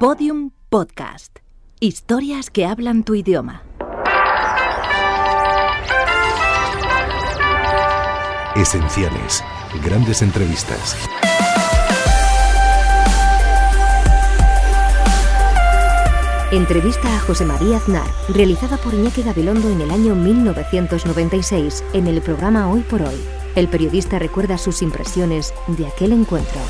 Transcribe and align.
Podium 0.00 0.52
Podcast. 0.70 1.40
Historias 1.78 2.48
que 2.48 2.64
hablan 2.64 3.04
tu 3.04 3.14
idioma. 3.14 3.64
Esenciales. 8.56 9.44
Grandes 9.84 10.22
entrevistas. 10.22 10.96
Entrevista 16.50 17.14
a 17.14 17.20
José 17.20 17.44
María 17.44 17.76
Aznar, 17.76 18.10
realizada 18.30 18.78
por 18.78 18.94
Iñaki 18.94 19.22
Gabilondo 19.22 19.68
en 19.68 19.82
el 19.82 19.90
año 19.90 20.14
1996 20.14 21.84
en 21.92 22.06
el 22.06 22.22
programa 22.22 22.70
Hoy 22.70 22.80
por 22.80 23.02
Hoy. 23.02 23.20
El 23.54 23.68
periodista 23.68 24.18
recuerda 24.18 24.56
sus 24.56 24.80
impresiones 24.80 25.52
de 25.66 25.86
aquel 25.86 26.12
encuentro. 26.12 26.62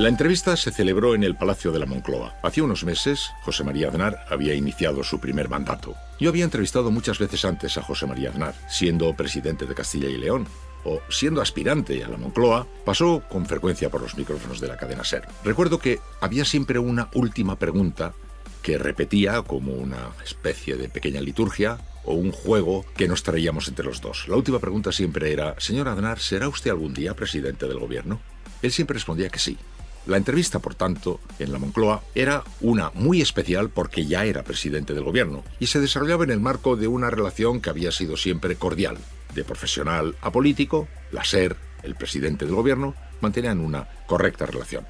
La 0.00 0.08
entrevista 0.08 0.56
se 0.56 0.70
celebró 0.70 1.14
en 1.14 1.24
el 1.24 1.36
Palacio 1.36 1.72
de 1.72 1.78
la 1.78 1.84
Moncloa. 1.84 2.34
Hacía 2.42 2.64
unos 2.64 2.84
meses, 2.84 3.32
José 3.42 3.64
María 3.64 3.88
Aznar 3.88 4.24
había 4.30 4.54
iniciado 4.54 5.04
su 5.04 5.20
primer 5.20 5.50
mandato. 5.50 5.94
Yo 6.18 6.30
había 6.30 6.44
entrevistado 6.44 6.90
muchas 6.90 7.18
veces 7.18 7.44
antes 7.44 7.76
a 7.76 7.82
José 7.82 8.06
María 8.06 8.30
Aznar, 8.30 8.54
siendo 8.66 9.14
presidente 9.14 9.66
de 9.66 9.74
Castilla 9.74 10.08
y 10.08 10.16
León, 10.16 10.46
o 10.84 11.02
siendo 11.10 11.42
aspirante 11.42 12.02
a 12.02 12.08
la 12.08 12.16
Moncloa, 12.16 12.66
pasó 12.86 13.22
con 13.28 13.44
frecuencia 13.44 13.90
por 13.90 14.00
los 14.00 14.16
micrófonos 14.16 14.58
de 14.58 14.68
la 14.68 14.78
cadena 14.78 15.04
SER. 15.04 15.28
Recuerdo 15.44 15.78
que 15.78 16.00
había 16.22 16.46
siempre 16.46 16.78
una 16.78 17.10
última 17.12 17.58
pregunta 17.58 18.14
que 18.62 18.78
repetía 18.78 19.42
como 19.42 19.74
una 19.74 20.12
especie 20.24 20.76
de 20.76 20.88
pequeña 20.88 21.20
liturgia 21.20 21.76
o 22.06 22.14
un 22.14 22.32
juego 22.32 22.86
que 22.96 23.06
nos 23.06 23.22
traíamos 23.22 23.68
entre 23.68 23.84
los 23.84 24.00
dos. 24.00 24.28
La 24.28 24.36
última 24.36 24.60
pregunta 24.60 24.92
siempre 24.92 25.30
era, 25.30 25.60
señor 25.60 25.88
Aznar, 25.88 26.20
¿será 26.20 26.48
usted 26.48 26.70
algún 26.70 26.94
día 26.94 27.12
presidente 27.12 27.68
del 27.68 27.78
gobierno? 27.78 28.18
Él 28.62 28.72
siempre 28.72 28.94
respondía 28.94 29.28
que 29.28 29.38
sí. 29.38 29.58
La 30.06 30.16
entrevista, 30.16 30.58
por 30.58 30.74
tanto, 30.74 31.20
en 31.38 31.52
la 31.52 31.58
Moncloa 31.58 32.02
era 32.14 32.42
una 32.60 32.90
muy 32.94 33.20
especial 33.20 33.68
porque 33.68 34.06
ya 34.06 34.24
era 34.24 34.42
presidente 34.42 34.94
del 34.94 35.04
gobierno 35.04 35.44
y 35.58 35.66
se 35.66 35.80
desarrollaba 35.80 36.24
en 36.24 36.30
el 36.30 36.40
marco 36.40 36.76
de 36.76 36.88
una 36.88 37.10
relación 37.10 37.60
que 37.60 37.70
había 37.70 37.92
sido 37.92 38.16
siempre 38.16 38.56
cordial. 38.56 38.96
De 39.34 39.44
profesional 39.44 40.16
a 40.22 40.32
político, 40.32 40.88
la 41.12 41.22
SER, 41.22 41.56
el 41.82 41.94
presidente 41.94 42.46
del 42.46 42.54
gobierno, 42.54 42.94
mantenían 43.20 43.60
una 43.60 43.88
correcta 44.06 44.46
relación. 44.46 44.86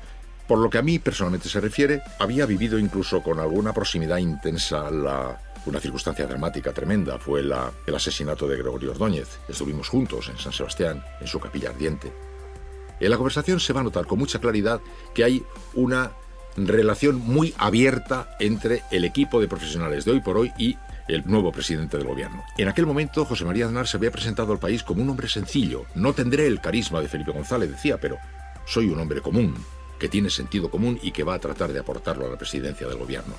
Por 0.47 0.59
lo 0.59 0.71
que 0.71 0.79
a 0.79 0.83
mí 0.83 0.99
personalmente 0.99 1.49
se 1.49 1.61
refiere, 1.61 2.03
había 2.19 2.47
vivido 2.47 2.79
incluso 2.79 3.23
con 3.23 3.39
alguna 3.39 3.73
proximidad 3.73 4.17
intensa 4.19 4.91
la, 4.91 5.41
una 5.67 5.81
circunstancia 5.81 6.27
dramática 6.27 6.73
tremenda. 6.73 7.19
Fue 7.19 7.43
la, 7.43 7.71
el 7.87 7.95
asesinato 7.95 8.49
de 8.49 8.57
Gregorio 8.57 8.93
Ordóñez. 8.93 9.39
Estuvimos 9.49 9.89
juntos 9.89 10.29
en 10.29 10.39
San 10.39 10.53
Sebastián, 10.53 11.05
en 11.21 11.27
su 11.27 11.39
capilla 11.39 11.71
ardiente. 11.71 12.13
En 13.01 13.11
la 13.11 13.17
conversación 13.17 13.61
se 13.61 13.73
va 13.73 13.81
a 13.81 13.85
notar 13.85 14.07
con 14.07 14.19
mucha 14.19 14.39
claridad 14.39 14.81
que 15.15 15.25
hay 15.25 15.43
una 15.75 16.13
relación 16.57 17.17
muy 17.17 17.55
abierta 17.59 18.37
entre 18.39 18.83
el 18.91 19.05
equipo 19.05 19.41
de 19.41 19.49
profesionales 19.49 20.05
de 20.05 20.13
hoy 20.13 20.21
por 20.21 20.37
hoy 20.37 20.53
y 20.59 20.77
el 21.09 21.27
nuevo 21.27 21.51
presidente 21.51 21.97
del 21.97 22.07
gobierno. 22.07 22.43
En 22.57 22.69
aquel 22.69 22.87
momento, 22.87 23.25
José 23.25 23.45
María 23.45 23.67
Aznar 23.67 23.87
se 23.87 23.97
había 23.97 24.13
presentado 24.13 24.53
al 24.53 24.59
país 24.59 24.83
como 24.83 25.03
un 25.03 25.11
hombre 25.11 25.29
sencillo. 25.29 25.87
No 25.95 26.13
tendré 26.13 26.47
el 26.47 26.61
carisma 26.61 27.01
de 27.01 27.09
Felipe 27.09 27.33
González, 27.33 27.71
decía, 27.71 27.99
pero 27.99 28.19
soy 28.67 28.87
un 28.87 29.01
hombre 29.01 29.21
común, 29.21 29.55
que 29.99 30.09
tiene 30.09 30.31
sentido 30.31 30.71
común 30.71 30.99
y 31.03 31.11
que 31.11 31.25
va 31.25 31.35
a 31.35 31.41
tratar 31.41 31.73
de 31.73 31.81
aportarlo 31.81 32.27
a 32.27 32.31
la 32.31 32.39
presidencia 32.39 32.87
del 32.87 32.99
gobierno. 32.99 33.35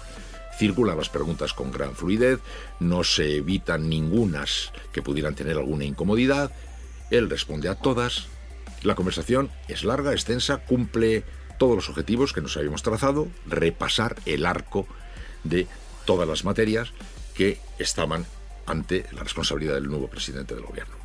Circulan 0.57 0.97
las 0.97 1.09
preguntas 1.09 1.53
con 1.53 1.71
gran 1.71 1.95
fluidez, 1.95 2.39
no 2.79 3.03
se 3.03 3.37
evitan 3.37 3.89
ningunas 3.89 4.71
que 4.91 5.01
pudieran 5.01 5.33
tener 5.33 5.57
alguna 5.57 5.85
incomodidad. 5.85 6.51
Él 7.09 7.29
responde 7.29 7.69
a 7.69 7.75
todas. 7.75 8.27
La 8.83 8.95
conversación 8.95 9.49
es 9.67 9.83
larga, 9.83 10.11
extensa, 10.11 10.57
cumple 10.57 11.23
todos 11.59 11.75
los 11.75 11.89
objetivos 11.89 12.33
que 12.33 12.41
nos 12.41 12.57
habíamos 12.57 12.81
trazado, 12.81 13.27
repasar 13.45 14.15
el 14.25 14.45
arco 14.45 14.87
de 15.43 15.67
todas 16.05 16.27
las 16.27 16.43
materias 16.43 16.91
que 17.35 17.59
estaban 17.77 18.25
ante 18.65 19.05
la 19.11 19.23
responsabilidad 19.23 19.75
del 19.75 19.87
nuevo 19.87 20.07
presidente 20.07 20.55
del 20.55 20.63
gobierno. 20.65 20.95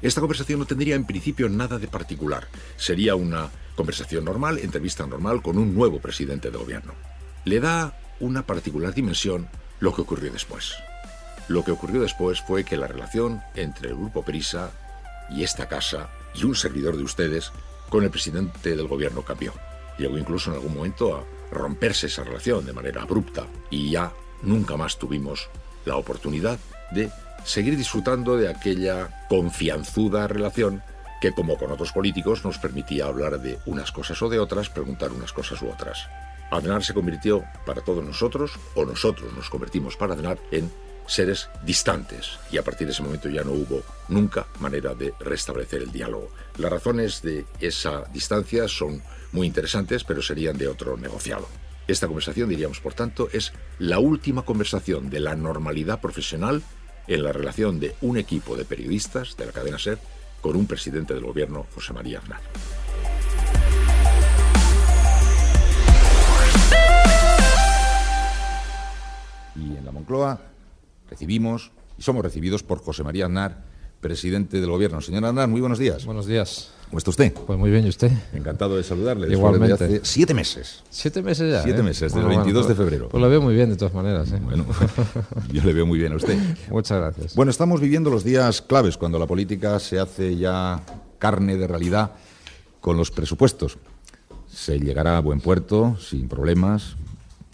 Esta 0.00 0.20
conversación 0.20 0.60
no 0.60 0.66
tendría 0.66 0.94
en 0.94 1.04
principio 1.04 1.48
nada 1.48 1.78
de 1.78 1.88
particular. 1.88 2.46
Sería 2.76 3.16
una 3.16 3.50
conversación 3.74 4.24
normal, 4.24 4.58
entrevista 4.58 5.06
normal 5.06 5.42
con 5.42 5.58
un 5.58 5.74
nuevo 5.74 6.00
presidente 6.00 6.50
del 6.50 6.60
gobierno. 6.60 6.94
Le 7.44 7.58
da 7.58 7.98
una 8.20 8.46
particular 8.46 8.94
dimensión 8.94 9.48
lo 9.80 9.92
que 9.94 10.02
ocurrió 10.02 10.32
después. 10.32 10.74
Lo 11.48 11.64
que 11.64 11.72
ocurrió 11.72 12.00
después 12.00 12.40
fue 12.40 12.64
que 12.64 12.76
la 12.76 12.86
relación 12.86 13.40
entre 13.56 13.88
el 13.88 13.96
grupo 13.96 14.24
Prisa 14.24 14.70
y 15.30 15.42
esta 15.42 15.66
casa 15.66 16.10
y 16.40 16.44
un 16.44 16.54
servidor 16.54 16.96
de 16.96 17.04
ustedes 17.04 17.52
con 17.88 18.04
el 18.04 18.10
presidente 18.10 18.76
del 18.76 18.86
gobierno 18.86 19.22
cambió. 19.22 19.52
Llegó 19.98 20.18
incluso 20.18 20.50
en 20.50 20.56
algún 20.56 20.74
momento 20.74 21.16
a 21.16 21.24
romperse 21.50 22.06
esa 22.06 22.24
relación 22.24 22.64
de 22.66 22.72
manera 22.72 23.02
abrupta 23.02 23.46
y 23.70 23.90
ya 23.90 24.12
nunca 24.42 24.76
más 24.76 24.98
tuvimos 24.98 25.48
la 25.84 25.96
oportunidad 25.96 26.58
de 26.92 27.10
seguir 27.44 27.76
disfrutando 27.76 28.36
de 28.36 28.48
aquella 28.48 29.26
confianzuda 29.28 30.28
relación 30.28 30.82
que, 31.20 31.32
como 31.32 31.56
con 31.56 31.72
otros 31.72 31.92
políticos, 31.92 32.44
nos 32.44 32.58
permitía 32.58 33.06
hablar 33.06 33.40
de 33.40 33.58
unas 33.66 33.90
cosas 33.90 34.20
o 34.22 34.28
de 34.28 34.38
otras, 34.38 34.68
preguntar 34.68 35.12
unas 35.12 35.32
cosas 35.32 35.60
u 35.62 35.68
otras. 35.68 36.06
Aznar 36.50 36.84
se 36.84 36.94
convirtió 36.94 37.44
para 37.66 37.82
todos 37.82 38.04
nosotros, 38.04 38.52
o 38.74 38.84
nosotros 38.84 39.32
nos 39.34 39.50
convertimos 39.50 39.96
para 39.96 40.14
Aznar, 40.14 40.38
en 40.50 40.70
seres 41.08 41.48
distantes 41.64 42.38
y 42.52 42.58
a 42.58 42.62
partir 42.62 42.86
de 42.86 42.92
ese 42.92 43.02
momento 43.02 43.28
ya 43.28 43.42
no 43.42 43.52
hubo 43.52 43.82
nunca 44.08 44.46
manera 44.60 44.94
de 44.94 45.14
restablecer 45.18 45.82
el 45.82 45.90
diálogo. 45.90 46.30
Las 46.58 46.70
razones 46.70 47.22
de 47.22 47.46
esa 47.60 48.04
distancia 48.12 48.68
son 48.68 49.02
muy 49.32 49.46
interesantes, 49.46 50.04
pero 50.04 50.22
serían 50.22 50.58
de 50.58 50.68
otro 50.68 50.96
negociado. 50.96 51.48
Esta 51.88 52.06
conversación, 52.06 52.50
diríamos 52.50 52.80
por 52.80 52.92
tanto, 52.92 53.28
es 53.32 53.52
la 53.78 53.98
última 53.98 54.42
conversación 54.42 55.08
de 55.08 55.20
la 55.20 55.34
normalidad 55.34 56.00
profesional 56.00 56.62
en 57.06 57.24
la 57.24 57.32
relación 57.32 57.80
de 57.80 57.96
un 58.02 58.18
equipo 58.18 58.56
de 58.56 58.66
periodistas 58.66 59.36
de 59.38 59.46
la 59.46 59.52
cadena 59.52 59.78
SER 59.78 59.98
con 60.42 60.56
un 60.56 60.66
presidente 60.66 61.14
del 61.14 61.24
gobierno, 61.24 61.66
José 61.74 61.94
María 61.94 62.18
Aznar. 62.18 62.40
Y 69.56 69.76
en 69.76 69.84
la 69.84 69.90
Moncloa 69.90 70.40
recibimos 71.10 71.70
y 71.98 72.02
somos 72.02 72.22
recibidos 72.22 72.62
por 72.62 72.78
José 72.82 73.02
María 73.04 73.26
Aznar, 73.26 73.64
presidente 74.00 74.60
del 74.60 74.70
gobierno. 74.70 75.00
Señor 75.00 75.24
Aznar, 75.24 75.48
muy 75.48 75.60
buenos 75.60 75.78
días. 75.78 76.04
Buenos 76.04 76.26
días. 76.26 76.70
¿Cómo 76.88 76.98
está 76.98 77.10
usted? 77.10 77.34
Pues 77.34 77.58
muy 77.58 77.70
bien, 77.70 77.84
¿y 77.84 77.90
usted? 77.90 78.10
Encantado 78.32 78.76
de 78.76 78.82
saludarle. 78.82 79.30
Igualmente. 79.30 79.84
Hace 79.84 80.00
siete 80.04 80.32
meses. 80.32 80.82
Siete 80.88 81.20
meses 81.22 81.52
ya. 81.52 81.62
Siete 81.62 81.80
¿eh? 81.80 81.82
meses, 81.82 82.00
desde 82.12 82.14
Bueno, 82.14 82.30
el 82.30 82.36
22 82.38 82.62
bueno, 82.62 82.68
de 82.68 82.74
pues- 82.74 82.86
febrero. 82.88 83.08
Pues 83.10 83.20
lo 83.22 83.28
veo 83.28 83.42
muy 83.42 83.54
bien, 83.54 83.68
de 83.68 83.76
todas 83.76 83.92
maneras. 83.92 84.32
¿eh? 84.32 84.40
Bueno, 84.42 84.64
yo 85.52 85.62
le 85.64 85.72
veo 85.74 85.84
muy 85.84 85.98
bien 85.98 86.12
a 86.12 86.16
usted. 86.16 86.38
Muchas 86.70 86.98
gracias. 86.98 87.34
Bueno, 87.34 87.50
estamos 87.50 87.80
viviendo 87.80 88.08
los 88.08 88.24
días 88.24 88.62
claves 88.62 88.96
cuando 88.96 89.18
la 89.18 89.26
política 89.26 89.78
se 89.80 89.98
hace 89.98 90.36
ya 90.36 90.80
carne 91.18 91.56
de 91.56 91.66
realidad 91.66 92.12
con 92.80 92.96
los 92.96 93.10
presupuestos. 93.10 93.76
Se 94.50 94.78
llegará 94.78 95.18
a 95.18 95.20
buen 95.20 95.40
puerto 95.40 95.98
sin 96.00 96.26
problemas. 96.28 96.96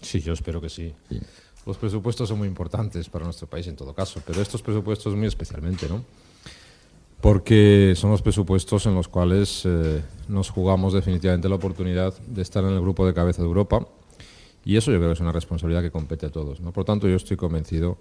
Sí, 0.01 0.21
yo 0.21 0.31
espero 0.31 0.61
que 0.61 0.69
sí. 0.69 0.93
Sí. 1.09 1.19
Los 1.65 1.77
presupuestos 1.77 2.29
son 2.29 2.37
muy 2.37 2.47
importantes 2.47 3.09
para 3.09 3.25
nuestro 3.25 3.47
país 3.47 3.65
en 3.67 3.75
todo 3.75 3.93
caso, 3.93 4.21
pero 4.25 4.41
estos 4.41 4.61
presupuestos 4.61 5.15
muy 5.15 5.27
especialmente, 5.27 5.89
¿no? 5.89 6.03
Porque 7.21 7.93
son 7.95 8.11
los 8.11 8.21
presupuestos 8.21 8.85
en 8.85 8.93
los 8.93 9.07
cuales 9.07 9.63
eh, 9.65 10.03
nos 10.27 10.51
jugamos 10.51 10.93
definitivamente 10.93 11.49
la 11.49 11.55
oportunidad 11.55 12.13
de 12.19 12.41
estar 12.41 12.63
en 12.63 12.71
el 12.71 12.81
grupo 12.81 13.05
de 13.07 13.15
cabeza 13.15 13.41
de 13.41 13.47
Europa 13.47 13.87
y 14.63 14.77
eso 14.77 14.91
yo 14.91 14.97
creo 14.97 15.09
que 15.09 15.13
es 15.13 15.19
una 15.21 15.31
responsabilidad 15.31 15.81
que 15.81 15.91
compete 15.91 16.27
a 16.27 16.31
todos, 16.31 16.59
¿no? 16.59 16.71
Por 16.71 16.85
tanto, 16.85 17.07
yo 17.07 17.15
estoy 17.15 17.37
convencido 17.37 17.97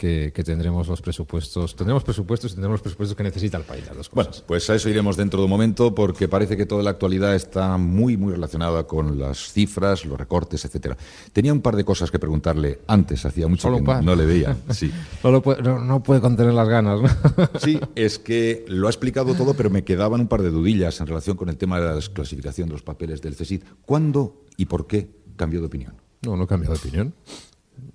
que, 0.00 0.32
que 0.34 0.42
tendremos 0.42 0.88
los 0.88 1.02
presupuestos, 1.02 1.76
tendremos 1.76 2.02
presupuestos 2.02 2.52
y 2.52 2.54
tendremos 2.54 2.76
los 2.76 2.80
presupuestos 2.80 3.14
que 3.14 3.22
necesita 3.22 3.58
el 3.58 3.64
país, 3.64 3.84
las 3.86 3.98
dos 3.98 4.10
Bueno, 4.10 4.30
cosas. 4.30 4.44
pues 4.46 4.70
a 4.70 4.74
eso 4.74 4.88
iremos 4.88 5.14
dentro 5.14 5.40
de 5.40 5.44
un 5.44 5.50
momento 5.50 5.94
porque 5.94 6.26
parece 6.26 6.56
que 6.56 6.64
toda 6.64 6.82
la 6.82 6.88
actualidad 6.88 7.34
está 7.34 7.76
muy, 7.76 8.16
muy 8.16 8.32
relacionada 8.32 8.86
con 8.86 9.18
las 9.18 9.52
cifras, 9.52 10.06
los 10.06 10.18
recortes, 10.18 10.64
etcétera. 10.64 10.96
Tenía 11.34 11.52
un 11.52 11.60
par 11.60 11.76
de 11.76 11.84
cosas 11.84 12.10
que 12.10 12.18
preguntarle 12.18 12.80
antes, 12.86 13.26
hacía 13.26 13.46
mucho 13.46 13.68
Solo 13.68 13.84
que 13.84 14.02
no, 14.02 14.16
le 14.16 14.24
veía. 14.24 14.56
Sí. 14.70 14.90
no, 15.22 15.30
lo 15.30 15.42
puede, 15.42 15.60
no, 15.60 15.78
no 15.78 16.02
puede 16.02 16.22
contener 16.22 16.54
las 16.54 16.66
ganas, 16.66 17.02
¿no? 17.02 17.08
Sí, 17.60 17.78
es 17.94 18.18
que 18.18 18.64
lo 18.68 18.86
ha 18.86 18.90
explicado 18.90 19.34
todo, 19.34 19.52
pero 19.52 19.68
me 19.68 19.84
quedaban 19.84 20.22
un 20.22 20.28
par 20.28 20.40
de 20.40 20.50
dudillas 20.50 20.98
en 21.02 21.08
relación 21.08 21.36
con 21.36 21.50
el 21.50 21.58
tema 21.58 21.78
de 21.78 21.84
la 21.84 21.94
desclasificación 21.94 22.68
de 22.68 22.72
los 22.72 22.82
papeles 22.82 23.20
del 23.20 23.36
CSIC. 23.36 23.62
¿Cuándo 23.84 24.46
y 24.56 24.64
por 24.64 24.86
qué 24.86 25.10
cambió 25.36 25.60
de 25.60 25.66
opinión? 25.66 25.92
No, 26.22 26.38
no 26.38 26.44
he 26.44 26.46
cambiado 26.46 26.72
de 26.74 26.80
opinión. 26.80 27.14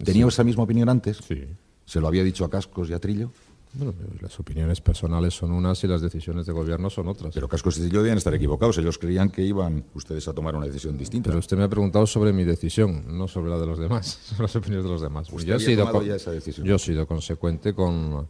¿Tenía 0.03 0.27
esa 0.27 0.43
misma 0.43 0.63
opinión 0.63 0.87
antes? 0.87 1.17
Sí. 1.27 1.45
¿Se 1.85 1.99
lo 2.01 2.07
había 2.07 2.23
dicho 2.23 2.45
a 2.45 2.49
Cascos 2.49 2.89
y 2.89 2.93
a 2.93 2.99
Trillo? 2.99 3.31
Bueno, 3.73 3.93
las 4.21 4.39
opiniones 4.39 4.79
personales 4.79 5.33
son 5.33 5.51
unas 5.51 5.83
y 5.83 5.87
las 5.87 6.01
decisiones 6.01 6.45
de 6.45 6.53
gobierno 6.53 6.89
son 6.89 7.09
otras. 7.09 7.33
Pero 7.33 7.49
Cascos 7.49 7.77
y 7.77 7.81
Trillo 7.81 7.99
debían 7.99 8.17
estar 8.17 8.33
equivocados. 8.33 8.77
Ellos 8.77 8.97
creían 8.97 9.29
que 9.29 9.41
iban 9.41 9.83
ustedes 9.93 10.27
a 10.29 10.33
tomar 10.33 10.55
una 10.55 10.65
decisión 10.65 10.97
distinta. 10.97 11.29
Pero 11.29 11.39
usted 11.39 11.57
me 11.57 11.63
ha 11.63 11.69
preguntado 11.69 12.07
sobre 12.07 12.31
mi 12.31 12.45
decisión, 12.45 13.03
no 13.17 13.27
sobre 13.27 13.51
la 13.51 13.59
de 13.59 13.65
los 13.65 13.77
demás, 13.77 14.07
sobre 14.23 14.43
las 14.43 14.55
opiniones 14.55 14.85
de 14.85 14.89
los 14.91 15.01
demás. 15.01 15.27
Usted 15.31 15.45
Yo 15.47 15.55
he, 15.55 15.59
sido 15.59 15.91
con- 15.91 16.05
ya 16.05 16.15
esa 16.15 16.31
decisión. 16.31 16.65
yo 16.65 16.75
he 16.75 16.79
sido 16.79 17.05
consecuente 17.05 17.73
con, 17.73 18.27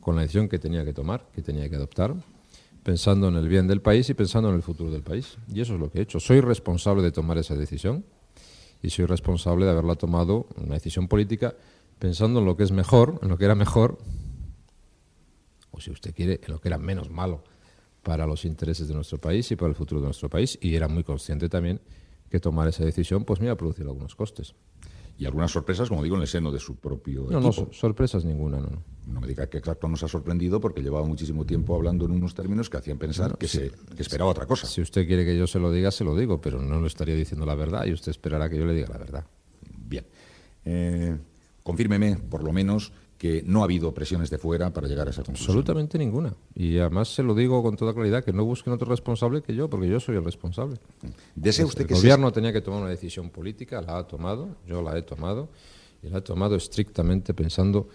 con 0.00 0.14
la 0.16 0.22
decisión 0.22 0.46
que 0.48 0.58
tenía 0.58 0.84
que 0.84 0.92
tomar, 0.92 1.26
que 1.34 1.40
tenía 1.40 1.68
que 1.70 1.76
adoptar, 1.76 2.14
pensando 2.82 3.28
en 3.28 3.36
el 3.36 3.48
bien 3.48 3.66
del 3.66 3.80
país 3.80 4.10
y 4.10 4.14
pensando 4.14 4.50
en 4.50 4.56
el 4.56 4.62
futuro 4.62 4.90
del 4.90 5.02
país. 5.02 5.38
Y 5.52 5.60
eso 5.62 5.72
es 5.74 5.80
lo 5.80 5.90
que 5.90 6.00
he 6.00 6.02
hecho. 6.02 6.20
Soy 6.20 6.40
responsable 6.42 7.02
de 7.02 7.12
tomar 7.12 7.38
esa 7.38 7.54
decisión 7.54 8.04
y 8.82 8.90
soy 8.90 9.06
responsable 9.06 9.64
de 9.64 9.70
haberla 9.70 9.94
tomado 9.94 10.46
una 10.58 10.74
decisión 10.74 11.08
política 11.08 11.54
pensando 12.02 12.40
en 12.40 12.46
lo 12.46 12.56
que 12.56 12.64
es 12.64 12.72
mejor, 12.72 13.20
en 13.22 13.28
lo 13.28 13.38
que 13.38 13.44
era 13.44 13.54
mejor, 13.54 13.96
o 15.70 15.80
si 15.80 15.92
usted 15.92 16.12
quiere, 16.12 16.40
en 16.42 16.52
lo 16.52 16.60
que 16.60 16.66
era 16.66 16.76
menos 16.76 17.10
malo 17.10 17.44
para 18.02 18.26
los 18.26 18.44
intereses 18.44 18.88
de 18.88 18.94
nuestro 18.94 19.18
país 19.18 19.48
y 19.52 19.54
para 19.54 19.68
el 19.68 19.76
futuro 19.76 20.00
de 20.00 20.08
nuestro 20.08 20.28
país. 20.28 20.58
Y 20.60 20.74
era 20.74 20.88
muy 20.88 21.04
consciente 21.04 21.48
también 21.48 21.80
que 22.28 22.40
tomar 22.40 22.66
esa 22.66 22.84
decisión 22.84 23.24
pues 23.24 23.38
me 23.38 23.46
iba 23.46 23.52
a 23.52 23.56
producir 23.56 23.86
algunos 23.86 24.16
costes. 24.16 24.56
Y 25.16 25.26
algunas 25.26 25.52
sorpresas, 25.52 25.88
como 25.90 26.02
digo, 26.02 26.16
en 26.16 26.22
el 26.22 26.26
seno 26.26 26.50
de 26.50 26.58
su 26.58 26.74
propio 26.74 27.28
no, 27.30 27.38
equipo. 27.38 27.66
No, 27.66 27.72
sorpresas 27.72 28.24
ninguna, 28.24 28.58
no, 28.58 28.66
no. 28.66 28.82
No 29.06 29.20
me 29.20 29.28
diga 29.28 29.48
que 29.48 29.58
exacto 29.58 29.86
nos 29.86 30.02
ha 30.02 30.08
sorprendido 30.08 30.60
porque 30.60 30.82
llevaba 30.82 31.06
muchísimo 31.06 31.46
tiempo 31.46 31.76
hablando 31.76 32.06
en 32.06 32.10
unos 32.10 32.34
términos 32.34 32.68
que 32.68 32.78
hacían 32.78 32.98
pensar 32.98 33.38
que, 33.38 33.46
se, 33.46 33.70
que 33.94 34.02
esperaba 34.02 34.32
otra 34.32 34.46
cosa. 34.46 34.66
Si 34.66 34.80
usted 34.80 35.06
quiere 35.06 35.24
que 35.24 35.38
yo 35.38 35.46
se 35.46 35.60
lo 35.60 35.70
diga, 35.70 35.92
se 35.92 36.02
lo 36.02 36.16
digo, 36.16 36.40
pero 36.40 36.60
no 36.60 36.80
le 36.80 36.88
estaría 36.88 37.14
diciendo 37.14 37.46
la 37.46 37.54
verdad 37.54 37.86
y 37.86 37.92
usted 37.92 38.10
esperará 38.10 38.50
que 38.50 38.56
yo 38.56 38.64
le 38.64 38.74
diga 38.74 38.88
la 38.88 38.98
verdad. 38.98 39.24
Bien. 39.86 40.04
Eh, 40.64 41.16
confírmeme, 41.62 42.16
por 42.16 42.42
lo 42.42 42.52
menos, 42.52 42.92
que 43.22 43.44
no 43.46 43.60
ha 43.60 43.64
habido 43.66 43.94
presiones 43.94 44.30
de 44.30 44.38
fuera 44.38 44.72
para 44.72 44.88
llegar 44.88 45.06
a 45.06 45.10
esa 45.10 45.22
conclusión. 45.22 45.50
Absolutamente 45.50 45.96
ninguna. 45.96 46.34
Y 46.56 46.78
además 46.78 47.14
se 47.14 47.22
lo 47.22 47.36
digo 47.36 47.62
con 47.62 47.76
toda 47.76 47.94
claridad, 47.94 48.24
que 48.24 48.32
no 48.32 48.44
busquen 48.44 48.72
otro 48.72 48.90
responsable 48.90 49.42
que 49.42 49.54
yo, 49.54 49.70
porque 49.70 49.88
yo 49.88 50.00
soy 50.00 50.16
el 50.16 50.24
responsable. 50.24 50.78
¿Desea 51.36 51.64
usted 51.64 51.82
el 51.82 51.86
que 51.86 51.94
gobierno 51.94 52.32
tenía 52.32 52.52
que 52.52 52.60
tomar 52.60 52.80
una 52.80 52.90
decisión 52.90 53.30
política, 53.30 53.80
la 53.80 53.98
ha 53.98 54.08
tomado, 54.08 54.56
yo 54.66 54.82
la 54.82 54.98
he 54.98 55.02
tomado, 55.02 55.50
y 56.02 56.08
la 56.08 56.18
he 56.18 56.22
tomado 56.22 56.56
estrictamente 56.56 57.32
pensando 57.32 57.86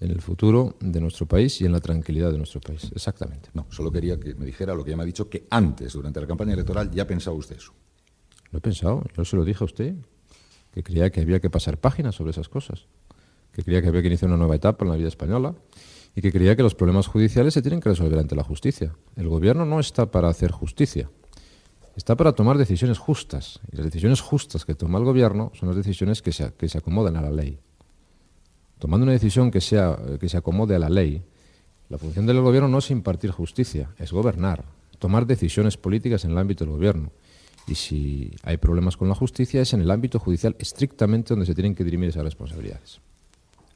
en 0.00 0.10
el 0.10 0.20
futuro 0.20 0.74
de 0.80 1.00
nuestro 1.00 1.26
país 1.26 1.60
y 1.60 1.64
en 1.64 1.70
la 1.70 1.78
tranquilidad 1.78 2.32
de 2.32 2.38
nuestro 2.38 2.60
país. 2.60 2.90
Exactamente. 2.92 3.50
No, 3.54 3.66
solo 3.70 3.92
quería 3.92 4.18
que 4.18 4.34
me 4.34 4.44
dijera 4.44 4.74
lo 4.74 4.82
que 4.82 4.90
ya 4.90 4.96
me 4.96 5.04
ha 5.04 5.06
dicho, 5.06 5.30
que 5.30 5.46
antes, 5.48 5.92
durante 5.92 6.20
la 6.20 6.26
campaña 6.26 6.54
electoral, 6.54 6.90
ya 6.90 7.06
pensaba 7.06 7.36
usted 7.36 7.54
eso. 7.54 7.72
Lo 8.50 8.58
he 8.58 8.60
pensado, 8.60 9.04
yo 9.16 9.24
se 9.24 9.36
lo 9.36 9.44
dije 9.44 9.62
a 9.62 9.66
usted, 9.66 9.94
que 10.72 10.82
creía 10.82 11.10
que 11.10 11.20
había 11.20 11.38
que 11.38 11.50
pasar 11.50 11.78
páginas 11.78 12.16
sobre 12.16 12.32
esas 12.32 12.48
cosas 12.48 12.88
que 13.52 13.62
creía 13.62 13.82
que 13.82 13.88
había 13.88 14.02
que 14.02 14.08
iniciar 14.08 14.28
una 14.28 14.38
nueva 14.38 14.56
etapa 14.56 14.84
en 14.84 14.90
la 14.90 14.96
vida 14.96 15.08
española 15.08 15.54
y 16.14 16.20
que 16.20 16.32
creía 16.32 16.56
que 16.56 16.62
los 16.62 16.74
problemas 16.74 17.06
judiciales 17.06 17.54
se 17.54 17.62
tienen 17.62 17.80
que 17.80 17.88
resolver 17.88 18.18
ante 18.18 18.34
la 18.34 18.44
justicia. 18.44 18.94
El 19.16 19.28
gobierno 19.28 19.64
no 19.64 19.80
está 19.80 20.10
para 20.10 20.28
hacer 20.28 20.50
justicia, 20.50 21.10
está 21.96 22.16
para 22.16 22.32
tomar 22.32 22.58
decisiones 22.58 22.98
justas. 22.98 23.60
Y 23.70 23.76
las 23.76 23.86
decisiones 23.86 24.20
justas 24.20 24.64
que 24.64 24.74
toma 24.74 24.98
el 24.98 25.04
gobierno 25.04 25.52
son 25.54 25.68
las 25.68 25.76
decisiones 25.76 26.22
que 26.22 26.32
se, 26.32 26.78
acomodan 26.78 27.16
a 27.16 27.22
la 27.22 27.30
ley. 27.30 27.58
Tomando 28.78 29.04
una 29.04 29.12
decisión 29.12 29.50
que, 29.50 29.60
sea, 29.60 29.96
que 30.18 30.28
se 30.28 30.36
acomode 30.36 30.74
a 30.74 30.78
la 30.78 30.88
ley, 30.88 31.22
la 31.88 31.98
función 31.98 32.26
del 32.26 32.40
gobierno 32.40 32.68
no 32.68 32.78
es 32.78 32.90
impartir 32.90 33.30
justicia, 33.30 33.90
es 33.98 34.12
gobernar, 34.12 34.64
tomar 34.98 35.26
decisiones 35.26 35.76
políticas 35.76 36.24
en 36.24 36.32
el 36.32 36.38
ámbito 36.38 36.64
del 36.64 36.74
gobierno. 36.74 37.12
Y 37.66 37.76
si 37.76 38.32
hay 38.42 38.56
problemas 38.56 38.96
con 38.96 39.08
la 39.08 39.14
justicia 39.14 39.62
es 39.62 39.72
en 39.72 39.82
el 39.82 39.90
ámbito 39.90 40.18
judicial 40.18 40.56
estrictamente 40.58 41.28
donde 41.28 41.46
se 41.46 41.54
tienen 41.54 41.76
que 41.76 41.84
dirimir 41.84 42.08
esas 42.08 42.24
responsabilidades 42.24 43.00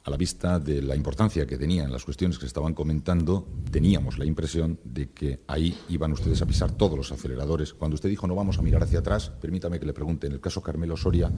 a 0.07 0.09
la 0.09 0.15
vista 0.15 0.57
de 0.57 0.81
la 0.81 0.95
importancia 0.95 1.45
que 1.45 1.57
tenían 1.57 1.91
las 1.91 2.05
cuestiones 2.05 2.37
que 2.37 2.43
se 2.43 2.47
estaban 2.47 2.73
comentando, 2.73 3.45
teníamos 3.69 4.17
la 4.17 4.23
impresión 4.23 4.79
de 4.85 5.09
que 5.09 5.41
ahí 5.47 5.77
iban 5.89 6.13
ustedes 6.13 6.41
a 6.41 6.45
pisar 6.45 6.71
todos 6.71 6.97
los 6.97 7.11
aceleradores. 7.11 7.73
Cuando 7.73 7.95
usted 7.95 8.07
dijo 8.07 8.25
no 8.25 8.33
vamos 8.33 8.57
a 8.57 8.61
mirar 8.61 8.81
hacia 8.83 8.99
atrás, 8.99 9.29
permítame 9.41 9.81
que 9.81 9.85
le 9.85 9.91
pregunte, 9.91 10.27
en 10.27 10.31
el 10.31 10.39
caso 10.39 10.61
Carmelo 10.61 10.95
Soria, 10.95 11.29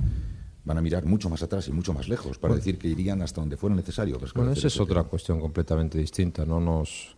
van 0.66 0.78
a 0.78 0.82
mirar 0.84 1.04
mucho 1.08 1.32
más 1.32 1.42
atrás 1.42 1.68
y 1.68 1.72
mucho 1.72 1.96
más 1.96 2.08
lejos 2.08 2.38
para 2.38 2.54
decir 2.54 2.78
que 2.78 2.88
irían 2.88 3.24
hasta 3.24 3.42
donde 3.42 3.58
fuera 3.58 3.76
necesario. 3.76 4.20
Bueno, 4.36 4.52
esa 4.52 4.68
es 4.68 4.80
otra 4.80 5.04
cuestión 5.04 5.40
completamente 5.40 5.98
distinta. 5.98 6.46
No 6.46 6.60
nos 6.60 7.16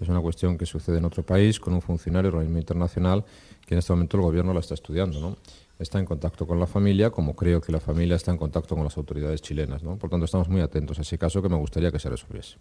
es 0.00 0.08
una 0.08 0.22
cuestión 0.22 0.56
que 0.56 0.64
sucede 0.64 0.98
en 0.98 1.04
otro 1.04 1.22
país 1.22 1.60
con 1.60 1.74
un 1.74 1.82
funcionario 1.82 2.30
organismo 2.30 2.58
internacional 2.58 3.24
que 3.66 3.74
en 3.74 3.78
este 3.78 3.92
momento 3.92 4.16
el 4.16 4.22
gobierno 4.22 4.54
la 4.54 4.60
está 4.60 4.72
estudiando, 4.72 5.20
¿no? 5.20 5.36
Está 5.78 5.98
en 5.98 6.04
contacto 6.04 6.46
con 6.46 6.58
la 6.60 6.66
familia, 6.66 7.10
como 7.10 7.34
creo 7.34 7.60
que 7.60 7.72
la 7.72 7.80
familia 7.80 8.16
está 8.16 8.30
en 8.30 8.38
contacto 8.38 8.74
con 8.74 8.84
las 8.84 8.96
autoridades 8.96 9.42
chilenas. 9.42 9.82
¿no? 9.82 9.96
Por 9.96 10.10
tanto, 10.10 10.24
estamos 10.24 10.48
muy 10.48 10.60
atentos 10.60 10.98
a 10.98 11.02
ese 11.02 11.18
caso 11.18 11.42
que 11.42 11.48
me 11.48 11.56
gustaría 11.56 11.90
que 11.90 11.98
se 11.98 12.08
resolviese. 12.08 12.56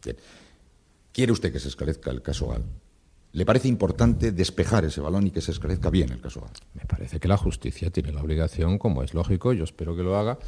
¿Quiere 1.11 1.31
usted 1.31 1.51
que 1.51 1.59
se 1.59 1.67
esclarezca 1.67 2.09
el 2.11 2.21
caso 2.21 2.47
GAL? 2.47 2.63
¿Le 3.33 3.45
parece 3.45 3.67
importante 3.67 4.31
despejar 4.31 4.85
ese 4.85 5.01
balón 5.01 5.27
y 5.27 5.31
que 5.31 5.41
se 5.41 5.51
esclarezca 5.51 5.89
bien 5.89 6.11
el 6.11 6.21
caso 6.21 6.41
GAL? 6.41 6.51
Me 6.73 6.85
parece 6.85 7.19
que 7.19 7.27
la 7.27 7.37
justicia 7.37 7.91
tiene 7.91 8.11
la 8.11 8.21
obligación, 8.21 8.77
como 8.77 9.03
es 9.03 9.13
lógico, 9.13 9.53
yo 9.53 9.63
espero 9.63 9.95
que 9.95 10.03
lo 10.03 10.17
haga, 10.17 10.39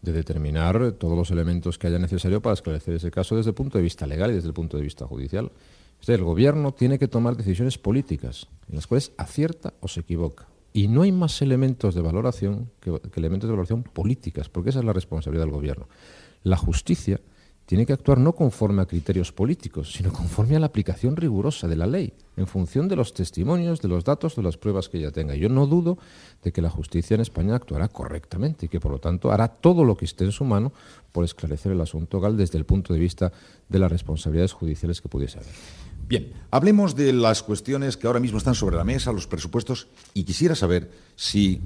de 0.00 0.12
determinar 0.12 0.92
todos 0.92 1.16
los 1.16 1.30
elementos 1.30 1.78
que 1.78 1.86
haya 1.86 1.98
necesario 1.98 2.42
para 2.42 2.54
esclarecer 2.54 2.94
ese 2.94 3.10
caso 3.10 3.36
desde 3.36 3.50
el 3.50 3.54
punto 3.54 3.78
de 3.78 3.82
vista 3.82 4.06
legal 4.06 4.30
y 4.30 4.34
desde 4.34 4.48
el 4.48 4.54
punto 4.54 4.76
de 4.76 4.82
vista 4.82 5.06
judicial. 5.06 5.50
el 6.06 6.24
gobierno 6.24 6.72
tiene 6.72 6.98
que 6.98 7.08
tomar 7.08 7.36
decisiones 7.36 7.78
políticas 7.78 8.48
en 8.68 8.76
las 8.76 8.86
cuales 8.86 9.12
acierta 9.16 9.74
o 9.80 9.88
se 9.88 10.00
equivoca. 10.00 10.51
Y 10.72 10.88
no 10.88 11.02
hay 11.02 11.12
más 11.12 11.42
elementos 11.42 11.94
de 11.94 12.00
valoración 12.00 12.70
que, 12.80 12.98
elementos 13.16 13.48
de 13.48 13.52
valoración 13.52 13.82
políticas, 13.82 14.48
porque 14.48 14.70
esa 14.70 14.78
es 14.78 14.84
la 14.84 14.92
responsabilidad 14.92 15.44
del 15.44 15.52
gobierno. 15.52 15.88
La 16.42 16.56
justicia 16.56 17.20
tiene 17.66 17.86
que 17.86 17.92
actuar 17.92 18.18
no 18.18 18.34
conforme 18.34 18.82
a 18.82 18.86
criterios 18.86 19.32
políticos, 19.32 19.92
sino 19.92 20.12
conforme 20.12 20.56
a 20.56 20.60
la 20.60 20.66
aplicación 20.66 21.16
rigurosa 21.16 21.68
de 21.68 21.76
la 21.76 21.86
ley, 21.86 22.12
en 22.36 22.46
función 22.46 22.88
de 22.88 22.96
los 22.96 23.14
testimonios, 23.14 23.80
de 23.80 23.88
los 23.88 24.04
datos, 24.04 24.34
de 24.36 24.42
las 24.42 24.56
pruebas 24.56 24.88
que 24.88 24.98
ella 24.98 25.12
tenga. 25.12 25.34
Yo 25.34 25.48
no 25.48 25.66
dudo 25.66 25.98
de 26.42 26.52
que 26.52 26.60
la 26.60 26.70
justicia 26.70 27.14
en 27.14 27.20
España 27.20 27.54
actuará 27.54 27.88
correctamente 27.88 28.66
y 28.66 28.68
que, 28.68 28.80
por 28.80 28.92
lo 28.92 28.98
tanto, 28.98 29.30
hará 29.30 29.48
todo 29.48 29.84
lo 29.84 29.96
que 29.96 30.04
esté 30.04 30.24
en 30.24 30.32
su 30.32 30.44
mano 30.44 30.72
por 31.12 31.24
esclarecer 31.24 31.72
el 31.72 31.80
asunto 31.80 32.20
GAL 32.20 32.36
desde 32.36 32.58
el 32.58 32.64
punto 32.64 32.94
de 32.94 33.00
vista 33.00 33.32
de 33.68 33.78
las 33.78 33.92
responsabilidades 33.92 34.52
judiciales 34.52 35.00
que 35.00 35.08
pudiese 35.08 35.38
haber. 35.38 35.52
Bien, 36.12 36.30
hablemos 36.50 36.94
de 36.94 37.10
las 37.14 37.42
cuestiones 37.42 37.96
que 37.96 38.06
ahora 38.06 38.20
mismo 38.20 38.36
están 38.36 38.54
sobre 38.54 38.76
la 38.76 38.84
mesa, 38.84 39.12
los 39.12 39.26
presupuestos, 39.26 39.88
y 40.12 40.24
quisiera 40.24 40.54
saber 40.54 40.90
si 41.16 41.62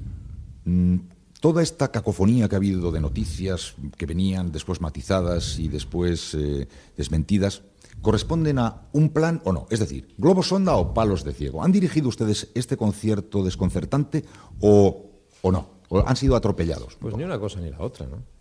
mm, 0.63 0.99
toda 1.41 1.61
esta 1.61 1.91
cacofonía 1.91 2.47
que 2.47 2.55
ha 2.55 2.57
habido 2.57 2.93
de 2.93 3.01
noticias 3.01 3.75
que 3.97 4.05
venían 4.05 4.53
después 4.53 4.79
matizadas 4.79 5.59
y 5.59 5.67
después 5.67 6.33
eh, 6.33 6.65
desmentidas, 6.95 7.63
corresponden 8.01 8.59
a 8.59 8.83
un 8.93 9.09
plan 9.09 9.41
o 9.43 9.51
no. 9.51 9.67
Es 9.69 9.81
decir, 9.81 10.15
globo 10.17 10.41
sonda 10.43 10.77
o 10.77 10.93
palos 10.93 11.25
de 11.25 11.33
ciego. 11.33 11.61
¿Han 11.61 11.73
dirigido 11.73 12.07
ustedes 12.07 12.47
este 12.55 12.77
concierto 12.77 13.43
desconcertante 13.43 14.23
o, 14.61 15.11
o 15.41 15.51
no? 15.51 15.71
¿O 15.89 16.07
han 16.07 16.15
sido 16.15 16.37
atropellados? 16.37 16.95
Pues 17.01 17.17
ni 17.17 17.25
una 17.25 17.37
cosa 17.37 17.59
ni 17.59 17.69
la 17.69 17.81
otra, 17.81 18.05
¿no? 18.05 18.36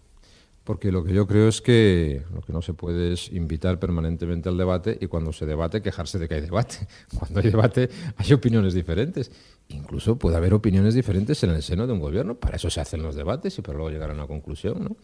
Porque 0.67 0.91
lo 0.91 1.05
que 1.05 1.15
yo 1.15 1.29
creo 1.29 1.47
es 1.47 1.63
que 1.63 2.25
lo 2.35 2.43
que 2.43 2.53
no 2.53 2.61
se 2.61 2.75
puede 2.75 3.13
es 3.13 3.31
invitar 3.31 3.79
permanentemente 3.79 4.49
al 4.49 4.59
debate 4.59 4.99
y 5.01 5.07
cuando 5.07 5.33
se 5.33 5.47
debate 5.47 5.81
quejarse 5.81 6.19
de 6.19 6.27
que 6.27 6.35
hay 6.35 6.41
debate. 6.41 6.89
Cuando 7.17 7.39
hay 7.39 7.51
debate 7.51 7.89
hay 8.17 8.33
opiniones 8.33 8.75
diferentes. 8.75 9.31
Incluso 9.69 10.19
puede 10.19 10.37
haber 10.37 10.55
opiniones 10.55 10.95
diferentes 10.95 11.43
en 11.45 11.51
el 11.51 11.63
seno 11.63 11.87
de 11.87 11.93
un 11.93 12.01
gobierno. 12.01 12.35
Para 12.35 12.57
eso 12.57 12.69
se 12.69 12.81
hacen 12.81 13.01
los 13.01 13.15
debates 13.15 13.57
y 13.57 13.63
para 13.63 13.79
luego 13.79 13.91
llegar 13.91 14.11
a 14.11 14.15
una 14.15 14.27
conclusión. 14.27 14.83
¿no? 14.83 14.97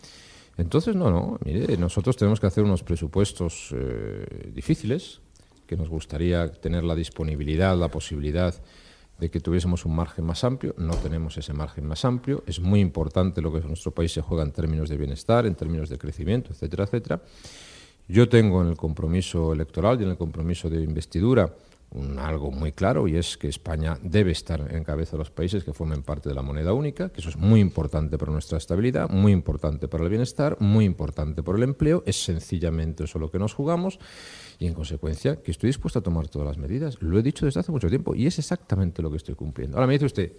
Entonces, 0.58 0.96
no, 0.96 1.12
no. 1.12 1.38
Mire, 1.44 1.76
nosotros 1.76 2.16
tenemos 2.16 2.40
que 2.40 2.48
hacer 2.48 2.64
unos 2.64 2.82
presupuestos 2.82 3.68
eh, 3.72 4.50
difíciles, 4.52 5.20
que 5.68 5.76
nos 5.76 5.88
gustaría 5.88 6.50
tener 6.50 6.82
la 6.82 6.96
disponibilidad, 6.96 7.76
la 7.78 7.88
posibilidad 7.88 8.52
de 9.22 9.30
que 9.30 9.38
tuviésemos 9.38 9.86
un 9.86 9.94
margen 9.94 10.24
más 10.24 10.42
amplio. 10.42 10.74
No 10.78 10.96
tenemos 10.96 11.38
ese 11.38 11.52
margen 11.52 11.86
más 11.86 12.04
amplio. 12.04 12.42
Es 12.44 12.58
muy 12.58 12.80
importante 12.80 13.40
lo 13.40 13.52
que 13.52 13.60
nuestro 13.60 13.92
país 13.92 14.10
se 14.10 14.20
juega 14.20 14.42
en 14.42 14.50
términos 14.50 14.88
de 14.88 14.96
bienestar, 14.96 15.46
en 15.46 15.54
términos 15.54 15.88
de 15.88 15.96
crecimiento, 15.96 16.50
etcétera, 16.50 16.84
etcétera. 16.84 17.22
Yo 18.08 18.28
tengo 18.28 18.62
en 18.62 18.68
el 18.70 18.76
compromiso 18.76 19.52
electoral 19.52 20.00
y 20.00 20.02
en 20.02 20.10
el 20.10 20.16
compromiso 20.16 20.68
de 20.68 20.82
investidura 20.82 21.54
algo 22.18 22.50
muy 22.50 22.72
claro 22.72 23.06
y 23.06 23.16
es 23.16 23.36
que 23.36 23.48
España 23.48 23.98
debe 24.02 24.32
estar 24.32 24.74
en 24.74 24.82
cabeza 24.82 25.12
de 25.12 25.18
los 25.18 25.30
países 25.30 25.62
que 25.62 25.72
formen 25.72 26.02
parte 26.02 26.28
de 26.28 26.34
la 26.34 26.42
moneda 26.42 26.72
única, 26.72 27.10
que 27.10 27.20
eso 27.20 27.28
es 27.28 27.36
muy 27.36 27.60
importante 27.60 28.18
para 28.18 28.32
nuestra 28.32 28.58
estabilidad, 28.58 29.08
muy 29.10 29.30
importante 29.30 29.88
para 29.88 30.02
el 30.02 30.10
bienestar, 30.10 30.56
muy 30.58 30.84
importante 30.84 31.42
por 31.42 31.54
el 31.54 31.62
empleo. 31.62 32.02
Es 32.06 32.24
sencillamente 32.24 33.04
eso 33.04 33.18
lo 33.20 33.30
que 33.30 33.38
nos 33.38 33.54
jugamos 33.54 34.00
y 34.62 34.66
en 34.68 34.74
consecuencia 34.74 35.42
que 35.42 35.50
estoy 35.50 35.68
dispuesto 35.68 35.98
a 35.98 36.02
tomar 36.02 36.28
todas 36.28 36.46
las 36.46 36.56
medidas. 36.56 36.96
Lo 37.00 37.18
he 37.18 37.22
dicho 37.22 37.46
desde 37.46 37.58
hace 37.58 37.72
mucho 37.72 37.88
tiempo 37.88 38.14
y 38.14 38.26
es 38.28 38.38
exactamente 38.38 39.02
lo 39.02 39.10
que 39.10 39.16
estoy 39.16 39.34
cumpliendo. 39.34 39.76
Ahora 39.76 39.88
me 39.88 39.94
dice 39.94 40.06
usted, 40.06 40.32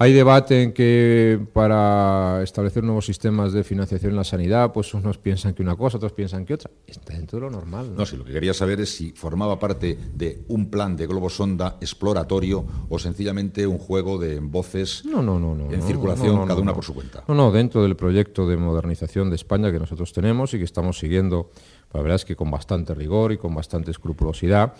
hay 0.00 0.12
debate 0.12 0.62
en 0.62 0.72
que 0.72 1.40
para 1.52 2.42
establecer 2.42 2.84
nuevos 2.84 3.06
sistemas 3.06 3.52
de 3.52 3.64
financiación 3.64 4.10
en 4.10 4.16
la 4.16 4.24
sanidad, 4.24 4.70
pues 4.72 4.92
unos 4.92 5.18
piensan 5.18 5.54
que 5.54 5.62
una 5.62 5.74
cosa, 5.76 5.96
otros 5.96 6.12
piensan 6.12 6.44
que 6.44 6.54
otra. 6.54 6.70
Está 6.86 7.14
dentro 7.14 7.38
de 7.38 7.46
lo 7.46 7.50
normal. 7.50 7.90
No, 7.90 8.00
no 8.00 8.06
sí, 8.06 8.16
lo 8.16 8.24
que 8.24 8.32
quería 8.32 8.52
saber 8.52 8.80
es 8.80 8.94
si 8.94 9.10
formaba 9.12 9.58
parte 9.58 9.98
de 10.14 10.44
un 10.48 10.70
plan 10.70 10.94
de 10.94 11.06
globo 11.06 11.30
sonda 11.30 11.78
exploratorio 11.80 12.64
o 12.90 12.98
sencillamente 12.98 13.66
un 13.66 13.78
juego 13.78 14.18
de 14.18 14.38
voces 14.40 15.04
no, 15.04 15.20
no, 15.20 15.40
no, 15.40 15.72
en 15.72 15.82
circulación, 15.82 16.46
cada 16.46 16.60
una 16.60 16.74
por 16.74 16.84
su 16.84 16.94
cuenta. 16.94 17.24
No, 17.26 17.34
no, 17.34 17.50
dentro 17.50 17.82
del 17.82 17.96
proyecto 17.96 18.46
de 18.46 18.58
modernización 18.58 19.30
de 19.30 19.36
España 19.36 19.72
que 19.72 19.80
nosotros 19.80 20.12
tenemos 20.12 20.52
y 20.52 20.58
que 20.58 20.64
estamos 20.64 20.98
siguiendo 20.98 21.50
la 21.92 22.00
verdad 22.00 22.16
es 22.16 22.24
que 22.24 22.36
con 22.36 22.50
bastante 22.50 22.94
rigor 22.94 23.32
y 23.32 23.38
con 23.38 23.54
bastante 23.54 23.90
escrupulosidad. 23.90 24.74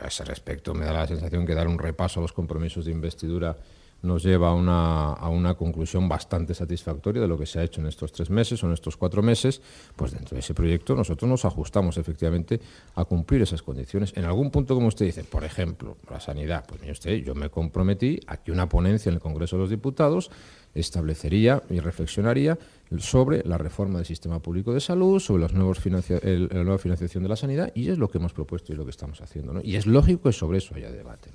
A 0.00 0.08
ese 0.08 0.24
respecto 0.24 0.74
me 0.74 0.84
da 0.84 0.92
la 0.92 1.06
sensación 1.06 1.46
que 1.46 1.54
dar 1.54 1.68
un 1.68 1.78
repaso 1.78 2.20
a 2.20 2.22
los 2.22 2.32
compromisos 2.32 2.84
de 2.84 2.92
investidura 2.92 3.56
nos 4.02 4.22
lleva 4.22 4.50
a 4.50 4.54
una, 4.54 5.12
a 5.12 5.28
una, 5.28 5.54
conclusión 5.54 6.08
bastante 6.08 6.54
satisfactoria 6.54 7.22
de 7.22 7.28
lo 7.28 7.38
que 7.38 7.46
se 7.46 7.58
ha 7.58 7.62
hecho 7.62 7.80
en 7.80 7.86
estos 7.86 8.12
tres 8.12 8.30
meses 8.30 8.62
o 8.62 8.66
en 8.66 8.72
estos 8.72 8.96
cuatro 8.96 9.22
meses, 9.22 9.62
pues 9.96 10.12
dentro 10.12 10.34
de 10.34 10.40
ese 10.40 10.54
proyecto 10.54 10.94
nosotros 10.94 11.28
nos 11.28 11.44
ajustamos 11.44 11.96
efectivamente 11.96 12.60
a 12.94 13.04
cumplir 13.04 13.42
esas 13.42 13.62
condiciones. 13.62 14.12
En 14.16 14.24
algún 14.24 14.50
punto, 14.50 14.74
como 14.74 14.88
usted 14.88 15.06
dice, 15.06 15.24
por 15.24 15.44
ejemplo, 15.44 15.96
la 16.10 16.20
sanidad, 16.20 16.64
pues 16.66 16.80
mire 16.80 16.92
usted, 16.92 17.16
yo 17.16 17.34
me 17.34 17.48
comprometí 17.48 18.20
a 18.26 18.36
que 18.36 18.52
una 18.52 18.68
ponencia 18.68 19.08
en 19.08 19.16
el 19.16 19.20
Congreso 19.20 19.56
de 19.56 19.62
los 19.62 19.70
Diputados 19.70 20.30
establecería 20.74 21.62
y 21.70 21.80
reflexionaría 21.80 22.58
sobre 22.98 23.42
la 23.44 23.58
reforma 23.58 23.98
del 23.98 24.06
sistema 24.06 24.40
público 24.40 24.72
de 24.72 24.80
salud, 24.80 25.20
sobre 25.20 25.42
los 25.42 25.52
nuevos 25.52 25.84
la 25.84 26.64
nueva 26.64 26.78
financiación 26.78 27.22
de 27.22 27.28
la 27.28 27.36
sanidad, 27.36 27.72
y 27.74 27.88
es 27.88 27.98
lo 27.98 28.08
que 28.08 28.18
hemos 28.18 28.32
propuesto 28.32 28.72
y 28.72 28.76
lo 28.76 28.84
que 28.84 28.90
estamos 28.90 29.20
haciendo. 29.20 29.52
¿no? 29.52 29.60
Y 29.62 29.76
es 29.76 29.86
lógico 29.86 30.24
que 30.24 30.32
sobre 30.32 30.58
eso 30.58 30.74
haya 30.74 30.90
debate. 30.90 31.30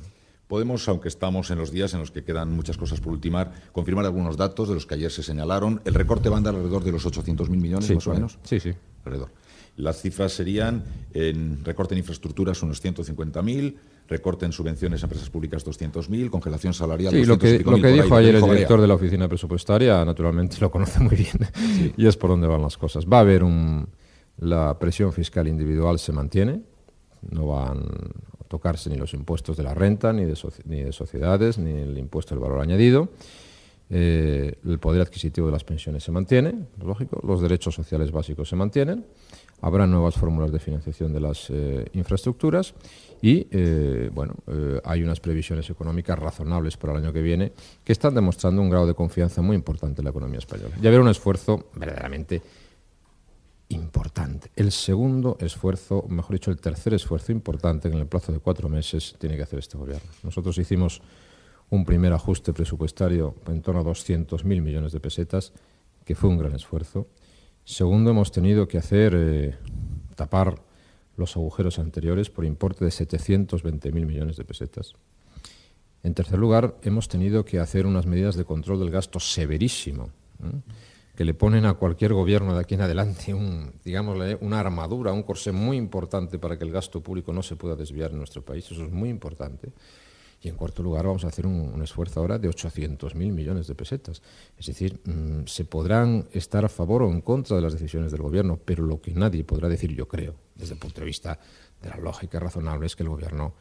Podemos, 0.47 0.87
aunque 0.89 1.07
estamos 1.07 1.49
en 1.49 1.57
los 1.57 1.71
días 1.71 1.93
en 1.93 2.01
los 2.01 2.11
que 2.11 2.23
quedan 2.23 2.51
muchas 2.51 2.77
cosas 2.77 2.99
por 2.99 3.13
ultimar, 3.13 3.53
confirmar 3.71 4.05
algunos 4.05 4.35
datos 4.35 4.67
de 4.67 4.73
los 4.75 4.85
que 4.85 4.95
ayer 4.95 5.11
se 5.11 5.23
señalaron. 5.23 5.81
El 5.85 5.93
recorte 5.93 6.27
va 6.27 6.35
a 6.35 6.37
andar 6.39 6.55
alrededor 6.55 6.83
de 6.83 6.91
los 6.91 7.05
800.000 7.05 7.49
millones, 7.49 7.89
más 7.89 8.07
o 8.07 8.13
menos. 8.13 8.37
Sí, 8.43 8.59
sí. 8.59 8.73
Alrededor. 9.05 9.29
Las 9.77 10.01
cifras 10.01 10.33
serían 10.33 10.83
en 11.13 11.63
recorte 11.63 11.93
en 11.93 11.99
infraestructuras 11.99 12.61
unos 12.63 12.83
150.000, 12.83 13.75
recorte 14.11 14.45
en 14.45 14.51
subvenciones 14.51 15.01
a 15.01 15.05
empresas 15.05 15.29
públicas 15.29 15.65
200.000, 15.65 16.29
congelación 16.29 16.73
salarial. 16.73 17.13
Sí, 17.13 17.25
lo 17.25 17.39
que, 17.39 17.59
lo 17.59 17.81
que 17.81 17.87
dijo 17.87 18.15
ayer 18.15 18.35
el 18.35 18.43
director 18.43 18.81
de 18.81 18.87
la 18.87 18.95
oficina 18.95 19.27
presupuestaria, 19.27 20.03
naturalmente 20.03 20.57
lo 20.59 20.69
conoce 20.69 20.99
muy 20.99 21.15
bien 21.15 21.93
y 21.97 22.05
es 22.05 22.17
por 22.17 22.29
dónde 22.29 22.45
van 22.45 22.61
las 22.61 22.77
cosas. 22.77 23.05
Va 23.05 23.17
a 23.17 23.21
haber 23.21 23.43
un. 23.43 23.87
La 24.37 24.77
presión 24.79 25.13
fiscal 25.13 25.47
individual 25.47 25.99
se 25.99 26.11
mantiene, 26.11 26.61
no 27.29 27.47
van 27.47 27.79
a 28.39 28.43
tocarse 28.47 28.89
ni 28.89 28.95
los 28.95 29.13
impuestos 29.13 29.55
de 29.55 29.63
la 29.63 29.73
renta, 29.73 30.11
ni 30.11 30.25
de, 30.25 30.35
ni 30.65 30.83
de 30.83 30.91
sociedades, 30.91 31.57
ni 31.57 31.71
el 31.71 31.97
impuesto 31.97 32.33
del 32.33 32.43
valor 32.43 32.59
añadido. 32.59 33.09
Eh, 33.93 34.55
el 34.65 34.79
poder 34.79 35.01
adquisitivo 35.01 35.47
de 35.47 35.53
las 35.53 35.63
pensiones 35.63 36.03
se 36.03 36.11
mantiene, 36.11 36.53
lógico, 36.83 37.19
los 37.27 37.41
derechos 37.41 37.75
sociales 37.75 38.11
básicos 38.11 38.47
se 38.47 38.55
mantienen, 38.55 39.05
habrá 39.61 39.87
nuevas 39.87 40.15
fórmulas 40.15 40.51
de 40.51 40.59
financiación 40.59 41.13
de 41.13 41.19
las 41.19 41.49
eh, 41.49 41.85
infraestructuras 41.93 42.73
y, 43.21 43.47
eh, 43.51 44.09
bueno, 44.13 44.33
hay 44.83 45.03
unas 45.03 45.19
previsiones 45.19 45.69
económicas 45.69 46.17
razonables 46.17 46.75
para 46.77 46.93
el 46.93 47.03
año 47.03 47.13
que 47.13 47.21
viene 47.21 47.51
que 47.83 47.91
están 47.91 48.15
demostrando 48.15 48.61
un 48.61 48.69
grado 48.69 48.87
de 48.87 48.95
confianza 48.95 49.41
muy 49.41 49.55
importante 49.55 50.01
en 50.01 50.05
la 50.05 50.09
economía 50.09 50.39
española. 50.39 50.75
Y 50.81 50.87
habrá 50.87 51.01
un 51.01 51.09
esfuerzo 51.09 51.69
verdaderamente 51.75 52.41
importante. 53.71 54.51
El 54.55 54.71
segundo 54.71 55.37
esfuerzo, 55.39 56.05
mejor 56.09 56.33
dicho, 56.33 56.51
el 56.51 56.59
tercer 56.59 56.93
esfuerzo 56.93 57.31
importante 57.31 57.89
que 57.89 57.95
en 57.95 58.01
el 58.01 58.07
plazo 58.07 58.31
de 58.31 58.39
cuatro 58.39 58.69
meses 58.69 59.15
tiene 59.19 59.35
que 59.37 59.43
hacer 59.43 59.59
este 59.59 59.77
gobierno. 59.77 60.09
Nosotros 60.23 60.57
hicimos 60.57 61.01
un 61.69 61.85
primer 61.85 62.13
ajuste 62.13 62.53
presupuestario 62.53 63.35
en 63.47 63.61
torno 63.61 63.81
a 63.81 63.83
200.000 63.83 64.43
millones 64.43 64.91
de 64.91 64.99
pesetas, 64.99 65.53
que 66.05 66.15
fue 66.15 66.29
un 66.29 66.37
gran 66.37 66.53
esfuerzo. 66.53 67.07
Segundo, 67.63 68.11
hemos 68.11 68.31
tenido 68.31 68.67
que 68.67 68.77
hacer 68.77 69.13
eh, 69.15 69.55
tapar 70.15 70.55
los 71.17 71.35
agujeros 71.35 71.79
anteriores 71.79 72.29
por 72.29 72.45
importe 72.45 72.83
de 72.83 72.91
720.000 72.91 73.91
millones 74.05 74.37
de 74.37 74.43
pesetas. 74.43 74.95
En 76.03 76.13
tercer 76.15 76.39
lugar, 76.39 76.75
hemos 76.81 77.07
tenido 77.07 77.45
que 77.45 77.59
hacer 77.59 77.85
unas 77.85 78.07
medidas 78.07 78.35
de 78.35 78.45
control 78.45 78.79
del 78.79 78.89
gasto 78.89 79.19
severísimo, 79.19 80.09
que 81.15 81.25
le 81.25 81.35
ponen 81.35 81.65
a 81.65 81.75
cualquier 81.75 82.13
gobierno 82.13 82.55
de 82.55 82.61
aquí 82.61 82.73
en 82.73 82.81
adelante 82.81 83.33
un, 83.35 83.71
una 84.39 84.59
armadura, 84.59 85.13
un 85.13 85.21
corsé 85.21 85.51
muy 85.51 85.77
importante 85.77 86.39
para 86.39 86.57
que 86.57 86.63
el 86.63 86.71
gasto 86.71 87.01
público 87.01 87.31
no 87.33 87.43
se 87.43 87.55
pueda 87.55 87.75
desviar 87.75 88.11
en 88.11 88.17
nuestro 88.17 88.41
país. 88.41 88.65
Eso 88.71 88.83
es 88.83 88.91
muy 88.91 89.09
importante. 89.09 89.71
Y 90.41 90.49
en 90.49 90.55
cuarto 90.55 90.81
lugar 90.81 91.05
vamos 91.05 91.23
a 91.23 91.27
hacer 91.27 91.45
un, 91.45 91.81
esfuerzo 91.83 92.19
ahora 92.19 92.39
de 92.39 92.49
800.000 92.49 93.13
millones 93.31 93.67
de 93.67 93.75
pesetas. 93.75 94.21
Es 94.57 94.65
decir, 94.65 94.99
mm, 95.05 95.45
se 95.45 95.65
podrán 95.65 96.27
estar 96.31 96.65
a 96.65 96.69
favor 96.69 97.03
o 97.03 97.11
en 97.11 97.21
contra 97.21 97.55
de 97.55 97.61
las 97.61 97.73
decisiones 97.73 98.11
del 98.11 98.21
Gobierno, 98.21 98.59
pero 98.63 98.83
lo 98.83 98.99
que 98.99 99.11
nadie 99.11 99.43
podrá 99.43 99.69
decir, 99.69 99.93
yo 99.93 100.07
creo, 100.07 100.35
desde 100.55 100.73
el 100.73 100.79
punto 100.79 101.01
de 101.01 101.05
vista 101.05 101.39
de 101.81 101.89
la 101.89 101.97
lógica 101.97 102.39
razonable, 102.39 102.87
es 102.87 102.95
que 102.95 103.03
el 103.03 103.09
Gobierno 103.09 103.53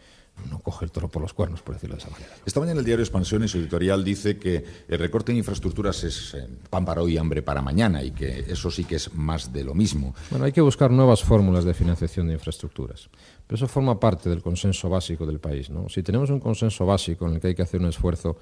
no 0.49 0.61
coge 0.61 0.85
el 0.85 0.91
toro 0.91 1.09
por 1.09 1.21
los 1.21 1.35
cuernos, 1.35 1.61
por 1.63 1.75
decirlo 1.75 1.97
de 1.97 2.03
esa 2.03 2.11
manera. 2.11 2.31
Esta 2.47 2.61
mañana 2.61 2.81
el 2.81 2.87
diario 2.87 3.03
Expansión, 3.03 3.43
en 3.43 3.49
su 3.49 3.59
editorial, 3.59 4.05
dice 4.05 4.39
que 4.39 4.65
el 4.89 4.99
recorte 4.99 5.33
en 5.33 5.39
infraestructuras 5.39 6.03
es 6.05 6.35
eh, 6.35 6.49
pan 6.71 6.85
para 6.85 7.03
hoy 7.03 7.15
y 7.15 7.19
hambre 7.19 7.43
para 7.43 7.61
mañana 7.61 8.03
y 8.03 8.13
que 8.13 8.47
eso 8.49 8.71
sí 8.71 8.85
que 8.85 8.97
es 8.97 9.13
más 9.15 9.53
de 9.53 9.65
lo 9.65 9.75
mismo. 9.75 10.15
Bueno, 10.31 10.47
hay 10.47 10.53
que 10.53 10.61
buscar 10.61 10.91
nuevas 10.91 11.23
fórmulas 11.23 11.65
de 11.65 11.75
financiación 11.75 12.29
de 12.29 12.35
infraestructuras. 12.35 13.11
Pero 13.51 13.65
eso 13.65 13.67
forma 13.67 13.99
parte 13.99 14.31
del 14.31 14.43
consenso 14.43 14.89
básico 14.89 15.27
del 15.27 15.41
país. 15.41 15.73
Si 15.89 16.05
tenemos 16.05 16.31
un 16.31 16.39
consenso 16.39 16.87
básico 16.87 17.27
en 17.27 17.35
el 17.35 17.41
que 17.41 17.49
hay 17.49 17.55
que 17.57 17.63
hacer 17.63 17.81
un 17.81 17.89
esfuerzo 17.89 18.37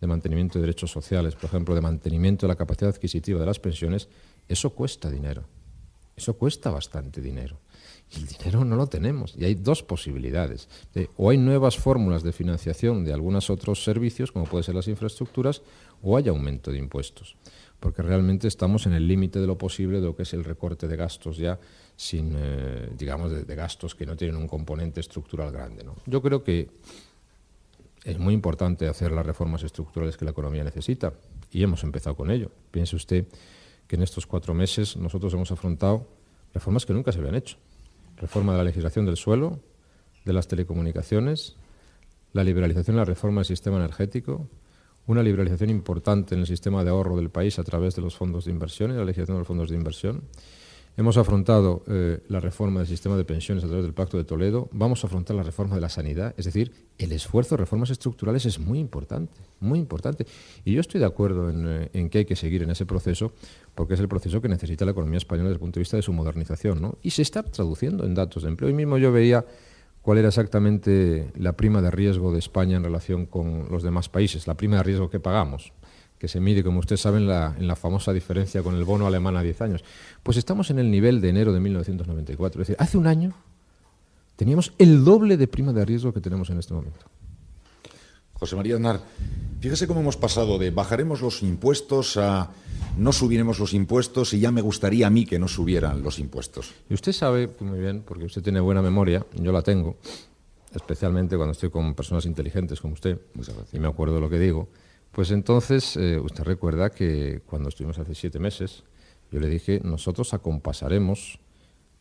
de 0.00 0.06
mantenimiento 0.06 0.58
de 0.58 0.62
derechos 0.62 0.90
sociales, 0.90 1.34
por 1.34 1.44
ejemplo, 1.50 1.74
de 1.74 1.82
mantenimiento 1.82 2.46
de 2.46 2.48
la 2.48 2.56
capacidad 2.56 2.88
adquisitiva 2.88 3.38
de 3.38 3.44
las 3.44 3.60
pensiones, 3.60 4.08
eso 4.48 4.70
cuesta 4.70 5.10
dinero. 5.10 5.44
Eso 6.16 6.38
cuesta 6.38 6.70
bastante 6.70 7.20
dinero. 7.20 7.60
Y 8.10 8.20
el 8.20 8.26
dinero 8.26 8.64
no 8.64 8.76
lo 8.76 8.86
tenemos. 8.86 9.34
Y 9.36 9.44
hay 9.44 9.54
dos 9.54 9.82
posibilidades. 9.82 10.66
o 11.18 11.28
hay 11.28 11.36
nuevas 11.36 11.76
fórmulas 11.76 12.22
de 12.22 12.32
financiación 12.32 13.04
de 13.04 13.12
algunos 13.12 13.50
otros 13.50 13.84
servicios, 13.84 14.32
como 14.32 14.46
pueden 14.46 14.64
ser 14.64 14.76
las 14.76 14.88
infraestructuras, 14.88 15.60
o 16.00 16.16
hay 16.16 16.28
aumento 16.28 16.72
de 16.72 16.78
impuestos. 16.78 17.36
Porque 17.80 18.00
realmente 18.00 18.48
estamos 18.48 18.86
en 18.86 18.94
el 18.94 19.08
límite 19.08 19.40
de 19.40 19.46
lo 19.46 19.58
posible 19.58 20.00
de 20.00 20.06
lo 20.06 20.16
que 20.16 20.22
es 20.22 20.32
el 20.32 20.42
recorte 20.42 20.88
de 20.88 20.96
gastos 20.96 21.36
ya, 21.36 21.60
sin, 21.96 22.34
eh, 22.36 22.90
digamos, 22.96 23.46
de, 23.46 23.54
gastos 23.54 23.94
que 23.94 24.06
no 24.06 24.16
tienen 24.16 24.36
un 24.36 24.48
componente 24.48 25.00
estructural 25.00 25.52
grande. 25.52 25.84
Yo 26.06 26.20
creo 26.20 26.42
que 26.42 26.70
es 28.04 28.18
muy 28.18 28.34
importante 28.34 28.88
hacer 28.88 29.12
las 29.12 29.24
reformas 29.24 29.62
estructurales 29.62 30.16
que 30.16 30.24
la 30.24 30.32
economía 30.32 30.64
necesita 30.64 31.12
y 31.50 31.62
hemos 31.62 31.82
empezado 31.84 32.16
con 32.16 32.30
ello. 32.30 32.50
Piense 32.70 32.96
usted 32.96 33.26
que 33.86 33.96
en 33.96 34.02
estos 34.02 34.26
cuatro 34.26 34.54
meses 34.54 34.96
nosotros 34.96 35.32
hemos 35.34 35.50
afrontado 35.52 36.06
reformas 36.52 36.84
que 36.84 36.92
nunca 36.92 37.12
se 37.12 37.18
habían 37.18 37.34
hecho 37.34 37.58
reforma 38.16 38.52
de 38.52 38.58
la 38.58 38.64
legislación 38.64 39.06
del 39.06 39.16
suelo, 39.16 39.60
de 40.24 40.32
las 40.32 40.48
telecomunicaciones, 40.48 41.56
la 42.32 42.44
liberalización 42.44 42.96
la 42.96 43.04
reforma 43.04 43.40
del 43.40 43.46
sistema 43.46 43.76
energético, 43.76 44.48
una 45.06 45.22
liberalización 45.22 45.70
importante 45.70 46.34
en 46.34 46.40
el 46.40 46.46
sistema 46.46 46.82
de 46.82 46.90
ahorro 46.90 47.16
del 47.16 47.30
país 47.30 47.58
a 47.58 47.64
través 47.64 47.94
de 47.94 48.02
los 48.02 48.16
fondos 48.16 48.46
de 48.46 48.52
inversión 48.52 48.90
y 48.90 48.94
la 48.94 49.04
legislación 49.04 49.36
de 49.36 49.40
los 49.40 49.48
fondos 49.48 49.70
de 49.70 49.76
inversión, 49.76 50.24
Hemos 50.96 51.16
afrontado 51.16 51.82
eh, 51.88 52.20
la 52.28 52.38
reforma 52.38 52.78
del 52.78 52.86
sistema 52.86 53.16
de 53.16 53.24
pensiones 53.24 53.64
a 53.64 53.66
través 53.66 53.84
del 53.84 53.94
Pacto 53.94 54.16
de 54.16 54.22
Toledo, 54.22 54.68
vamos 54.70 55.02
a 55.02 55.08
afrontar 55.08 55.34
la 55.34 55.42
reforma 55.42 55.74
de 55.74 55.80
la 55.80 55.88
sanidad, 55.88 56.34
es 56.36 56.44
decir, 56.44 56.70
el 56.98 57.10
esfuerzo 57.10 57.56
de 57.56 57.62
reformas 57.62 57.90
estructurales 57.90 58.46
es 58.46 58.60
muy 58.60 58.78
importante, 58.78 59.32
muy 59.58 59.80
importante. 59.80 60.24
Y 60.64 60.72
yo 60.72 60.80
estoy 60.80 61.00
de 61.00 61.06
acuerdo 61.06 61.50
en, 61.50 61.66
eh, 61.66 61.90
en, 61.94 62.08
que 62.10 62.18
hay 62.18 62.24
que 62.24 62.36
seguir 62.36 62.62
en 62.62 62.70
ese 62.70 62.86
proceso, 62.86 63.32
porque 63.74 63.94
es 63.94 64.00
el 64.00 64.06
proceso 64.06 64.40
que 64.40 64.48
necesita 64.48 64.84
la 64.84 64.92
economía 64.92 65.18
española 65.18 65.48
desde 65.48 65.56
el 65.56 65.60
punto 65.60 65.80
de 65.80 65.82
vista 65.82 65.96
de 65.96 66.02
su 66.04 66.12
modernización, 66.12 66.80
¿no? 66.80 66.96
Y 67.02 67.10
se 67.10 67.22
está 67.22 67.42
traduciendo 67.42 68.04
en 68.04 68.14
datos 68.14 68.44
de 68.44 68.50
empleo. 68.50 68.68
Hoy 68.68 68.74
mismo 68.74 68.96
yo 68.96 69.10
veía 69.10 69.44
cuál 70.00 70.18
era 70.18 70.28
exactamente 70.28 71.32
la 71.34 71.54
prima 71.54 71.82
de 71.82 71.90
riesgo 71.90 72.30
de 72.30 72.38
España 72.38 72.76
en 72.76 72.84
relación 72.84 73.26
con 73.26 73.66
los 73.68 73.82
demás 73.82 74.08
países, 74.08 74.46
la 74.46 74.54
prima 74.54 74.76
de 74.76 74.84
riesgo 74.84 75.10
que 75.10 75.18
pagamos 75.18 75.72
que 76.24 76.28
se 76.28 76.40
mide, 76.40 76.64
como 76.64 76.78
usted 76.78 76.96
sabe, 76.96 77.18
en 77.18 77.28
la, 77.28 77.54
en 77.58 77.66
la 77.66 77.76
famosa 77.76 78.10
diferencia 78.14 78.62
con 78.62 78.74
el 78.76 78.84
bono 78.84 79.06
alemán 79.06 79.36
a 79.36 79.42
10 79.42 79.60
años. 79.60 79.84
Pues 80.22 80.38
estamos 80.38 80.70
en 80.70 80.78
el 80.78 80.90
nivel 80.90 81.20
de 81.20 81.28
enero 81.28 81.52
de 81.52 81.60
1994. 81.60 82.62
Es 82.62 82.68
decir, 82.68 82.82
hace 82.82 82.96
un 82.96 83.06
año 83.06 83.34
teníamos 84.34 84.72
el 84.78 85.04
doble 85.04 85.36
de 85.36 85.46
prima 85.48 85.74
de 85.74 85.84
riesgo 85.84 86.14
que 86.14 86.22
tenemos 86.22 86.48
en 86.48 86.58
este 86.58 86.72
momento. 86.72 87.04
José 88.32 88.56
María 88.56 88.76
Aznar, 88.76 89.02
fíjese 89.60 89.86
cómo 89.86 90.00
hemos 90.00 90.16
pasado 90.16 90.58
de 90.58 90.70
bajaremos 90.70 91.20
los 91.20 91.42
impuestos 91.42 92.16
a 92.16 92.48
no 92.96 93.12
subiremos 93.12 93.58
los 93.58 93.74
impuestos 93.74 94.32
y 94.32 94.40
ya 94.40 94.50
me 94.50 94.62
gustaría 94.62 95.08
a 95.08 95.10
mí 95.10 95.26
que 95.26 95.38
no 95.38 95.46
subieran 95.46 96.02
los 96.02 96.18
impuestos. 96.18 96.72
Y 96.88 96.94
usted 96.94 97.12
sabe 97.12 97.50
muy 97.60 97.80
bien, 97.80 98.02
porque 98.02 98.24
usted 98.24 98.42
tiene 98.42 98.60
buena 98.60 98.80
memoria, 98.80 99.26
yo 99.34 99.52
la 99.52 99.60
tengo, 99.60 99.96
especialmente 100.74 101.36
cuando 101.36 101.52
estoy 101.52 101.68
con 101.68 101.94
personas 101.94 102.24
inteligentes 102.24 102.80
como 102.80 102.94
usted, 102.94 103.20
y 103.74 103.78
me 103.78 103.88
acuerdo 103.88 104.14
de 104.14 104.20
lo 104.22 104.30
que 104.30 104.38
digo, 104.38 104.70
pues 105.14 105.30
entonces, 105.30 105.96
eh, 105.96 106.18
usted 106.18 106.42
recuerda 106.42 106.90
que 106.90 107.40
cuando 107.46 107.68
estuvimos 107.68 107.98
hace 107.98 108.14
siete 108.14 108.40
meses, 108.40 108.82
yo 109.30 109.38
le 109.38 109.48
dije, 109.48 109.80
nosotros 109.84 110.34
acompasaremos 110.34 111.38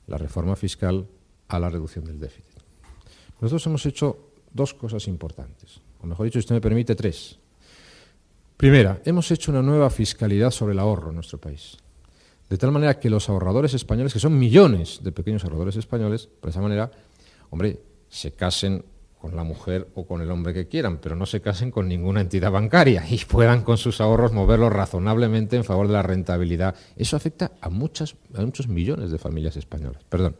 la 0.07 0.17
reforma 0.17 0.55
fiscal 0.55 1.07
a 1.47 1.59
la 1.59 1.69
reducción 1.69 2.05
del 2.05 2.19
déficit. 2.19 2.59
Nosotros 3.39 3.65
hemos 3.67 3.85
hecho 3.85 4.31
dos 4.51 4.73
cosas 4.73 5.07
importantes, 5.07 5.79
o 6.01 6.07
mejor 6.07 6.25
dicho, 6.25 6.39
si 6.39 6.45
usted 6.45 6.55
me 6.55 6.61
permite, 6.61 6.95
tres. 6.95 7.37
Primera, 8.57 9.01
hemos 9.05 9.29
hecho 9.29 9.51
una 9.51 9.61
nueva 9.61 9.89
fiscalidad 9.89 10.49
sobre 10.49 10.73
el 10.73 10.79
ahorro 10.79 11.09
en 11.09 11.15
nuestro 11.15 11.39
país. 11.39 11.77
De 12.49 12.57
tal 12.57 12.71
manera 12.71 12.99
que 12.99 13.09
los 13.09 13.29
ahorradores 13.29 13.73
españoles, 13.73 14.13
que 14.13 14.19
son 14.19 14.37
millones 14.37 15.01
de 15.03 15.11
pequeños 15.11 15.43
ahorradores 15.43 15.75
españoles, 15.75 16.27
por 16.39 16.49
esa 16.49 16.61
manera, 16.61 16.91
hombre, 17.49 17.79
se 18.09 18.31
casen 18.31 18.83
con 19.23 19.37
la 19.37 19.45
mujer 19.45 19.87
o 19.95 20.05
con 20.05 20.19
el 20.19 20.29
hombre 20.31 20.53
que 20.53 20.67
quieran, 20.67 20.97
pero 20.97 21.15
no 21.15 21.25
se 21.25 21.39
casen 21.39 21.71
con 21.71 21.87
ninguna 21.87 22.19
entidad 22.19 22.51
bancaria 22.51 23.05
y 23.09 23.23
puedan 23.29 23.63
con 23.63 23.77
sus 23.77 24.01
ahorros 24.01 24.33
moverlos 24.33 24.73
razonablemente 24.73 25.55
en 25.55 25.63
favor 25.63 25.87
de 25.87 25.93
la 25.93 26.03
rentabilidad. 26.03 26.75
Eso 26.97 27.15
afecta 27.15 27.53
a, 27.61 27.67
a 27.67 27.69
muchos 27.69 28.17
millones 28.67 29.11
de 29.11 29.17
familias 29.17 29.55
españolas. 29.55 30.03
Perdón. 30.09 30.35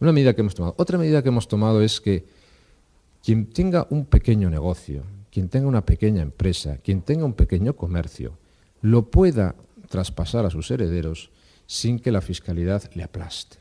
Una 0.00 0.10
medida 0.10 0.32
que 0.32 0.40
hemos 0.40 0.54
tomado. 0.54 0.74
Otra 0.78 0.96
medida 0.96 1.22
que 1.22 1.28
hemos 1.28 1.48
tomado 1.48 1.82
es 1.82 2.00
que 2.00 2.24
quien 3.22 3.50
tenga 3.50 3.86
un 3.90 4.06
pequeño 4.06 4.48
negocio, 4.48 5.02
quien 5.30 5.50
tenga 5.50 5.68
una 5.68 5.84
pequeña 5.84 6.22
empresa, 6.22 6.78
quien 6.78 7.02
tenga 7.02 7.26
un 7.26 7.34
pequeño 7.34 7.76
comercio, 7.76 8.38
lo 8.80 9.10
pueda 9.10 9.54
traspasar 9.90 10.46
a 10.46 10.50
sus 10.50 10.70
herederos 10.70 11.30
sin 11.66 11.98
que 11.98 12.10
la 12.10 12.22
fiscalidad 12.22 12.90
le 12.94 13.02
aplaste. 13.02 13.58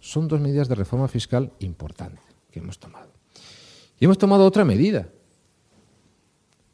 Son 0.00 0.26
dos 0.26 0.40
medidas 0.40 0.68
de 0.68 0.74
reforma 0.74 1.06
fiscal 1.06 1.52
importantes 1.60 2.24
que 2.50 2.58
hemos 2.58 2.80
tomado. 2.80 3.19
Y 4.00 4.06
hemos 4.06 4.16
tomado 4.16 4.46
otra 4.46 4.64
medida, 4.64 5.10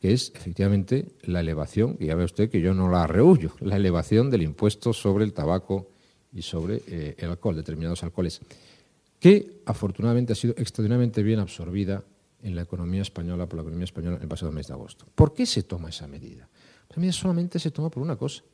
que 0.00 0.12
es 0.12 0.32
efectivamente 0.32 1.08
la 1.22 1.40
elevación, 1.40 1.96
y 1.98 2.06
ya 2.06 2.14
ve 2.14 2.24
usted 2.24 2.48
que 2.48 2.60
yo 2.60 2.72
no 2.72 2.88
la 2.88 3.08
rehuyo, 3.08 3.50
la 3.60 3.76
elevación 3.76 4.30
del 4.30 4.42
impuesto 4.42 4.92
sobre 4.92 5.24
el 5.24 5.32
tabaco 5.32 5.88
y 6.32 6.42
sobre 6.42 6.82
eh, 6.86 7.16
el 7.18 7.30
alcohol, 7.30 7.56
determinados 7.56 8.04
alcoholes, 8.04 8.40
que 9.18 9.60
afortunadamente 9.66 10.34
ha 10.34 10.36
sido 10.36 10.54
extraordinariamente 10.56 11.24
bien 11.24 11.40
absorbida 11.40 12.04
en 12.42 12.54
la 12.54 12.62
economía 12.62 13.02
española, 13.02 13.48
por 13.48 13.56
la 13.56 13.62
economía 13.62 13.86
española 13.86 14.18
en 14.18 14.22
el 14.22 14.28
pasado 14.28 14.52
mes 14.52 14.68
de 14.68 14.74
agosto. 14.74 15.04
¿Por 15.12 15.34
qué 15.34 15.46
se 15.46 15.64
toma 15.64 15.88
esa 15.88 16.06
medida? 16.06 16.48
Esa 16.88 17.00
medida 17.00 17.12
solamente 17.12 17.58
se 17.58 17.72
toma 17.72 17.90
por 17.90 18.04
una 18.04 18.14
cosa, 18.14 18.44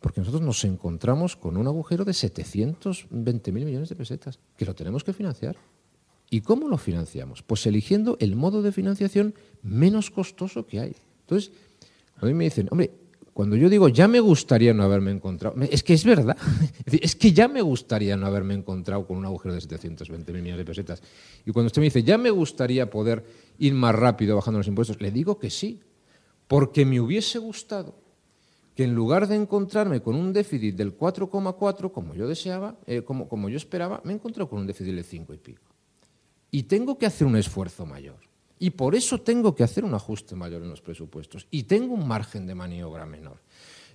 porque 0.00 0.20
nosotros 0.22 0.40
nos 0.40 0.64
encontramos 0.64 1.36
con 1.36 1.58
un 1.58 1.66
agujero 1.66 2.02
de 2.06 2.12
720.000 2.12 3.52
millones 3.52 3.90
de 3.90 3.94
pesetas, 3.94 4.38
que 4.56 4.64
lo 4.64 4.74
tenemos 4.74 5.04
que 5.04 5.12
financiar. 5.12 5.58
¿Y 6.28 6.40
cómo 6.40 6.68
lo 6.68 6.78
financiamos? 6.78 7.42
Pues 7.42 7.66
eligiendo 7.66 8.16
el 8.20 8.34
modo 8.34 8.62
de 8.62 8.72
financiación 8.72 9.34
menos 9.62 10.10
costoso 10.10 10.66
que 10.66 10.80
hay. 10.80 10.96
Entonces, 11.20 11.52
a 12.16 12.26
mí 12.26 12.34
me 12.34 12.44
dicen, 12.44 12.68
hombre, 12.70 12.90
cuando 13.32 13.54
yo 13.54 13.68
digo 13.68 13.88
ya 13.88 14.08
me 14.08 14.18
gustaría 14.18 14.72
no 14.72 14.82
haberme 14.82 15.10
encontrado, 15.10 15.56
es 15.70 15.82
que 15.82 15.92
es 15.92 16.04
verdad, 16.04 16.38
es 16.86 17.14
que 17.14 17.32
ya 17.32 17.48
me 17.48 17.60
gustaría 17.60 18.16
no 18.16 18.26
haberme 18.26 18.54
encontrado 18.54 19.06
con 19.06 19.18
un 19.18 19.26
agujero 19.26 19.54
de 19.54 19.60
720 19.60 20.32
millones 20.32 20.56
de 20.56 20.64
pesetas. 20.64 21.02
Y 21.44 21.52
cuando 21.52 21.66
usted 21.66 21.82
me 21.82 21.86
dice 21.86 22.02
ya 22.02 22.16
me 22.16 22.30
gustaría 22.30 22.88
poder 22.88 23.24
ir 23.58 23.74
más 23.74 23.94
rápido 23.94 24.36
bajando 24.36 24.58
los 24.58 24.68
impuestos, 24.68 25.00
le 25.02 25.10
digo 25.10 25.38
que 25.38 25.50
sí, 25.50 25.80
porque 26.48 26.86
me 26.86 26.98
hubiese 26.98 27.38
gustado 27.38 27.94
que 28.74 28.84
en 28.84 28.94
lugar 28.94 29.28
de 29.28 29.36
encontrarme 29.36 30.00
con 30.00 30.14
un 30.14 30.32
déficit 30.32 30.74
del 30.74 30.96
4,4 30.96 31.92
como 31.92 32.14
yo 32.14 32.26
deseaba, 32.26 32.76
eh, 32.86 33.02
como, 33.02 33.28
como 33.28 33.50
yo 33.50 33.58
esperaba, 33.58 34.00
me 34.02 34.12
he 34.12 34.16
encontrado 34.16 34.48
con 34.48 34.60
un 34.60 34.66
déficit 34.66 34.94
del 34.94 35.04
5 35.04 35.34
y 35.34 35.38
pico 35.38 35.65
y 36.50 36.64
tengo 36.64 36.98
que 36.98 37.06
hacer 37.06 37.26
un 37.26 37.36
esfuerzo 37.36 37.86
mayor. 37.86 38.20
Y 38.58 38.70
por 38.70 38.94
eso 38.94 39.20
tengo 39.20 39.54
que 39.54 39.64
hacer 39.64 39.84
un 39.84 39.94
ajuste 39.94 40.34
mayor 40.34 40.62
en 40.62 40.70
los 40.70 40.80
presupuestos 40.80 41.46
y 41.50 41.64
tengo 41.64 41.94
un 41.94 42.08
margen 42.08 42.46
de 42.46 42.54
maniobra 42.54 43.04
menor. 43.04 43.40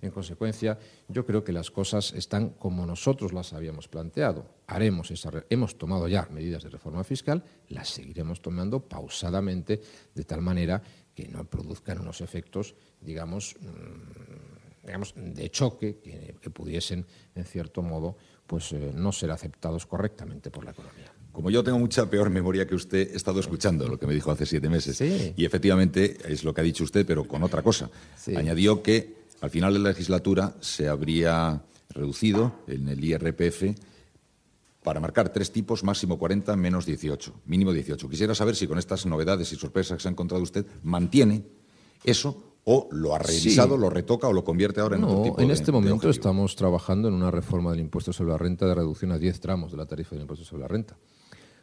En 0.02 0.10
consecuencia, 0.10 0.80
yo 1.08 1.26
creo 1.26 1.44
que 1.44 1.52
las 1.52 1.70
cosas 1.70 2.12
están 2.14 2.50
como 2.50 2.86
nosotros 2.88 3.34
las 3.34 3.54
habíamos 3.54 3.88
planteado. 3.88 4.46
Haremos 4.66 5.12
esa, 5.12 5.32
hemos 5.50 5.78
tomado 5.78 6.08
ya 6.08 6.28
medidas 6.32 6.64
de 6.64 6.70
reforma 6.70 7.04
fiscal, 7.04 7.44
las 7.70 7.90
seguiremos 7.90 8.42
tomando 8.42 8.80
pausadamente, 8.80 9.80
de 10.16 10.24
tal 10.24 10.42
manera 10.42 10.82
que 11.14 11.28
no 11.28 11.46
produzcan 11.46 12.00
unos 12.00 12.22
efectos, 12.22 12.74
digamos, 13.00 13.56
mm, 13.60 14.88
digamos 14.88 15.14
de 15.16 15.52
choque 15.52 16.00
que, 16.00 16.50
pudiesen, 16.50 17.06
en 17.36 17.46
cierto 17.46 17.84
modo, 17.84 18.18
pues, 18.48 18.74
eh, 18.74 18.92
no 18.96 19.12
ser 19.12 19.30
aceptados 19.30 19.86
correctamente 19.86 20.50
por 20.50 20.66
la 20.66 20.72
economía. 20.72 21.14
Como 21.32 21.50
yo 21.50 21.64
tengo 21.64 21.80
mucha 21.80 22.10
peor 22.10 22.30
memoria 22.30 22.68
que 22.68 22.76
usted, 22.76 23.12
he 23.12 23.16
estado 23.16 23.40
escuchando 23.40 23.88
lo 23.88 23.98
que 23.98 24.06
me 24.06 24.14
dijo 24.14 24.32
hace 24.32 24.46
siete 24.46 24.70
meses. 24.70 25.02
Y 25.36 25.46
efectivamente 25.46 26.18
es 26.26 26.44
lo 26.44 26.54
que 26.54 26.62
ha 26.62 26.64
dicho 26.64 26.84
usted, 26.84 27.06
pero 27.06 27.26
con 27.26 27.44
otra 27.44 27.62
cosa. 27.62 27.90
Añadió 28.36 28.84
que 28.84 29.22
al 29.42 29.50
final 29.50 29.74
de 29.74 29.80
la 29.80 29.90
legislatura 29.90 30.56
se 30.60 30.88
habría 30.88 31.62
reducido 31.90 32.54
en 32.68 32.88
el 32.88 33.04
IRPF 33.04 33.64
para 34.84 35.00
marcar 35.00 35.32
tres 35.32 35.52
tipos, 35.52 35.84
máximo 35.84 36.18
40, 36.18 36.56
menos 36.56 36.86
18, 36.86 37.42
mínimo 37.46 37.72
18. 37.72 38.10
Quisiera 38.10 38.36
saber 38.36 38.56
si 38.56 38.68
con 38.68 38.78
estas 38.78 39.06
novedades 39.06 39.52
y 39.52 39.56
sorpresas 39.56 39.98
que 39.98 40.02
se 40.02 40.08
ha 40.08 40.12
encontrado 40.12 40.44
usted 40.44 40.66
mantiene 40.84 41.44
eso 42.04 42.52
o 42.64 42.88
lo 42.92 43.16
ha 43.16 43.20
revisado, 43.20 43.78
lo 43.78 43.90
retoca 43.90 44.28
o 44.28 44.34
lo 44.34 44.44
convierte 44.44 44.82
ahora 44.82 44.96
en 44.96 45.04
otro 45.04 45.24
tipo 45.24 45.42
en 45.42 45.50
este 45.50 45.72
momento 45.72 46.10
estamos 46.10 46.56
trabajando 46.56 47.08
en 47.08 47.16
una 47.16 47.32
reforma 47.32 47.72
del 47.72 47.80
impuesto 47.80 48.14
sobre 48.14 48.32
la 48.32 48.38
renta 48.38 48.68
de 48.68 48.76
reducción 48.76 49.12
a 49.12 49.18
10 49.18 49.40
tramos 49.40 49.72
de 49.72 49.78
la 49.78 49.88
tarifa 49.88 50.12
del 50.12 50.22
impuesto 50.22 50.46
sobre 50.46 50.62
la 50.62 50.68
renta. 50.68 50.96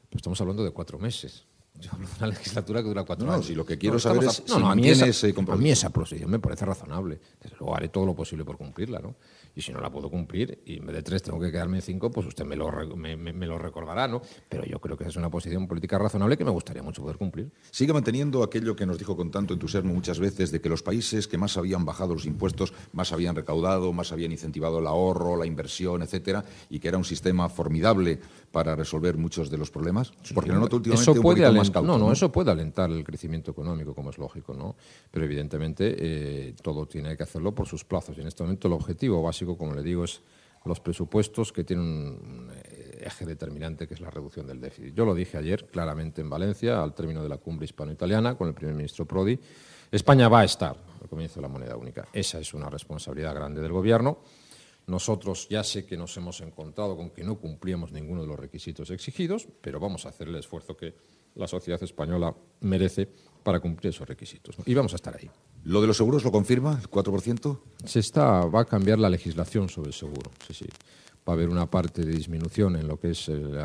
Pero 0.09 0.19
estamos 0.19 0.41
hablando 0.41 0.65
de 0.65 0.71
cuatro 0.71 0.99
meses. 0.99 1.47
Yo 1.81 1.91
hablo 1.93 2.09
de 2.09 2.15
una 2.19 2.27
legislatura 2.35 2.83
que 2.83 2.89
dura 2.89 3.05
cuatro 3.05 3.27
no, 3.27 3.33
años. 3.33 3.47
Si 3.47 3.55
lo 3.55 3.65
que 3.65 3.79
quiero 3.79 3.99
saber 3.99 4.25
es 4.25 4.43
si 4.45 4.53
a 4.53 4.75
mí 4.75 4.89
esa, 4.89 5.05
A 5.53 5.57
mí 5.57 5.71
esa 5.71 5.91
posición 5.91 6.31
me 6.31 6.39
parece 6.39 6.65
razonable. 6.65 7.21
Desde 7.41 7.57
luego 7.59 7.77
haré 7.77 7.89
todo 7.89 8.07
lo 8.07 8.15
posible 8.15 8.45
por 8.45 8.57
cumplirla, 8.57 8.99
¿no? 8.99 9.15
Y 9.55 9.63
si 9.63 9.73
no 9.73 9.81
la 9.81 9.91
puedo 9.91 10.09
cumplir 10.09 10.63
y 10.67 10.79
en 10.79 10.87
vez 10.87 10.95
de 10.97 11.03
tres 11.03 11.23
tengo 11.23 11.41
que 11.41 11.51
quedarme 11.51 11.79
en 11.79 11.83
cinco, 11.83 12.11
pues 12.11 12.27
usted 12.27 12.45
me 12.45 12.55
lo, 12.55 12.71
me, 12.97 13.17
lo 13.47 13.59
recordará, 13.59 14.07
¿no? 14.07 14.23
Pero 14.49 14.65
yo 14.65 14.81
creo 14.81 14.97
que 14.97 15.05
es 15.05 15.17
una 15.17 15.31
posición 15.31 15.67
política 15.67 15.99
razonable 15.99 16.37
que 16.37 16.45
me 16.45 16.51
gustaría 16.51 16.83
mucho 16.83 17.03
poder 17.03 17.17
cumplir. 17.17 17.51
Sigue 17.71 17.93
manteniendo 17.93 18.43
aquello 18.43 18.77
que 18.77 18.87
nos 18.87 18.99
dijo 18.99 19.17
con 19.17 19.31
tanto 19.31 19.55
entusiasmo 19.55 19.93
muchas 19.93 20.21
veces 20.21 20.53
de 20.53 20.61
que 20.61 20.69
los 20.69 20.83
países 20.83 21.27
que 21.27 21.39
más 21.39 21.57
habían 21.57 21.85
bajado 21.85 22.15
los 22.15 22.27
impuestos, 22.27 22.73
más 22.93 23.13
habían 23.13 23.35
recaudado, 23.35 23.93
más 23.93 24.13
habían 24.13 24.31
incentivado 24.31 24.79
el 24.79 24.87
ahorro, 24.87 25.37
la 25.37 25.47
inversión, 25.47 26.03
etcétera, 26.03 26.45
y 26.71 26.79
que 26.79 26.89
era 26.89 26.99
un 26.99 27.05
sistema 27.05 27.49
formidable 27.49 28.21
para 28.51 28.75
resolver 28.75 29.17
muchos 29.17 29.51
de 29.51 29.59
los 29.59 29.71
problemas. 29.71 30.13
Porque 30.35 30.51
no 30.51 30.63
últimamente 30.63 31.11
eso 31.11 31.15
puede 31.21 31.51
más 31.51 31.73
no, 31.83 31.99
no, 31.99 32.13
eso 32.13 32.33
puede 32.33 32.51
alentar 32.51 32.91
el 32.91 33.05
crecimiento 33.05 33.51
económico, 33.51 33.95
como 33.95 34.11
es 34.11 34.19
lógico, 34.19 34.55
¿no? 34.55 34.77
Pero 35.11 35.25
evidentemente 35.25 35.95
eh, 35.99 36.55
todo 36.63 36.87
tiene 36.87 37.17
que 37.17 37.23
hacerlo 37.23 37.55
por 37.55 37.67
sus 37.67 37.85
plazos. 37.85 38.17
Y 38.17 38.21
en 38.21 38.29
este 38.29 38.43
momento 38.43 38.69
el 38.69 38.75
objetivo 38.75 39.23
básico 39.23 39.57
como 39.57 39.75
le 39.75 39.83
digo, 39.83 40.05
es 40.05 40.23
los 40.65 40.81
presupuestos 40.81 41.53
que 41.53 41.65
tienen 41.65 41.87
un 41.87 42.51
eh, 42.53 43.05
eje 43.07 43.27
determinante 43.27 43.89
que 43.89 43.95
es 43.95 44.01
la 44.01 44.11
reducción 44.11 44.47
del 44.47 44.61
déficit. 44.61 44.95
Yo 44.95 45.05
lo 45.05 45.15
dije 45.15 45.39
ayer 45.39 45.67
claramente 45.67 46.21
en 46.21 46.31
Valencia, 46.31 46.83
al 46.83 46.95
término 46.95 47.23
de 47.23 47.29
la 47.29 47.39
cumbre 47.39 47.65
hispano-italiana, 47.65 48.37
con 48.37 48.49
el 48.49 48.55
primer 48.55 48.75
ministro 48.75 49.07
Prodi. 49.07 49.39
España 49.91 50.29
va 50.29 50.41
a 50.41 50.45
estar 50.45 50.77
al 51.01 51.09
comienzo 51.09 51.37
de 51.37 51.43
la 51.43 51.49
moneda 51.49 51.77
única. 51.77 52.07
Esa 52.13 52.39
es 52.39 52.53
una 52.55 52.69
responsabilidad 52.69 53.35
grande 53.35 53.63
del 53.63 53.73
Gobierno. 53.73 54.19
Nosotros 54.89 55.49
ya 55.49 55.63
sé 55.63 55.87
que 55.87 55.97
nos 55.97 56.17
hemos 56.17 56.41
encontrado 56.41 56.97
con 56.97 57.11
que 57.11 57.23
no 57.23 57.39
cumplíamos 57.39 57.93
ninguno 57.93 58.23
de 58.23 58.27
los 58.27 58.39
requisitos 58.39 58.91
exigidos, 58.91 59.47
pero 59.61 59.79
vamos 59.79 60.07
a 60.07 60.09
hacer 60.09 60.29
el 60.29 60.35
esfuerzo 60.35 60.77
que 60.77 60.95
la 61.35 61.47
sociedad 61.47 61.83
española 61.83 62.35
merece 62.61 63.09
para 63.43 63.61
cumplir 63.61 63.91
esos 63.91 64.09
requisitos. 64.09 64.57
Y 64.67 64.75
vamos 64.75 64.95
a 64.95 64.97
estar 64.97 65.17
ahí. 65.17 65.31
¿Lo 65.65 65.81
de 65.81 65.87
los 65.87 65.97
seguros 65.97 66.25
lo 66.25 66.33
confirma, 66.33 66.79
el 66.83 66.91
4%? 66.91 67.61
Se 67.85 68.01
está, 68.01 68.47
va 68.47 68.63
a 68.63 68.65
cambiar 68.65 68.99
la 68.99 69.11
legislación 69.11 69.69
sobre 69.69 69.89
el 69.89 69.95
seguro, 69.95 70.31
sí, 70.47 70.55
sí 70.55 70.67
va 71.29 71.33
a 71.33 71.35
haber 71.35 71.51
una 71.51 71.71
parte 71.71 72.03
de 72.03 72.11
disminución 72.11 72.77
en 72.77 72.89
lo 72.89 72.99
que 72.99 73.11
es 73.11 73.29
el, 73.29 73.59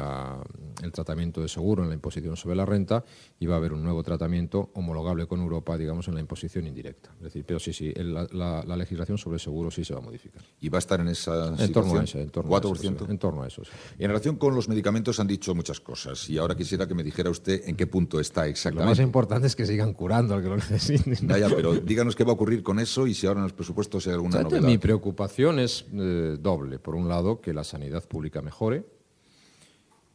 tratamiento 0.92 1.42
de 1.42 1.48
seguro 1.48 1.82
en 1.84 1.90
la 1.90 1.96
imposición 1.96 2.36
sobre 2.36 2.58
la 2.58 2.66
renta 2.66 3.06
y 3.40 3.46
va 3.46 3.56
a 3.56 3.58
haber 3.58 3.72
un 3.72 3.82
nuevo 3.82 4.04
tratamiento 4.04 4.70
homologable 4.74 5.28
con 5.28 5.40
Europa, 5.40 5.78
digamos, 5.78 6.10
en 6.10 6.16
la 6.16 6.20
imposición 6.20 6.68
indirecta. 6.68 7.12
Es 7.18 7.24
decir, 7.24 7.46
pero 7.48 7.60
sí, 7.60 7.72
sí, 7.72 7.94
la, 7.96 8.76
legislación 8.76 9.18
sobre 9.18 9.40
seguro 9.40 9.72
sí 9.72 9.86
se 9.86 9.94
va 9.94 10.00
a 10.00 10.04
modificar. 10.04 10.42
¿Y 10.60 10.68
va 10.68 10.78
a 10.78 10.80
estar 10.80 11.00
en 11.00 11.08
esa 11.08 11.56
en 11.58 11.72
torno 11.72 12.00
a 12.00 12.04
ese, 12.04 12.22
en 12.22 12.30
torno 12.32 12.52
4%? 12.52 12.54
A 12.54 12.74
eso, 12.74 13.12
en 13.12 13.18
torno 13.18 13.44
a 13.44 13.48
eso. 13.48 13.62
Y 13.98 14.04
en 14.04 14.10
relación 14.10 14.36
con 14.36 14.56
los 14.56 14.68
medicamentos 14.68 15.20
han 15.22 15.28
dicho 15.28 15.56
muchas 15.56 15.80
cosas 15.80 16.30
y 16.30 16.38
ahora 16.38 16.56
quisiera 16.56 16.86
que 16.86 16.96
me 16.96 17.04
dijera 17.04 17.30
usted 17.30 17.62
en 17.66 17.78
qué 17.78 17.88
punto 17.88 18.20
está 18.20 18.46
exactamente. 18.48 18.86
Lo 18.86 18.92
más 18.92 19.00
importante 19.00 19.48
es 19.48 19.56
que 19.56 19.66
sigan 19.66 19.94
curando 19.94 20.34
al 20.36 20.42
que 20.42 20.50
lo 20.50 20.58
necesiten. 20.58 21.30
Ya, 21.30 21.48
pero 21.50 21.76
díganos 21.76 22.16
qué 22.16 22.26
va 22.26 22.32
a 22.32 22.34
ocurrir 22.34 22.62
con 22.62 22.80
eso 22.80 23.08
y 23.08 23.14
si 23.14 23.26
ahora 23.26 23.40
en 23.40 23.44
los 23.44 23.54
presupuestos 23.54 24.06
hay 24.08 24.14
alguna 24.14 24.42
novedad. 24.42 24.64
Mi 24.64 24.78
preocupación 24.78 25.60
es 25.60 25.86
eh, 25.94 26.38
doble. 26.40 26.80
Por 26.80 26.96
un 26.96 27.08
lado, 27.08 27.40
que 27.40 27.53
la 27.54 27.64
sanidad 27.64 28.08
pública 28.08 28.42
mejore. 28.42 28.86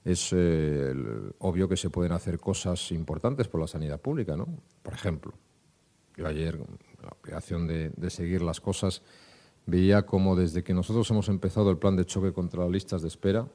Es 0.04 0.30
eh, 0.32 0.94
obvio 1.38 1.68
que 1.68 1.76
se 1.76 1.90
pueden 1.90 2.12
hacer 2.12 2.38
cosas 2.38 2.92
importantes 2.92 3.48
por 3.48 3.60
la 3.60 3.66
sanidad 3.66 4.00
pública, 4.00 4.36
¿no? 4.36 4.46
Por 4.82 4.94
ejemplo, 4.94 5.32
yo 6.16 6.26
ayer, 6.26 6.58
la 7.02 7.16
obligación 7.20 7.66
de, 7.66 8.10
seguir 8.10 8.42
las 8.42 8.60
cosas, 8.60 9.02
veía 9.66 10.06
como 10.06 10.34
desde 10.34 10.64
que 10.64 10.74
nosotros 10.74 11.10
hemos 11.10 11.28
empezado 11.28 11.70
el 11.70 11.78
plan 11.78 11.96
de 11.96 12.06
choque 12.06 12.32
contra 12.32 12.62
las 12.62 12.70
listas 12.70 13.02
de 13.02 13.08
espera, 13.08 13.48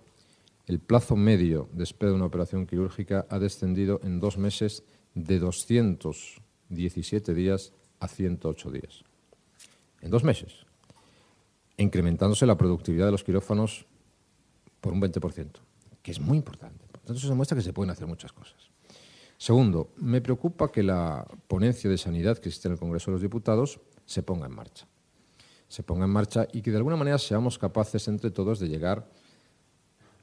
el 0.65 0.79
plazo 0.79 1.15
medio 1.15 1.67
de 1.73 1.83
espera 1.83 2.11
de 2.11 2.15
una 2.15 2.25
operación 2.25 2.67
quirúrgica 2.67 3.25
ha 3.29 3.39
descendido 3.39 3.99
en 4.03 4.19
dos 4.19 4.37
meses 4.37 4.83
de 5.13 5.39
217 5.39 7.33
días 7.33 7.73
a 7.99 8.07
108 8.07 8.71
días. 8.71 9.03
En 10.01 10.11
dos 10.11 10.23
meses 10.23 10.65
incrementándose 11.77 12.45
la 12.45 12.57
productividad 12.57 13.05
de 13.05 13.11
los 13.11 13.23
quirófanos 13.23 13.85
por 14.81 14.93
un 14.93 15.01
20%, 15.01 15.49
que 16.01 16.11
es 16.11 16.19
muy 16.19 16.37
importante. 16.37 16.85
Por 16.91 17.01
tanto, 17.01 17.19
eso 17.19 17.29
demuestra 17.29 17.55
que 17.57 17.63
se 17.63 17.73
pueden 17.73 17.89
hacer 17.89 18.07
muchas 18.07 18.31
cosas. 18.33 18.69
Segundo, 19.37 19.91
me 19.97 20.21
preocupa 20.21 20.71
que 20.71 20.83
la 20.83 21.25
ponencia 21.47 21.89
de 21.89 21.97
sanidad 21.97 22.37
que 22.37 22.49
existe 22.49 22.67
en 22.67 22.73
el 22.73 22.79
Congreso 22.79 23.11
de 23.11 23.15
los 23.15 23.21
Diputados 23.21 23.79
se 24.05 24.23
ponga 24.23 24.45
en 24.45 24.55
marcha. 24.55 24.87
Se 25.67 25.83
ponga 25.83 26.05
en 26.05 26.11
marcha 26.11 26.47
y 26.53 26.61
que 26.61 26.71
de 26.71 26.77
alguna 26.77 26.95
manera 26.95 27.17
seamos 27.17 27.57
capaces 27.57 28.07
entre 28.07 28.31
todos 28.31 28.59
de 28.59 28.69
llegar 28.69 29.09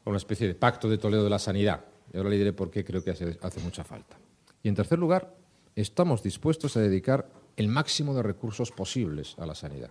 a 0.04 0.08
una 0.08 0.16
especie 0.16 0.46
de 0.46 0.54
pacto 0.54 0.88
de 0.88 0.98
Toledo 0.98 1.24
de 1.24 1.30
la 1.30 1.38
sanidad. 1.38 1.84
Y 2.12 2.16
ahora 2.16 2.30
le 2.30 2.38
diré 2.38 2.52
por 2.52 2.70
qué 2.70 2.84
creo 2.84 3.02
que 3.02 3.10
hace, 3.10 3.38
hace 3.42 3.60
mucha 3.60 3.84
falta. 3.84 4.16
Y 4.62 4.68
en 4.68 4.74
tercer 4.74 4.98
lugar, 4.98 5.34
estamos 5.74 6.22
dispuestos 6.22 6.76
a 6.76 6.80
dedicar 6.80 7.28
el 7.56 7.68
máximo 7.68 8.14
de 8.14 8.22
recursos 8.22 8.70
posibles 8.70 9.34
a 9.38 9.46
la 9.46 9.54
sanidad. 9.54 9.90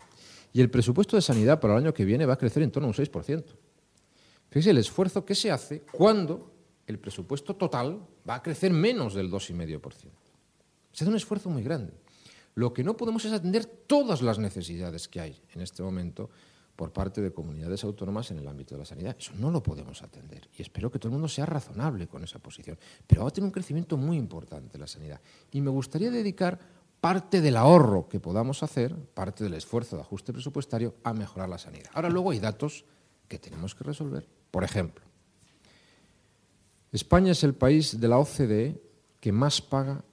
Y 0.54 0.62
el 0.62 0.70
presupuesto 0.70 1.16
de 1.16 1.22
sanidad 1.22 1.60
para 1.60 1.74
el 1.74 1.84
año 1.84 1.94
que 1.94 2.06
viene 2.06 2.26
va 2.26 2.34
a 2.34 2.38
crecer 2.38 2.64
en 2.64 2.72
torno 2.72 2.88
a 2.88 2.92
un 2.92 2.96
6%. 2.96 3.44
Fíjese 4.50 4.72
el 4.72 4.78
esfuerzo 4.78 5.24
que 5.24 5.36
se 5.36 5.52
hace 5.52 5.82
cuando 5.92 6.52
el 6.88 6.98
presupuesto 6.98 7.56
total 7.56 8.00
va 8.28 8.36
a 8.36 8.44
crecer 8.44 8.74
menos 8.74 9.14
del 9.14 9.30
2,5%. 9.32 9.82
Se 10.92 11.04
hace 11.04 11.10
un 11.10 11.16
esfuerzo 11.16 11.50
muy 11.50 11.62
grande. 11.62 11.94
Lo 12.56 12.74
que 12.74 12.84
no 12.84 12.98
podemos 12.98 13.24
es 13.26 13.32
atender 13.32 13.66
todas 13.66 14.22
las 14.22 14.40
necesidades 14.40 15.08
que 15.08 15.22
hay 15.22 15.42
en 15.54 15.62
este 15.62 15.84
momento 15.84 16.30
por 16.76 16.94
parte 16.94 17.22
de 17.22 17.32
comunidades 17.32 17.84
autónomas 17.84 18.32
en 18.32 18.40
el 18.40 18.48
ámbito 18.48 18.74
de 18.74 18.80
la 18.80 18.86
sanidad. 18.86 19.16
Eso 19.20 19.34
no 19.38 19.52
lo 19.52 19.62
podemos 19.62 20.02
atender. 20.02 20.50
Y 20.58 20.62
espero 20.62 20.90
que 20.90 20.98
todo 20.98 21.10
el 21.10 21.14
mundo 21.14 21.28
sea 21.28 21.46
razonable 21.46 22.08
con 22.08 22.24
esa 22.24 22.40
posición. 22.40 22.78
Pero 23.06 23.24
va 23.24 23.28
a 23.28 23.32
tener 23.32 23.46
un 23.46 23.52
crecimiento 23.52 23.98
muy 23.98 24.18
importante 24.18 24.78
la 24.78 24.88
sanidad. 24.88 25.20
Y 25.52 25.60
me 25.60 25.70
gustaría 25.70 26.10
dedicar 26.10 26.58
parte 27.02 27.42
del 27.42 27.58
ahorro 27.58 28.08
que 28.10 28.20
podamos 28.20 28.64
hacer, 28.64 28.96
parte 28.96 29.44
del 29.44 29.54
esfuerzo 29.54 29.96
de 29.96 30.02
ajuste 30.02 30.34
presupuestario, 30.34 30.96
a 31.04 31.14
mejorar 31.14 31.50
la 31.50 31.58
sanidad. 31.58 31.90
Ahora 31.94 32.10
luego 32.10 32.32
hay 32.32 32.40
datos 32.40 32.86
que 33.28 33.40
tenemos 33.40 33.76
que 33.76 33.84
resolver. 33.84 34.28
Por 34.52 34.64
ejemplo, 34.64 35.06
España 36.92 37.32
es 37.32 37.44
el 37.44 37.54
país 37.54 38.00
de 38.00 38.08
la 38.08 38.18
OCDE 38.18 38.82
que 39.20 39.32
más 39.32 39.62
paga, 39.62 40.04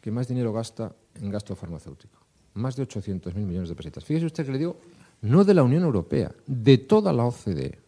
que 0.00 0.10
más 0.10 0.28
dinero 0.28 0.52
gasta 0.52 0.94
en 1.14 1.30
gasto 1.30 1.56
farmacéutico. 1.56 2.18
Más 2.54 2.76
de 2.76 2.86
800.000 2.86 3.34
millones 3.34 3.68
de 3.68 3.74
pesetas. 3.74 4.04
Fíjese 4.04 4.26
usted 4.26 4.44
que 4.44 4.52
le 4.52 4.58
digo 4.58 4.76
no 5.22 5.44
de 5.44 5.54
la 5.54 5.62
Unión 5.62 5.82
Europea, 5.82 6.34
de 6.46 6.78
toda 6.78 7.12
la 7.12 7.24
OCDE. 7.24 7.78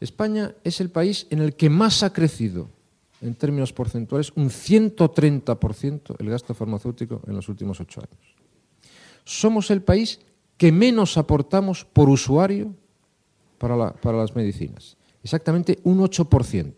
España 0.00 0.54
es 0.64 0.80
el 0.80 0.90
país 0.90 1.26
en 1.30 1.40
el 1.40 1.54
que 1.54 1.68
más 1.68 2.02
ha 2.02 2.12
crecido 2.12 2.68
en 3.20 3.34
términos 3.34 3.72
porcentuales, 3.72 4.32
un 4.34 4.48
130% 4.50 6.16
el 6.18 6.30
gasto 6.30 6.54
farmacéutico 6.54 7.20
en 7.26 7.34
los 7.34 7.48
últimos 7.48 7.80
ocho 7.80 8.00
años. 8.00 8.34
Somos 9.24 9.70
el 9.70 9.82
país 9.82 10.20
que 10.56 10.72
menos 10.72 11.16
aportamos 11.16 11.84
por 11.84 12.08
usuario 12.08 12.74
para, 13.58 13.92
para 13.92 14.18
las 14.18 14.34
medicinas, 14.34 14.96
exactamente 15.22 15.78
un 15.84 16.00
8% 16.00 16.74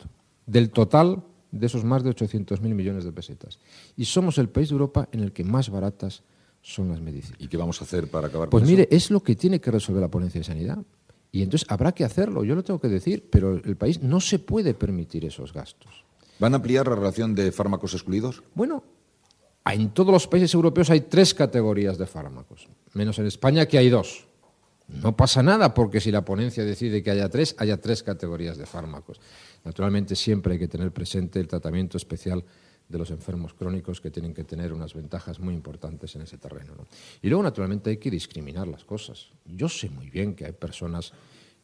del 0.47 0.71
total 0.71 1.23
de 1.53 1.67
esos 1.67 1.85
más 1.85 2.03
de 2.03 2.11
800.000 2.11 2.61
millones 2.61 3.05
de 3.05 3.13
pesetas. 3.13 3.59
Y 3.97 4.07
somos 4.07 4.39
el 4.39 4.49
país 4.49 4.71
de 4.71 4.75
Europa 4.75 5.09
en 5.13 5.21
el 5.21 5.33
que 5.33 5.45
más 5.45 5.71
baratas 5.71 6.23
son 6.63 6.89
las 6.89 7.01
medicinas. 7.01 7.41
¿Y 7.41 7.49
qué 7.49 7.57
vamos 7.57 7.81
a 7.81 7.85
hacer 7.85 8.09
para 8.09 8.29
acabar 8.29 8.49
pues 8.49 8.63
con 8.63 8.69
eso? 8.69 8.77
Pues 8.77 8.87
mire, 8.89 8.97
es 8.97 9.11
lo 9.11 9.23
que 9.23 9.37
tiene 9.37 9.61
que 9.61 9.71
resolver 9.71 10.01
la 10.01 10.11
ponencia 10.11 10.41
de 10.41 10.45
sanidad. 10.45 10.79
Y 11.31 11.43
entonces 11.43 11.69
habrá 11.71 11.93
que 11.93 12.05
hacerlo, 12.05 12.45
yo 12.45 12.55
lo 12.55 12.63
tengo 12.63 12.81
que 12.81 12.89
decir, 12.89 13.29
pero 13.31 13.55
el 13.57 13.77
país 13.77 14.03
no 14.03 14.21
se 14.21 14.39
puede 14.39 14.75
permitir 14.75 15.25
esos 15.25 15.53
gastos. 15.53 16.05
¿Van 16.43 16.55
a 16.55 16.57
ampliar 16.57 16.89
la 16.89 16.97
relación 16.97 17.37
de 17.37 17.53
fármacos 17.53 17.95
excluidos? 17.95 18.43
Bueno, 18.57 18.83
en 19.65 19.91
todos 19.91 20.11
los 20.11 20.27
países 20.27 20.53
europeos 20.53 20.91
hay 20.91 21.03
tres 21.03 21.35
categorías 21.35 21.99
de 21.99 22.07
fármacos, 22.07 22.69
menos 22.95 23.17
en 23.21 23.27
España 23.27 23.67
que 23.67 23.79
hay 23.79 23.89
dos. 23.89 24.27
No 24.89 25.17
pasa 25.17 25.41
nada 25.41 25.73
porque 25.73 26.01
si 26.01 26.11
la 26.11 26.25
ponencia 26.25 26.65
decide 26.65 27.01
que 27.01 27.13
haya 27.13 27.29
tres, 27.29 27.55
haya 27.59 27.81
tres 27.81 28.03
categorías 28.03 28.59
de 28.59 28.67
fármacos. 28.67 29.21
Naturalmente 29.63 30.17
siempre 30.17 30.55
hay 30.55 30.59
que 30.59 30.67
tener 30.67 30.91
presente 30.91 31.39
el 31.39 31.47
tratamiento 31.47 31.97
especial 31.97 32.45
de 32.89 32.99
los 32.99 33.13
enfermos 33.13 33.55
crónicos 33.55 34.01
que 34.01 34.11
tienen 34.11 34.35
que 34.35 34.43
tener 34.43 34.73
unas 34.73 34.95
ventajas 34.95 35.39
muy 35.39 35.55
importantes 35.55 36.17
en 36.17 36.23
ese 36.23 36.39
terreno. 36.39 36.75
¿no? 36.77 36.89
Y 37.23 37.29
luego, 37.29 37.45
naturalmente, 37.45 37.91
hay 37.91 37.99
que 37.99 38.11
discriminar 38.11 38.67
las 38.67 38.85
cosas. 38.85 39.29
Yo 39.45 39.69
sé 39.69 39.91
muy 39.91 40.11
bien 40.11 40.35
que 40.35 40.45
hay 40.47 40.53
personas 40.53 41.13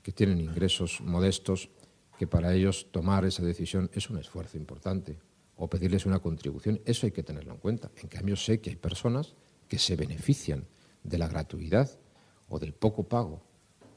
que 0.04 0.12
tienen 0.12 0.40
ingresos 0.40 1.00
modestos, 1.00 1.68
que 2.18 2.26
para 2.26 2.52
ellos 2.52 2.88
tomar 2.90 3.24
esa 3.24 3.42
decisión 3.42 3.90
es 3.94 4.10
un 4.10 4.18
esfuerzo 4.18 4.58
importante, 4.58 5.18
o 5.56 5.68
pedirles 5.68 6.06
una 6.06 6.20
contribución, 6.20 6.80
eso 6.84 7.06
hay 7.06 7.12
que 7.12 7.22
tenerlo 7.22 7.52
en 7.52 7.58
cuenta. 7.58 7.90
En 7.96 8.08
cambio, 8.08 8.36
sé 8.36 8.60
que 8.60 8.70
hay 8.70 8.76
personas 8.76 9.34
que 9.68 9.78
se 9.78 9.96
benefician 9.96 10.66
de 11.02 11.18
la 11.18 11.28
gratuidad 11.28 11.90
o 12.48 12.58
del 12.58 12.72
poco 12.72 13.04
pago 13.04 13.42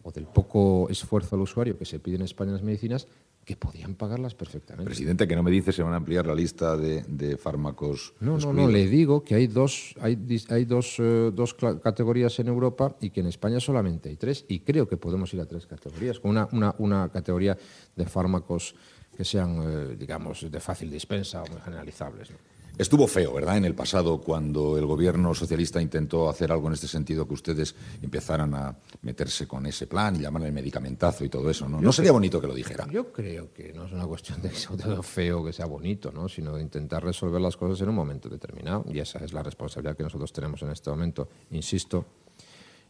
o 0.03 0.11
del 0.11 0.25
poco 0.25 0.87
esfuerzo 0.89 1.35
al 1.35 1.41
usuario 1.41 1.77
que 1.77 1.85
se 1.85 1.99
pide 1.99 2.15
en 2.15 2.23
España 2.23 2.49
en 2.49 2.55
las 2.55 2.63
medicinas 2.63 3.07
que 3.51 3.57
podían 3.57 3.95
pagarlas 3.95 4.33
perfectamente. 4.33 4.85
Presidente, 4.85 5.27
que 5.27 5.35
no 5.35 5.43
me 5.43 5.51
dice 5.51 5.73
se 5.73 5.83
van 5.83 5.91
a 5.91 5.97
ampliar 5.97 6.25
la 6.25 6.33
lista 6.33 6.77
de, 6.77 7.03
de 7.03 7.35
fármacos. 7.35 8.13
No, 8.21 8.37
no, 8.37 8.53
no, 8.53 8.69
le 8.69 8.87
digo 8.87 9.25
que 9.25 9.35
hay 9.35 9.47
dos, 9.47 9.93
hay, 9.99 10.17
hay 10.47 10.63
dos, 10.63 10.95
eh, 10.99 11.31
dos 11.33 11.53
categorías 11.53 12.39
en 12.39 12.47
Europa 12.47 12.95
y 13.01 13.09
que 13.09 13.19
en 13.19 13.27
España 13.27 13.59
solamente 13.59 14.07
hay 14.07 14.15
tres. 14.15 14.45
Y 14.47 14.59
creo 14.59 14.87
que 14.87 14.95
podemos 14.95 15.33
ir 15.33 15.41
a 15.41 15.45
tres 15.45 15.67
categorías, 15.67 16.21
con 16.21 16.31
una, 16.31 16.47
una, 16.53 16.75
una 16.77 17.09
categoría 17.09 17.57
de 17.93 18.05
fármacos 18.05 18.73
que 19.17 19.25
sean, 19.25 19.57
eh, 19.61 19.97
digamos, 19.99 20.49
de 20.49 20.59
fácil 20.61 20.89
dispensa 20.89 21.43
o 21.43 21.61
generalizables. 21.61 22.31
¿no? 22.31 22.37
Estuvo 22.77 23.07
feo, 23.07 23.33
¿verdad?, 23.33 23.57
en 23.57 23.65
el 23.65 23.75
pasado, 23.75 24.21
cuando 24.21 24.77
el 24.77 24.85
gobierno 24.85 25.33
socialista 25.33 25.81
intentó 25.81 26.29
hacer 26.29 26.51
algo 26.51 26.67
en 26.67 26.73
este 26.73 26.87
sentido, 26.87 27.27
que 27.27 27.33
ustedes 27.33 27.75
empezaran 28.01 28.53
a 28.55 28.75
meterse 29.01 29.47
con 29.47 29.65
ese 29.65 29.87
plan 29.87 30.15
y 30.15 30.19
llamar 30.19 30.43
el 30.43 30.53
medicamentazo 30.53 31.23
y 31.25 31.29
todo 31.29 31.49
eso, 31.49 31.67
¿no? 31.67 31.81
no 31.81 31.91
sería 31.91 32.11
bonito 32.11 32.39
que 32.39 32.47
lo 32.47 32.53
dijeran. 32.53 32.89
Yo 32.89 33.11
creo 33.11 33.53
que 33.53 33.73
no 33.73 33.85
es 33.85 33.91
una 33.91 34.05
cuestión 34.05 34.41
de 34.41 34.49
que 34.49 34.55
sea 34.55 35.03
feo, 35.03 35.43
que 35.43 35.53
sea 35.53 35.65
bonito, 35.65 36.11
¿no? 36.11 36.27
sino 36.27 36.55
de 36.55 36.61
intentar 36.61 37.03
resolver 37.03 37.41
las 37.41 37.57
cosas 37.57 37.81
en 37.81 37.89
un 37.89 37.95
momento 37.95 38.29
determinado. 38.29 38.85
Y 38.91 38.99
esa 38.99 39.19
es 39.19 39.33
la 39.33 39.43
responsabilidad 39.43 39.95
que 39.95 40.03
nosotros 40.03 40.31
tenemos 40.31 40.61
en 40.63 40.71
este 40.71 40.89
momento. 40.89 41.27
Insisto, 41.51 42.05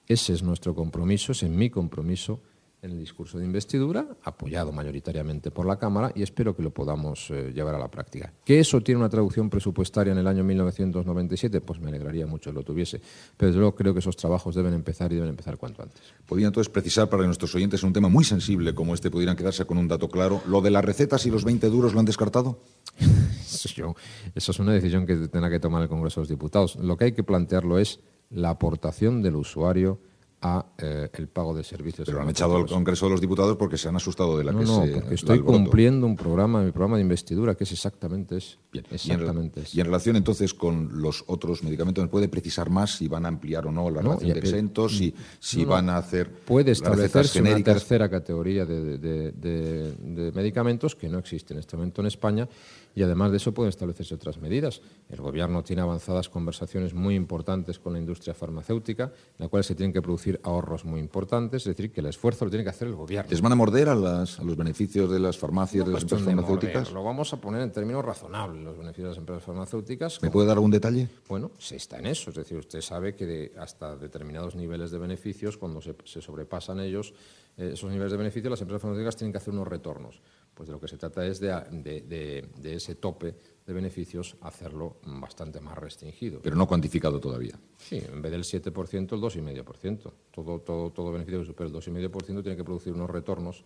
ese 0.07 0.33
es 0.33 0.43
nuestro 0.43 0.75
compromiso, 0.75 1.31
ese 1.31 1.47
es 1.47 1.51
mi 1.51 1.69
compromiso 1.69 2.39
en 2.81 2.91
el 2.91 2.99
discurso 2.99 3.37
de 3.37 3.45
investidura, 3.45 4.07
apoyado 4.23 4.71
mayoritariamente 4.71 5.51
por 5.51 5.67
la 5.67 5.77
Cámara, 5.77 6.11
y 6.15 6.23
espero 6.23 6.55
que 6.55 6.63
lo 6.63 6.71
podamos 6.71 7.29
eh, 7.29 7.51
llevar 7.53 7.75
a 7.75 7.79
la 7.79 7.91
práctica. 7.91 8.33
¿Que 8.43 8.59
eso 8.59 8.81
tiene 8.81 8.99
una 8.99 9.09
traducción 9.09 9.51
presupuestaria 9.51 10.13
en 10.13 10.17
el 10.17 10.25
año 10.25 10.43
1997? 10.43 11.61
Pues 11.61 11.79
me 11.79 11.89
alegraría 11.89 12.25
mucho 12.25 12.49
que 12.49 12.55
lo 12.55 12.63
tuviese. 12.63 12.99
Pero 13.37 13.47
desde 13.47 13.59
luego 13.59 13.75
creo 13.75 13.93
que 13.93 13.99
esos 13.99 14.17
trabajos 14.17 14.55
deben 14.55 14.73
empezar 14.73 15.11
y 15.11 15.15
deben 15.15 15.29
empezar 15.29 15.57
cuanto 15.57 15.83
antes. 15.83 16.01
¿Podría 16.25 16.47
entonces 16.47 16.71
precisar 16.71 17.07
para 17.07 17.23
nuestros 17.23 17.53
oyentes 17.53 17.83
en 17.83 17.87
un 17.87 17.93
tema 17.93 18.09
muy 18.09 18.23
sensible 18.23 18.73
como 18.73 18.95
este, 18.95 19.11
pudieran 19.11 19.35
quedarse 19.35 19.65
con 19.65 19.77
un 19.77 19.87
dato 19.87 20.09
claro? 20.09 20.41
¿Lo 20.47 20.61
de 20.61 20.71
las 20.71 20.83
recetas 20.83 21.25
y 21.27 21.29
los 21.29 21.43
20 21.43 21.67
duros 21.69 21.93
lo 21.93 21.99
han 21.99 22.05
descartado? 22.05 22.59
eso, 23.41 23.69
yo, 23.69 23.95
eso 24.33 24.51
es 24.51 24.59
una 24.59 24.73
decisión 24.73 25.05
que 25.05 25.15
tendrá 25.27 25.51
que 25.51 25.59
tomar 25.59 25.83
el 25.83 25.89
Congreso 25.89 26.19
de 26.19 26.23
los 26.23 26.29
Diputados. 26.29 26.77
Lo 26.77 26.97
que 26.97 27.05
hay 27.05 27.11
que 27.11 27.23
plantearlo 27.23 27.77
es 27.77 27.99
la 28.31 28.49
aportación 28.49 29.21
del 29.21 29.35
usuario 29.35 29.99
a 30.43 30.65
eh, 30.79 31.09
el 31.13 31.27
pago 31.27 31.53
de 31.55 31.63
servicios. 31.63 32.05
Pero 32.07 32.21
han 32.21 32.29
echado 32.29 32.55
al 32.55 32.65
Congreso 32.65 33.05
de 33.05 33.11
los 33.11 33.21
Diputados 33.21 33.57
porque 33.57 33.77
se 33.77 33.89
han 33.89 33.95
asustado 33.95 34.37
de 34.37 34.43
la 34.43 34.51
no, 34.51 34.59
que 34.59 34.65
no, 34.65 34.85
se 34.85 34.91
porque 34.93 35.15
estoy 35.15 35.39
cumpliendo 35.41 36.07
un 36.07 36.15
programa, 36.15 36.61
mi 36.63 36.71
programa 36.71 36.95
de 36.97 37.03
investidura, 37.03 37.53
que 37.55 37.63
es 37.63 37.71
exactamente 37.71 38.37
es. 38.37 38.57
Bien. 38.73 38.85
Exactamente 38.89 39.59
y, 39.59 39.63
en, 39.63 39.77
y 39.77 39.79
en 39.81 39.85
relación 39.85 40.15
entonces 40.15 40.53
con 40.53 41.01
los 41.01 41.23
otros 41.27 41.61
medicamentos, 41.63 42.03
¿me 42.03 42.09
puede 42.09 42.27
precisar 42.29 42.69
más 42.69 42.95
si 42.95 43.07
van 43.07 43.25
a 43.25 43.27
ampliar 43.27 43.67
o 43.67 43.71
no 43.71 43.89
la 43.91 44.01
relación 44.01 44.33
de 44.33 44.39
exentos, 44.39 44.97
si, 44.97 45.13
si 45.39 45.65
van 45.65 45.89
a 45.89 45.97
hacer 45.97 46.29
Puede 46.31 46.71
establecerse 46.71 47.41
una 47.41 47.61
tercera 47.63 48.09
categoría 48.09 48.65
de, 48.65 48.97
de- 48.97 49.31
de- 49.33 49.91
de 49.93 50.31
medicamentos 50.31 50.95
que 50.95 51.07
no 51.09 51.19
existe 51.19 51.53
en 51.53 51.59
este 51.59 51.75
momento 51.77 52.01
en 52.01 52.07
España 52.07 52.47
y 52.95 53.03
además 53.03 53.31
de 53.31 53.37
eso 53.37 53.53
pueden 53.53 53.69
establecerse 53.69 54.13
otras 54.15 54.37
medidas. 54.39 54.81
El 55.09 55.21
Gobierno 55.21 55.63
tiene 55.63 55.81
avanzadas 55.81 56.29
conversaciones 56.29 56.93
muy 56.93 57.15
importantes 57.15 57.79
con 57.79 57.93
la 57.93 57.99
industria 57.99 58.33
farmacéutica, 58.33 59.05
en 59.05 59.11
la 59.39 59.47
cual 59.47 59.63
se 59.63 59.75
tienen 59.75 59.93
que 59.93 60.01
producir 60.01 60.39
ahorros 60.43 60.85
muy 60.85 60.99
importantes, 60.99 61.63
es 61.67 61.75
decir, 61.75 61.91
que 61.91 62.01
el 62.01 62.07
esfuerzo 62.07 62.45
lo 62.45 62.51
tiene 62.51 62.63
que 62.63 62.69
hacer 62.69 62.87
el 62.87 62.95
Gobierno. 62.95 63.29
¿Les 63.31 63.41
van 63.41 63.51
a 63.51 63.55
morder 63.55 63.89
a, 63.89 63.95
las- 63.95 64.39
a 64.39 64.43
los 64.43 64.55
beneficios 64.57 65.09
de 65.09 65.19
las 65.19 65.37
farmacias, 65.37 65.85
de 65.85 65.91
las 65.93 66.01
empresas 66.03 66.25
de 66.25 66.33
farmacéuticas? 66.35 66.91
Lo 66.91 67.03
vamos 67.03 67.33
a 67.33 67.37
poner 67.41 67.61
en 67.61 67.71
términos 67.71 68.03
razonables, 68.03 68.63
los 68.63 68.77
beneficios 68.77 69.05
de 69.05 69.09
las 69.09 69.17
empresas 69.17 69.43
farmacéuticas. 69.43 70.21
¿Me 70.21 70.29
puede 70.31 70.47
dar 70.47 70.57
algún 70.57 70.71
detalle? 70.71 71.07
Bueno, 71.29 71.51
se 71.57 71.75
está 71.77 71.99
en 71.99 72.07
eso. 72.07 72.29
Es 72.29 72.35
decir, 72.35 72.57
usted 72.57 72.81
sabe 72.81 73.15
que 73.15 73.25
de- 73.25 73.51
hasta 73.59 73.95
determinados 73.95 74.55
niveles 74.55 74.91
de 74.91 74.97
beneficios, 74.99 75.57
cuando 75.57 75.81
se, 75.81 75.95
se 76.05 76.21
sobrepasan 76.21 76.79
ellos, 76.79 77.13
eh, 77.57 77.71
esos 77.73 77.89
niveles 77.91 78.11
de 78.11 78.17
beneficio, 78.17 78.49
las 78.49 78.61
empresas 78.61 78.81
farmacéuticas 78.81 79.15
tienen 79.17 79.31
que 79.31 79.37
hacer 79.37 79.53
unos 79.53 79.67
retornos. 79.67 80.21
Pues 80.61 80.67
de 80.67 80.73
lo 80.73 80.79
que 80.79 80.87
se 80.87 80.97
trata 80.99 81.25
es 81.25 81.39
de, 81.39 81.47
de- 81.71 82.01
de- 82.01 82.47
de 82.61 82.75
ese 82.75 82.93
tope 82.93 83.33
de 83.65 83.73
beneficios 83.73 84.37
hacerlo 84.41 84.97
bastante 85.07 85.59
más 85.59 85.75
restringido. 85.75 86.39
Pero 86.43 86.55
no 86.55 86.67
cuantificado 86.67 87.19
todavía. 87.19 87.59
Sí, 87.79 87.97
en 87.97 88.21
vez 88.21 88.31
del 88.31 88.43
7%, 88.43 89.13
el 89.15 89.19
2,5%. 89.19 90.11
Todo, 90.29 90.59
todo, 90.59 90.91
todo 90.91 91.11
beneficio 91.11 91.39
que 91.39 91.45
supere 91.47 91.67
el 91.71 91.75
2,5% 91.75 92.43
tiene 92.43 92.55
que 92.55 92.63
producir 92.63 92.93
unos 92.93 93.09
retornos 93.09 93.63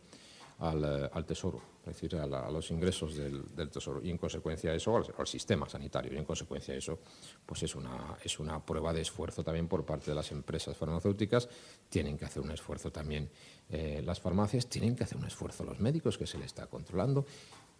al, 0.59 0.83
eh, 0.83 1.09
al 1.11 1.25
tesoro, 1.25 1.61
es 1.81 1.87
decir, 1.93 2.15
a, 2.15 2.25
la- 2.25 2.49
los 2.49 2.71
ingresos 2.71 3.15
del, 3.15 3.43
tesoro. 3.69 4.01
Y 4.03 4.09
en 4.09 4.17
consecuencia 4.17 4.71
a 4.71 4.75
eso, 4.75 4.95
al, 4.95 5.05
al 5.17 5.27
sistema 5.27 5.67
sanitario. 5.67 6.13
Y 6.13 6.17
en 6.17 6.23
consecuencia 6.25 6.73
a 6.73 6.77
eso, 6.77 6.99
pues 7.45 7.63
es 7.63 7.75
una, 7.75 8.17
es 8.23 8.39
una 8.39 8.65
prueba 8.65 8.93
de 8.93 9.01
esfuerzo 9.01 9.43
también 9.43 9.67
por 9.67 9.85
parte 9.85 10.11
de 10.11 10.15
las 10.15 10.31
empresas 10.31 10.77
farmacéuticas. 10.77 11.49
Tienen 11.89 12.17
que 12.17 12.25
hacer 12.25 12.41
un 12.41 12.51
esfuerzo 12.51 12.91
también 12.91 13.29
eh, 13.69 14.01
las 14.05 14.19
farmacias, 14.21 14.67
tienen 14.67 14.95
que 14.95 15.03
hacer 15.03 15.17
un 15.17 15.25
esfuerzo 15.25 15.63
los 15.65 15.79
médicos, 15.79 16.17
que 16.17 16.25
se 16.27 16.37
le 16.37 16.45
está 16.45 16.67
controlando. 16.67 17.25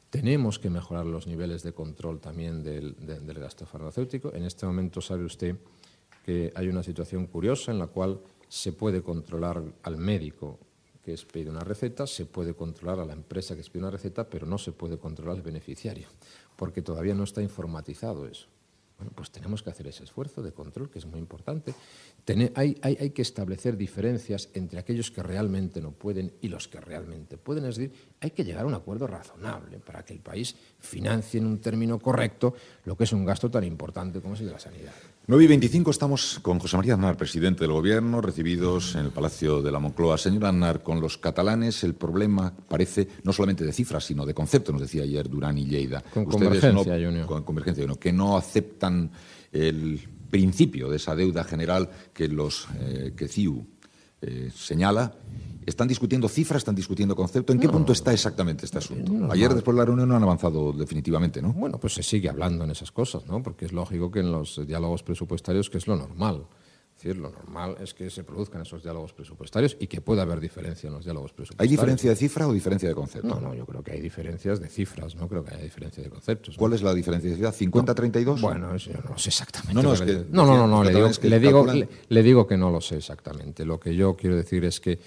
Tenemos 0.10 0.60
que 0.60 0.70
mejorar 0.70 1.06
los 1.06 1.28
niveles 1.28 1.64
de 1.64 1.74
control 1.74 2.20
también 2.20 2.64
del, 2.64 2.96
de- 3.06 3.20
del 3.20 3.40
gasto 3.40 3.66
farmacéutico. 3.66 4.34
En 4.34 4.44
este 4.46 4.66
momento 4.66 5.02
sabe 5.02 5.24
usted 5.26 5.56
que 6.26 6.52
hay 6.56 6.68
una 6.68 6.84
situación 6.84 7.28
curiosa 7.28 7.72
en 7.72 7.80
la 7.80 7.88
cual 7.88 8.20
se 8.48 8.72
puede 8.74 9.02
controlar 9.02 9.62
al 9.84 9.98
médico 9.98 10.60
que 11.06 11.12
expide 11.14 11.50
una 11.52 11.62
receta, 11.64 12.08
se 12.08 12.26
puede 12.26 12.56
controlar 12.56 13.00
a 13.00 13.06
la 13.06 13.14
empresa 13.14 13.54
que 13.54 13.62
expide 13.62 13.84
una 13.84 13.92
receta, 13.92 14.28
pero 14.28 14.48
no 14.48 14.58
se 14.58 14.72
puede 14.72 14.98
controlar 14.98 15.36
al 15.36 15.44
beneficiario, 15.44 16.08
porque 16.56 16.82
todavía 16.82 17.14
no 17.14 17.24
está 17.24 17.42
informatizado 17.44 18.26
eso. 18.28 18.48
Bueno, 18.98 19.12
pues 19.14 19.30
tenemos 19.30 19.62
que 19.62 19.70
hacer 19.70 19.88
ese 19.88 20.06
esfuerzo 20.06 20.42
de 20.42 20.54
control, 20.54 20.90
que 20.90 21.00
es 21.00 21.06
muy 21.06 21.20
importante. 21.20 21.76
Hay, 22.56 22.78
hay- 22.82 22.98
hay 23.00 23.10
que 23.10 23.22
establecer 23.22 23.76
diferencias 23.76 24.48
entre 24.54 24.80
aquellos 24.80 25.12
que 25.12 25.22
realmente 25.22 25.82
no 25.82 25.92
pueden 25.92 26.32
y 26.42 26.48
los 26.48 26.70
que 26.70 26.80
realmente 26.80 27.38
pueden. 27.38 27.66
Es 27.66 27.76
decir, 27.76 27.94
hay 28.22 28.32
que 28.32 28.46
llegar 28.46 28.64
a 28.64 28.68
un 28.68 28.74
acuerdo 28.74 29.06
razonable 29.06 29.80
para 29.80 30.04
que 30.06 30.14
el 30.14 30.20
país 30.20 30.56
financie 30.80 31.40
en 31.42 31.46
un 31.46 31.60
término 31.60 32.00
correcto 32.00 32.54
lo 32.86 32.96
que 32.96 33.04
es 33.04 33.12
un 33.12 33.26
gasto 33.26 33.52
tan 33.52 33.66
importante 33.66 34.22
como 34.22 34.34
es 34.34 34.40
el 34.40 34.48
de 34.48 34.54
la 34.54 34.60
sanidad. 34.60 34.94
9 35.28 35.44
y 35.44 35.48
25 35.48 35.90
estamos 35.90 36.38
con 36.44 36.60
José 36.60 36.78
María 36.78 36.94
Aznar, 36.94 37.18
presidente 37.18 37.62
del 37.62 37.72
Gobierno, 37.72 38.22
recibidos 38.22 38.94
en 38.94 39.06
el 39.06 39.12
Palacio 39.12 39.64
de 39.64 39.72
la 39.72 39.80
Moncloa. 39.80 40.20
Señor 40.20 40.46
Aznar, 40.46 40.84
con 40.84 41.02
los 41.02 41.18
catalanes 41.18 41.84
el 41.84 41.96
problema 41.96 42.54
parece 42.70 43.08
no 43.24 43.34
solamente 43.34 43.66
de 43.66 43.74
cifras, 43.74 44.04
sino 44.04 44.24
de 44.24 44.36
concepto, 44.36 44.72
nos 44.72 44.82
decía 44.82 45.02
ayer 45.02 45.28
Durán 45.28 45.58
y 45.58 45.66
Lleida. 45.66 46.04
Con 46.14 46.26
convergencia, 46.26 46.72
no, 46.72 47.26
Con 47.26 47.42
convergencia, 47.42 47.88
que 48.00 48.14
no 48.14 48.38
aceptan 48.38 49.10
el 49.52 50.00
principio 50.30 50.90
de 50.90 50.98
esa 50.98 51.16
deuda 51.16 51.44
general 51.44 51.90
que, 52.14 52.28
los, 52.28 52.68
eh, 52.80 53.14
que 53.18 53.28
CIU 53.28 53.66
eh, 54.22 54.52
señala 54.54 55.14
¿Están 55.66 55.88
discutiendo 55.88 56.30
cifras? 56.30 56.60
¿Están 56.60 56.76
discutiendo 56.76 57.16
concepto? 57.16 57.52
¿En 57.52 57.60
qué 57.60 57.68
punto 57.68 57.92
está 57.92 58.14
exactamente 58.14 58.66
este 58.66 58.78
asunto? 58.78 59.32
Ayer, 59.32 59.52
después 59.54 59.76
de 59.76 59.80
la 59.80 59.86
reunión, 59.86 60.08
no 60.08 60.16
han 60.16 60.22
avanzado 60.22 60.72
definitivamente, 60.72 61.42
¿no? 61.42 61.54
Bueno, 61.54 61.80
pues 61.80 61.94
se 61.94 62.04
sigue 62.04 62.30
hablando 62.30 62.64
en 62.66 62.72
esas 62.72 62.92
cosas, 62.92 63.26
¿no? 63.26 63.42
Porque 63.42 63.66
es 63.66 63.74
lógico 63.74 64.12
que 64.12 64.20
en 64.20 64.32
los 64.32 64.62
diálogos 64.68 65.02
presupuestarios, 65.02 65.70
que 65.70 65.80
es 65.80 65.88
lo 65.88 65.96
normal. 65.96 66.46
Es 66.96 67.04
decir, 67.04 67.22
lo 67.22 67.30
normal 67.30 67.76
es 67.82 67.94
que 67.94 68.10
se 68.10 68.24
produzcan 68.24 68.62
esos 68.62 68.82
diálogos 68.82 69.12
presupuestarios 69.12 69.76
y 69.80 69.88
que 69.88 70.00
pueda 70.00 70.22
haber 70.22 70.40
diferencia 70.40 70.88
en 70.88 70.94
los 70.94 71.04
diálogos 71.04 71.34
presupuestarios. 71.34 71.70
¿Hay 71.70 71.76
diferencia 71.76 72.10
de 72.10 72.16
cifra 72.16 72.48
o 72.48 72.54
diferencia 72.54 72.88
de 72.88 72.96
concepto? 72.96 73.28
No, 73.28 73.42
no, 73.42 73.54
yo 73.54 73.66
creo 73.66 73.84
que 73.84 73.92
hay 73.92 74.00
diferencias 74.00 74.62
de 74.62 74.70
cifras, 74.70 75.14
no 75.16 75.28
creo 75.28 75.44
que 75.44 75.54
haya 75.54 75.64
diferencia 75.64 76.02
de 76.02 76.10
conceptos. 76.10 76.56
¿Cuál 76.56 76.72
es 76.72 76.82
la 76.82 76.94
diferencia 76.94 77.30
de 77.30 77.52
cifra? 77.52 77.52
¿50-32? 77.52 78.40
bueno, 78.40 78.74
eso 78.74 78.92
yo 78.92 79.02
no 79.04 79.10
lo 79.10 79.18
sé 79.18 79.30
exactamente. 79.30 79.74
No, 79.74 80.46
no, 80.46 80.68
no, 80.68 80.84
le, 80.86 80.92
digo, 80.94 81.10
le, 81.22 81.40
digo, 81.40 81.66
le 82.08 82.24
digo 82.24 82.48
que 82.48 82.56
no 82.56 82.72
lo 82.72 82.80
sé 82.80 82.96
exactamente. 82.96 83.66
Lo 83.66 83.78
que 83.78 83.94
yo 83.94 84.16
quiero 84.16 84.38
decir 84.38 84.64
es 84.64 84.80
que 84.80 84.98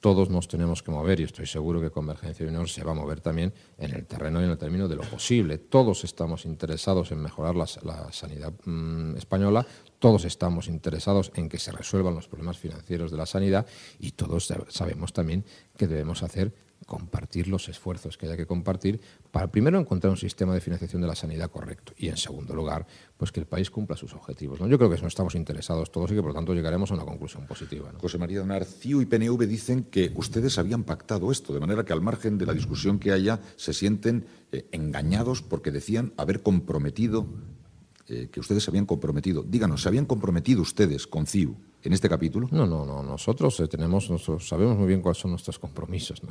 todos 0.00 0.30
nos 0.30 0.48
tenemos 0.48 0.82
que 0.82 0.90
mover 0.90 1.20
y 1.20 1.24
estoy 1.24 1.46
seguro 1.46 1.80
que 1.80 1.90
Convergencia 1.90 2.44
y 2.44 2.48
Unión 2.48 2.66
se 2.66 2.82
va 2.82 2.92
a 2.92 2.94
mover 2.94 3.20
también 3.20 3.52
en 3.78 3.94
el 3.94 4.06
terreno 4.06 4.40
y 4.40 4.44
en 4.44 4.50
el 4.50 4.58
término 4.58 4.88
de 4.88 4.96
lo 4.96 5.02
posible. 5.02 5.58
Todos 5.58 6.04
estamos 6.04 6.46
interesados 6.46 7.12
en 7.12 7.20
mejorar 7.20 7.54
la, 7.54 7.66
sanidad 7.66 8.52
mm, 8.64 9.16
española, 9.16 9.66
todos 9.98 10.24
estamos 10.24 10.68
interesados 10.68 11.30
en 11.34 11.48
que 11.48 11.58
se 11.58 11.70
resuelvan 11.72 12.14
los 12.14 12.28
problemas 12.28 12.58
financieros 12.58 13.10
de 13.10 13.18
la 13.18 13.26
sanidad 13.26 13.66
y 13.98 14.12
todos 14.12 14.52
sabemos 14.68 15.12
también 15.12 15.44
que 15.76 15.86
debemos 15.86 16.22
hacer 16.22 16.52
compartir 16.86 17.48
los 17.48 17.68
esfuerzos 17.68 18.16
que 18.16 18.26
haya 18.26 18.36
que 18.36 18.46
compartir 18.46 19.00
para 19.30 19.50
primero 19.50 19.78
encontrar 19.78 20.10
un 20.10 20.16
sistema 20.16 20.54
de 20.54 20.60
financiación 20.60 21.02
de 21.02 21.08
la 21.08 21.14
sanidad 21.14 21.50
correcto 21.50 21.92
y 21.96 22.08
en 22.08 22.16
segundo 22.16 22.54
lugar 22.54 22.86
pues 23.16 23.32
que 23.32 23.40
el 23.40 23.46
país 23.46 23.70
cumpla 23.70 23.96
sus 23.96 24.14
objetivos. 24.14 24.60
¿no? 24.60 24.66
Yo 24.66 24.78
creo 24.78 24.88
que 24.88 24.96
eso 24.96 25.06
estamos 25.06 25.34
interesados 25.34 25.92
todos 25.92 26.10
y 26.10 26.14
que 26.14 26.20
por 26.20 26.30
lo 26.30 26.34
tanto 26.34 26.54
llegaremos 26.54 26.90
a 26.90 26.94
una 26.94 27.04
conclusión 27.04 27.46
positiva. 27.46 27.92
José 27.98 28.18
María 28.18 28.40
Donar, 28.40 28.64
CIU 28.64 29.02
y 29.02 29.06
PNV 29.06 29.46
dicen 29.46 29.84
que 29.84 30.12
ustedes 30.14 30.58
habían 30.58 30.84
pactado 30.84 31.30
esto, 31.30 31.52
de 31.52 31.60
manera 31.60 31.84
que 31.84 31.92
al 31.92 32.00
margen 32.00 32.38
de 32.38 32.46
la 32.46 32.54
discusión 32.54 32.98
que 32.98 33.12
haya 33.12 33.40
se 33.56 33.72
sienten 33.72 34.26
eh, 34.52 34.66
engañados 34.72 35.42
porque 35.42 35.70
decían 35.70 36.12
haber 36.16 36.42
comprometido, 36.42 37.26
eh, 38.08 38.28
que 38.32 38.40
ustedes 38.40 38.64
se 38.64 38.70
habían 38.70 38.86
comprometido. 38.86 39.42
Díganos, 39.42 39.82
¿se 39.82 39.88
habían 39.88 40.06
comprometido 40.06 40.62
ustedes 40.62 41.06
con 41.06 41.26
CIU 41.26 41.56
en 41.82 41.92
este 41.92 42.08
capítulo? 42.08 42.48
No, 42.50 42.66
no, 42.66 42.84
no. 42.84 43.02
Nosotros 43.02 43.58
eh, 43.60 43.68
tenemos, 43.68 44.10
nosotros 44.10 44.48
sabemos 44.48 44.76
muy 44.76 44.88
bien 44.88 45.00
cuáles 45.00 45.18
son 45.18 45.30
nuestros 45.30 45.58
compromisos. 45.58 46.22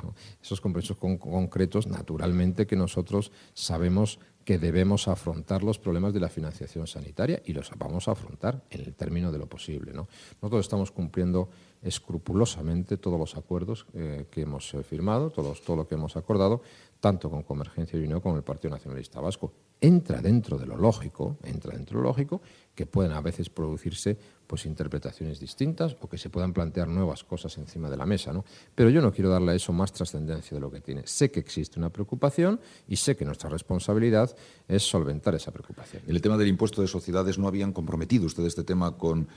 Esos 0.41 0.61
compromisos 0.61 0.97
concretos, 0.97 1.87
naturalmente, 1.87 2.67
que 2.67 2.75
nosotros 2.75 3.31
sabemos 3.53 4.19
que 4.45 4.57
debemos 4.57 5.07
afrontar 5.07 5.63
los 5.63 5.77
problemas 5.77 6.13
de 6.13 6.19
la 6.19 6.29
financiación 6.29 6.87
sanitaria 6.87 7.41
y 7.45 7.53
los 7.53 7.69
vamos 7.77 8.07
a 8.07 8.11
afrontar 8.13 8.63
en 8.71 8.81
el 8.81 8.95
término 8.95 9.31
de 9.31 9.37
lo 9.37 9.47
posible. 9.47 9.93
¿no? 9.93 10.07
Nosotros 10.41 10.65
estamos 10.65 10.91
cumpliendo 10.91 11.49
escrupulosamente 11.81 12.97
todos 12.97 13.19
los 13.19 13.37
acuerdos 13.37 13.85
eh, 13.93 14.25
que 14.29 14.41
hemos 14.41 14.73
eh, 14.73 14.83
firmado, 14.83 15.29
todos, 15.29 15.61
todo 15.61 15.77
lo 15.77 15.87
que 15.87 15.95
hemos 15.95 16.17
acordado, 16.17 16.61
tanto 16.99 17.29
con 17.29 17.43
Convergencia 17.43 17.97
y 17.97 18.03
Unión 18.03 18.19
como 18.19 18.35
el 18.35 18.43
Partido 18.43 18.73
Nacionalista 18.73 19.21
Vasco. 19.21 19.53
Entra 19.81 20.21
dentro 20.21 20.57
de 20.57 20.65
lo 20.65 20.75
lógico, 20.75 21.37
entra 21.43 21.71
dentro 21.71 21.97
de 21.97 22.03
lo 22.03 22.09
lógico 22.09 22.41
que 22.75 22.85
pueden 22.85 23.13
a 23.13 23.21
veces 23.21 23.49
producirse 23.49 24.17
pues 24.45 24.65
interpretaciones 24.65 25.39
distintas 25.39 25.95
o 26.01 26.09
que 26.09 26.17
se 26.17 26.29
puedan 26.29 26.53
plantear 26.53 26.87
nuevas 26.87 27.23
cosas 27.23 27.57
encima 27.57 27.89
de 27.89 27.95
la 27.95 28.05
mesa, 28.05 28.33
¿no? 28.33 28.43
Pero 28.73 28.89
yo 28.89 29.01
no 29.01 29.13
quiero 29.13 29.29
darle 29.29 29.51
a 29.51 29.55
eso 29.55 29.71
más 29.71 29.93
trascendencia 29.93 30.55
de 30.55 30.61
lo 30.61 30.71
que 30.71 30.81
tiene. 30.81 31.03
Sé 31.05 31.29
que 31.29 31.39
existe 31.39 31.79
una 31.79 31.91
preocupación 31.91 32.59
y 32.87 32.95
sé 32.95 33.15
que 33.15 33.25
nuestra 33.25 33.49
responsabilidad 33.49 34.35
es 34.67 34.83
solventar 34.83 35.35
esa 35.35 35.51
preocupación. 35.51 36.03
En 36.07 36.15
el 36.15 36.21
tema 36.21 36.37
del 36.37 36.47
impuesto 36.47 36.81
de 36.81 36.87
sociedades 36.87 37.37
no 37.37 37.47
habían 37.47 37.71
comprometido 37.71 38.25
ustedes 38.25 38.47
este 38.49 38.63
tema 38.63 38.97
con 38.97 39.27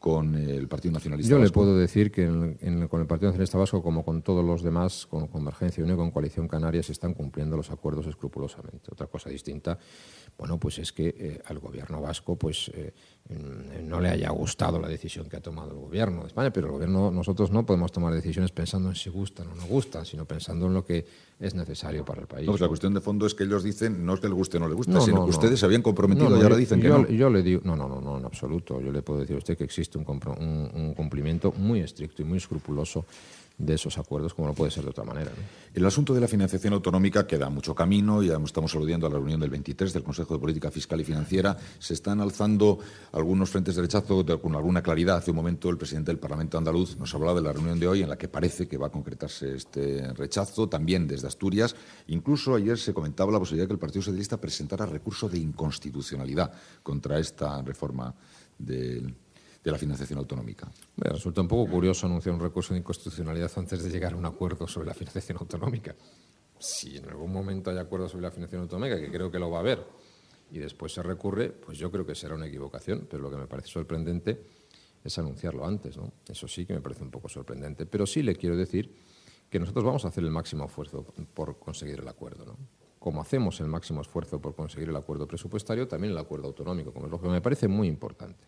con 0.00 0.34
el 0.34 0.66
Partido 0.66 0.94
Nacionalista 0.94 1.30
Yo 1.30 1.38
le 1.38 1.50
puedo 1.50 1.76
decir 1.76 2.10
que 2.10 2.26
con 2.26 3.00
el 3.02 3.06
Partido 3.06 3.28
Nacionalista 3.28 3.58
Vasco, 3.58 3.82
como 3.82 4.02
con 4.02 4.22
todos 4.22 4.42
los 4.42 4.62
demás, 4.62 5.06
con 5.06 5.28
Convergencia 5.28 5.82
y 5.82 5.84
Unión, 5.84 5.98
con 5.98 6.10
Coalición 6.10 6.48
Canaria, 6.48 6.82
se 6.82 6.92
están 6.92 7.12
cumpliendo 7.12 7.54
los 7.54 7.70
acuerdos 7.70 8.06
escrupulosamente. 8.06 8.90
Otra 8.90 9.08
cosa 9.08 9.28
distinta, 9.28 9.78
bueno, 10.40 10.56
pues 10.56 10.78
es 10.78 10.90
que 10.90 11.14
eh, 11.18 11.42
al 11.44 11.58
gobierno 11.58 12.00
vasco 12.00 12.34
pues 12.34 12.70
eh, 12.74 12.94
no 13.84 14.00
le 14.00 14.08
haya 14.08 14.30
gustado 14.30 14.80
la 14.80 14.88
decisión 14.88 15.28
que 15.28 15.36
ha 15.36 15.40
tomado 15.42 15.72
el 15.72 15.76
gobierno 15.76 16.22
de 16.22 16.28
España, 16.28 16.50
pero 16.50 16.68
el 16.68 16.72
gobierno, 16.72 17.10
nosotros 17.10 17.50
no 17.50 17.66
podemos 17.66 17.92
tomar 17.92 18.14
decisiones 18.14 18.50
pensando 18.50 18.88
en 18.88 18.94
si 18.94 19.10
gustan 19.10 19.48
o 19.48 19.54
no 19.54 19.66
gustan, 19.66 20.06
sino 20.06 20.24
pensando 20.24 20.66
en 20.66 20.72
lo 20.72 20.82
que 20.82 21.04
es 21.38 21.54
necesario 21.54 22.06
para 22.06 22.22
el 22.22 22.26
país. 22.26 22.46
No, 22.46 22.52
pues 22.52 22.62
la 22.62 22.68
cuestión 22.68 22.94
de 22.94 23.02
fondo 23.02 23.26
es 23.26 23.34
que 23.34 23.44
ellos 23.44 23.62
dicen 23.62 24.06
no 24.06 24.14
es 24.14 24.20
que 24.20 24.28
le 24.28 24.34
guste 24.34 24.56
o 24.56 24.60
no 24.60 24.68
le 24.68 24.74
gusta, 24.74 24.98
sino 25.02 25.26
que 25.26 25.30
ustedes 25.30 25.60
se 25.60 25.66
habían 25.66 25.82
comprometido 25.82 26.34
y 26.34 26.42
ahora 26.42 26.56
dicen 26.56 26.80
que 26.80 26.88
no. 26.88 27.06
Yo 27.06 27.28
le 27.28 27.42
digo, 27.42 27.60
no, 27.64 27.76
no, 27.76 27.86
no, 27.86 28.00
no, 28.00 28.16
en 28.16 28.24
absoluto. 28.24 28.80
Yo 28.80 28.90
le 28.90 29.02
puedo 29.02 29.20
decir 29.20 29.36
a 29.36 29.40
usted 29.40 29.58
que 29.58 29.64
existe 29.64 29.98
un, 29.98 30.06
un 30.06 30.94
cumplimiento 30.94 31.52
muy 31.52 31.80
estricto 31.80 32.22
y 32.22 32.24
muy 32.24 32.38
escrupuloso 32.38 33.04
de 33.60 33.74
esos 33.74 33.98
acuerdos, 33.98 34.34
como 34.34 34.48
no 34.48 34.54
puede 34.54 34.70
ser 34.70 34.84
de 34.84 34.90
otra 34.90 35.04
manera. 35.04 35.30
El 35.74 35.84
asunto 35.84 36.14
de 36.14 36.20
la 36.20 36.28
financiación 36.28 36.72
autonómica 36.72 37.26
queda 37.26 37.50
mucho 37.50 37.74
camino, 37.74 38.22
ya 38.22 38.38
estamos 38.42 38.74
aludiendo 38.74 39.06
a 39.06 39.10
la 39.10 39.16
reunión 39.16 39.38
del 39.38 39.50
23 39.50 39.92
del 39.92 40.02
Consejo 40.02 40.34
de 40.34 40.40
Política 40.40 40.70
Fiscal 40.70 41.00
y 41.00 41.04
Financiera. 41.04 41.56
Se 41.78 41.94
están 41.94 42.20
alzando 42.20 42.78
algunos 43.12 43.50
frentes 43.50 43.76
de 43.76 43.82
rechazo 43.82 44.24
con 44.40 44.54
alguna 44.56 44.82
claridad. 44.82 45.18
Hace 45.18 45.30
un 45.30 45.36
momento 45.36 45.68
el 45.68 45.76
presidente 45.76 46.10
del 46.10 46.18
Parlamento 46.18 46.56
andaluz 46.56 46.96
nos 46.96 47.14
hablaba 47.14 47.34
de 47.34 47.42
la 47.42 47.52
reunión 47.52 47.78
de 47.78 47.86
hoy 47.86 48.02
en 48.02 48.08
la 48.08 48.16
que 48.16 48.28
parece 48.28 48.66
que 48.66 48.78
va 48.78 48.86
a 48.86 48.90
concretarse 48.90 49.54
este 49.54 50.12
rechazo, 50.14 50.68
también 50.68 51.06
desde 51.06 51.28
Asturias. 51.28 51.76
Incluso 52.08 52.54
ayer 52.54 52.78
se 52.78 52.94
comentaba 52.94 53.30
la 53.30 53.38
posibilidad 53.38 53.64
de 53.64 53.68
que 53.68 53.74
el 53.74 53.78
Partido 53.78 54.02
Socialista 54.02 54.40
presentara 54.40 54.86
recurso 54.86 55.28
de 55.28 55.38
inconstitucionalidad 55.38 56.50
contra 56.82 57.18
esta 57.18 57.60
reforma 57.62 58.14
del 58.58 59.14
de 59.62 59.70
la 59.70 59.78
financiación 59.78 60.18
autonómica. 60.18 60.70
Resulta 60.96 61.42
un 61.42 61.48
poco 61.48 61.70
curioso 61.70 62.06
anunciar 62.06 62.34
un 62.34 62.40
recurso 62.40 62.72
de 62.72 62.80
inconstitucionalidad 62.80 63.50
antes 63.56 63.82
de 63.82 63.90
llegar 63.90 64.14
a 64.14 64.16
un 64.16 64.24
acuerdo 64.24 64.66
sobre 64.66 64.88
la 64.88 64.94
financiación 64.94 65.38
autonómica. 65.38 65.94
Si 66.58 66.96
en 66.96 67.08
algún 67.08 67.32
momento 67.32 67.70
hay 67.70 67.78
acuerdo 67.78 68.08
sobre 68.08 68.22
la 68.22 68.30
financiación 68.30 68.62
autonómica, 68.62 68.98
que 68.98 69.10
creo 69.10 69.30
que 69.30 69.38
lo 69.38 69.50
va 69.50 69.58
a 69.58 69.60
haber, 69.60 69.86
y 70.50 70.58
después 70.58 70.92
se 70.92 71.02
recurre, 71.02 71.50
pues 71.50 71.78
yo 71.78 71.90
creo 71.90 72.06
que 72.06 72.14
será 72.14 72.34
una 72.34 72.46
equivocación, 72.46 73.06
pero 73.08 73.22
lo 73.22 73.30
que 73.30 73.36
me 73.36 73.46
parece 73.46 73.68
sorprendente 73.68 74.42
es 75.04 75.18
anunciarlo 75.18 75.64
antes. 75.64 75.96
¿no? 75.96 76.12
Eso 76.26 76.48
sí 76.48 76.66
que 76.66 76.74
me 76.74 76.80
parece 76.80 77.02
un 77.02 77.10
poco 77.10 77.28
sorprendente, 77.28 77.86
pero 77.86 78.06
sí 78.06 78.22
le 78.22 78.34
quiero 78.36 78.56
decir 78.56 78.92
que 79.48 79.58
nosotros 79.58 79.84
vamos 79.84 80.04
a 80.04 80.08
hacer 80.08 80.24
el 80.24 80.30
máximo 80.30 80.64
esfuerzo 80.64 81.04
por 81.34 81.58
conseguir 81.58 82.00
el 82.00 82.08
acuerdo. 82.08 82.46
¿no? 82.46 82.56
Como 82.98 83.20
hacemos 83.20 83.60
el 83.60 83.66
máximo 83.66 84.00
esfuerzo 84.00 84.40
por 84.40 84.54
conseguir 84.54 84.88
el 84.88 84.96
acuerdo 84.96 85.26
presupuestario, 85.26 85.86
también 85.86 86.12
el 86.12 86.18
acuerdo 86.18 86.48
autonómico, 86.48 86.92
como 86.92 87.06
es 87.06 87.12
lo 87.12 87.20
que 87.20 87.28
me 87.28 87.40
parece 87.40 87.68
muy 87.68 87.88
importante 87.88 88.44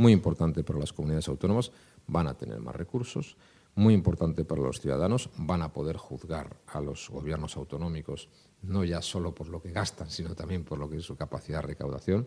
muy 0.00 0.12
importante 0.12 0.64
para 0.64 0.78
las 0.78 0.94
comunidades 0.94 1.28
autónomas, 1.28 1.72
van 2.06 2.26
a 2.26 2.34
tener 2.34 2.58
más 2.58 2.74
recursos, 2.74 3.36
muy 3.74 3.92
importante 3.92 4.46
para 4.46 4.62
los 4.62 4.80
ciudadanos, 4.80 5.28
van 5.36 5.60
a 5.60 5.74
poder 5.74 5.98
juzgar 5.98 6.56
a 6.66 6.80
los 6.80 7.10
gobiernos 7.10 7.56
autonómicos 7.56 8.30
no 8.62 8.82
ya 8.82 9.02
solo 9.02 9.34
por 9.34 9.48
lo 9.48 9.60
que 9.60 9.72
gastan, 9.72 10.10
sino 10.10 10.34
también 10.34 10.64
por 10.64 10.78
lo 10.78 10.88
que 10.88 10.96
es 10.96 11.04
su 11.04 11.16
capacidad 11.16 11.60
de 11.60 11.68
recaudación, 11.68 12.26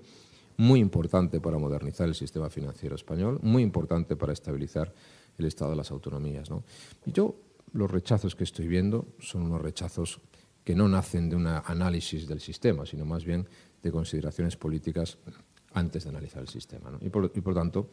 muy 0.57 0.79
importante 0.79 1.41
para 1.41 1.57
modernizar 1.57 2.07
el 2.07 2.13
sistema 2.13 2.47
financiero 2.49 2.95
español, 2.95 3.39
muy 3.41 3.63
importante 3.63 4.15
para 4.15 4.33
estabilizar 4.33 4.93
el 5.39 5.45
estado 5.45 5.71
de 5.71 5.77
las 5.77 5.89
autonomías. 5.89 6.49
Y 7.07 7.11
yo 7.11 7.35
los 7.73 7.89
rechazos 7.89 8.35
que 8.35 8.43
estoy 8.43 8.67
viendo 8.67 9.07
son 9.19 9.41
unos 9.41 9.61
rechazos 9.61 10.21
que 10.63 10.75
no 10.75 10.87
nacen 10.87 11.27
de 11.27 11.35
un 11.35 11.47
análisis 11.47 12.27
del 12.27 12.39
sistema, 12.39 12.85
sino 12.85 13.03
más 13.03 13.25
bien 13.25 13.49
de 13.81 13.91
consideraciones 13.91 14.57
políticas 14.57 15.17
antes 15.73 16.03
de 16.03 16.09
analizar 16.09 16.41
el 16.41 16.49
sistema. 16.49 16.91
Y, 17.01 17.09
por, 17.09 17.31
y, 17.33 17.41
por, 17.41 17.53
tanto, 17.53 17.89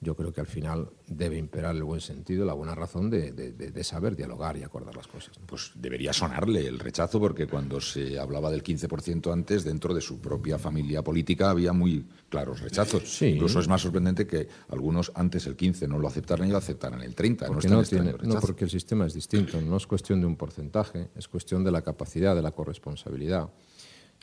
yo 0.00 0.16
creo 0.16 0.32
que 0.32 0.40
al 0.40 0.46
final 0.46 0.88
debe 1.06 1.36
imperar 1.36 1.76
el 1.76 1.84
buen 1.84 2.00
sentido, 2.00 2.46
la 2.46 2.54
buena 2.54 2.74
razón 2.74 3.10
de, 3.10 3.84
saber 3.84 4.16
dialogar 4.16 4.56
y 4.56 4.62
acordar 4.62 4.96
las 4.96 5.06
cosas. 5.06 5.38
Pues 5.44 5.72
debería 5.74 6.12
sonarle 6.12 6.66
el 6.66 6.78
rechazo, 6.78 7.20
porque 7.20 7.46
cuando 7.46 7.80
se 7.80 8.18
hablaba 8.18 8.50
del 8.50 8.62
15% 8.62 9.30
antes, 9.32 9.62
dentro 9.62 9.92
de 9.92 10.00
su 10.00 10.18
propia 10.18 10.58
familia 10.58 11.02
política 11.02 11.50
había 11.50 11.72
muy 11.72 12.06
claros 12.30 12.60
rechazos. 12.60 13.20
Incluso 13.22 13.60
es 13.60 13.68
más 13.68 13.82
sorprendente 13.82 14.26
que 14.26 14.48
algunos 14.70 15.12
antes 15.14 15.46
el 15.46 15.56
15 15.56 15.86
no 15.86 15.98
lo 15.98 16.08
aceptaran 16.08 16.48
y 16.48 16.50
lo 16.50 16.58
aceptaran 16.58 17.02
el 17.02 17.14
30. 17.14 17.46
Porque 17.46 17.68
no, 17.68 17.82
tiene, 17.82 18.14
no, 18.22 18.40
porque 18.40 18.64
el 18.64 18.70
sistema 18.70 19.06
es 19.06 19.12
distinto, 19.12 19.60
no 19.60 19.76
es 19.76 19.86
cuestión 19.86 20.20
de 20.20 20.26
un 20.26 20.36
porcentaje, 20.36 21.10
es 21.14 21.28
cuestión 21.28 21.62
de 21.62 21.72
la 21.72 21.82
capacidad, 21.82 22.34
de 22.34 22.42
la 22.42 22.52
corresponsabilidad. 22.52 23.50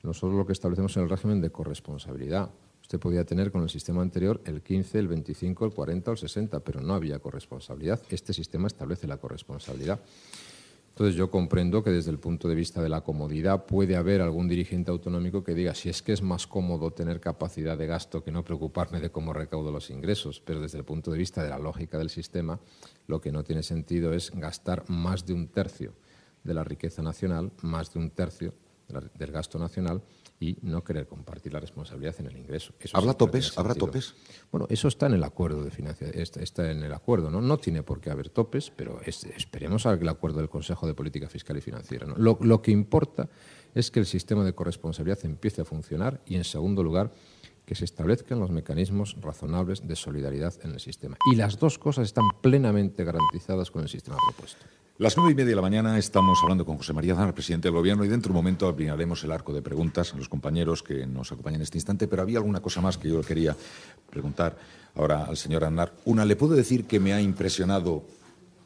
Nosotros 0.04 0.38
lo 0.38 0.46
que 0.46 0.54
establecemos 0.54 0.96
en 0.98 1.04
el 1.04 1.10
régimen 1.10 1.42
de 1.42 1.52
corresponsabilidad 1.52 2.50
Usted 2.88 3.00
podía 3.02 3.26
tener 3.26 3.52
con 3.52 3.64
el 3.64 3.70
sistema 3.70 4.02
anterior 4.02 4.40
el 4.46 4.62
15, 4.62 4.98
el 5.00 5.10
25, 5.10 5.66
el 5.66 5.74
40 5.74 6.10
o 6.10 6.14
el 6.14 6.18
60, 6.18 6.62
pero 6.62 6.80
no 6.80 6.94
había 6.94 7.20
corresponsabilidad. 7.20 8.00
Este 8.10 8.32
sistema 8.32 8.68
establece 8.68 9.08
la 9.08 9.18
corresponsabilidad. 9.18 10.00
Entonces 10.92 11.14
yo 11.18 11.30
comprendo 11.30 11.84
que 11.84 11.90
desde 11.90 12.12
el 12.12 12.18
punto 12.18 12.48
de 12.48 12.56
vista 12.56 12.82
de 12.82 12.88
la 12.88 13.02
comodidad 13.02 13.66
puede 13.66 13.98
haber 13.98 14.22
algún 14.22 14.48
dirigente 14.48 14.90
autonómico 14.90 15.44
que 15.44 15.54
diga 15.54 15.76
si 15.76 15.90
es 15.90 16.02
que 16.02 16.14
es 16.14 16.22
más 16.22 16.48
cómodo 16.48 16.92
tener 16.92 17.20
capacidad 17.20 17.78
de 17.78 17.88
gasto 17.88 18.24
que 18.24 18.32
no 18.32 18.46
preocuparme 18.46 19.02
de 19.02 19.12
cómo 19.12 19.34
recaudo 19.34 19.70
los 19.70 19.90
ingresos, 19.90 20.40
pero 20.40 20.62
desde 20.62 20.78
el 20.78 20.86
punto 20.86 21.12
de 21.12 21.18
vista 21.18 21.44
de 21.44 21.50
la 21.50 21.60
lógica 21.60 21.98
del 21.98 22.10
sistema 22.10 22.58
lo 23.08 23.20
que 23.20 23.34
no 23.34 23.44
tiene 23.44 23.64
sentido 23.64 24.14
es 24.14 24.32
gastar 24.32 24.90
más 24.90 25.26
de 25.26 25.34
un 25.34 25.50
tercio 25.50 25.94
de 26.42 26.54
la 26.54 26.64
riqueza 26.64 27.02
nacional, 27.02 27.52
más 27.64 27.92
de 27.94 28.00
un 28.00 28.12
tercio 28.12 28.54
del 28.88 29.32
gasto 29.34 29.60
nacional 29.60 30.02
y 30.40 30.58
no 30.62 30.84
querer 30.84 31.08
compartir 31.08 31.54
la 31.54 31.60
responsabilidad 31.60 32.16
en 32.20 32.28
el 32.28 32.38
ingreso. 32.38 32.74
¿Habrá 32.94 33.14
topes? 33.14 33.58
¿Habrá 33.58 33.74
topes? 33.74 34.14
Bueno, 34.52 34.68
eso 34.70 34.88
está 34.88 35.08
en 35.08 35.14
el 35.14 35.24
acuerdo 35.24 35.64
de 35.64 35.72
financiación, 35.72 36.44
está, 36.44 36.70
en 36.72 36.84
el 36.84 36.94
acuerdo, 36.94 37.32
¿no? 37.32 37.42
No 37.42 37.58
tiene 37.58 37.82
por 37.84 38.00
qué 38.00 38.12
haber 38.12 38.30
topes, 38.30 38.72
pero 38.76 39.02
esperemos 39.02 39.86
a 39.86 39.94
el 39.94 40.10
acuerdo 40.10 40.40
del 40.40 40.50
Consejo 40.50 40.86
de 40.86 40.94
Política 40.94 41.28
Fiscal 41.28 41.58
y 41.58 41.62
Financiera. 41.62 42.06
Lo, 42.18 42.38
lo 42.42 42.62
que 42.62 42.72
importa 42.72 43.30
es 43.74 43.90
que 43.90 44.00
el 44.00 44.06
sistema 44.06 44.44
de 44.44 44.54
corresponsabilidad 44.54 45.26
empiece 45.26 45.62
a 45.62 45.66
funcionar 45.66 46.22
y, 46.26 46.36
en 46.36 46.44
segundo 46.44 46.84
lugar, 46.84 47.12
que 47.66 47.76
se 47.76 47.84
establezcan 47.84 48.40
los 48.40 48.50
mecanismos 48.50 49.18
razonables 49.20 49.86
de 49.86 49.96
solidaridad 49.96 50.54
en 50.64 50.72
el 50.72 50.80
sistema. 50.80 51.18
Y 51.32 51.36
las 51.36 51.60
dos 51.60 51.78
cosas 51.78 52.06
están 52.06 52.24
plenamente 52.42 53.04
garantizadas 53.04 53.72
con 53.72 53.84
el 53.84 53.90
sistema 53.90 54.18
propuesto. 54.26 54.66
Las 55.00 55.16
nueve 55.16 55.34
y 55.34 55.36
media 55.36 55.52
de 55.52 55.56
la 55.56 55.62
mañana 55.62 55.96
estamos 56.00 56.40
hablando 56.42 56.66
con 56.66 56.78
José 56.78 56.92
María 56.92 57.14
Zana, 57.14 57.32
presidente 57.32 57.68
del 57.68 57.76
Gobierno, 57.76 58.04
y 58.04 58.08
dentro 58.08 58.30
de 58.30 58.32
un 58.32 58.44
momento 58.44 58.68
abriremos 58.68 59.24
el 59.24 59.32
arco 59.32 59.54
de 59.54 59.62
preguntas 59.62 60.12
a 60.12 60.18
los 60.18 60.28
compañeros 60.28 60.82
que 60.82 61.06
nos 61.06 61.32
acompañan 61.32 61.58
en 61.58 61.62
este 61.62 61.78
instante, 61.78 62.08
pero 62.08 62.24
había 62.24 62.40
alguna 62.40 62.62
cosa 62.62 62.82
más 62.82 62.98
que 62.98 63.10
yo 63.10 63.22
quería 63.22 63.56
preguntar 64.10 64.58
ahora 64.96 65.26
al 65.26 65.38
señor 65.38 65.66
Aznar. 65.66 65.94
Una, 66.06 66.26
¿le 66.26 66.36
puedo 66.36 66.56
decir 66.56 66.86
que 66.86 67.00
me 67.00 67.14
ha 67.14 67.22
impresionado 67.22 68.06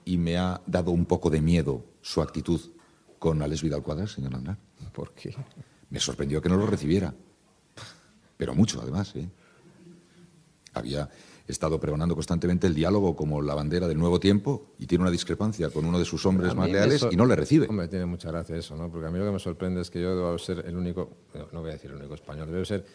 y 0.05 0.17
me 0.17 0.37
ha 0.37 0.61
dado 0.67 0.91
un 0.91 1.05
poco 1.05 1.29
de 1.29 1.41
miedo 1.41 1.83
su 2.01 2.21
actitud 2.21 2.61
con 3.19 3.41
Alex 3.41 3.61
Vidal 3.61 3.83
Cuadras, 3.83 4.11
señor 4.11 4.33
Aznar? 4.33 4.57
¿Por 4.93 5.11
qué? 5.11 5.35
Me 5.89 5.99
sorprendió 5.99 6.41
que 6.41 6.47
no 6.47 6.55
lo 6.55 6.65
recibiera, 6.65 7.13
pero 8.37 8.55
mucho 8.55 8.81
además. 8.81 9.13
¿eh? 9.17 9.27
Había 10.75 11.09
estado 11.47 11.79
pregonando 11.79 12.15
constantemente 12.15 12.67
el 12.67 12.73
diálogo 12.73 13.15
como 13.15 13.41
la 13.41 13.55
bandera 13.55 13.87
del 13.87 13.97
nuevo 13.97 14.19
tiempo 14.19 14.67
y 14.79 14.87
tiene 14.87 15.03
una 15.03 15.11
discrepancia 15.11 15.69
con 15.69 15.85
uno 15.85 15.99
de 15.99 16.05
sus 16.05 16.25
hombres 16.25 16.55
más 16.55 16.69
leales 16.69 17.05
y 17.11 17.15
no 17.15 17.25
le 17.25 17.35
recibe. 17.35 17.67
Hombre, 17.67 17.87
tiene 17.87 18.05
mucha 18.05 18.29
gracia 18.29 18.55
eso, 18.55 18.75
¿no? 18.75 18.89
Porque 18.89 19.07
a 19.07 19.11
mí 19.11 19.19
lo 19.19 19.25
que 19.25 19.31
me 19.31 19.39
sorprende 19.39 19.81
es 19.81 19.89
que 19.89 20.01
yo 20.01 20.15
debo 20.15 20.37
ser 20.37 20.63
el 20.65 20.75
único, 20.75 21.09
no 21.51 21.61
voy 21.61 21.69
a 21.69 21.73
decir 21.73 21.91
el 21.91 21.97
único 21.97 22.15
español, 22.15 22.51
debo 22.51 22.65
ser 22.65 22.85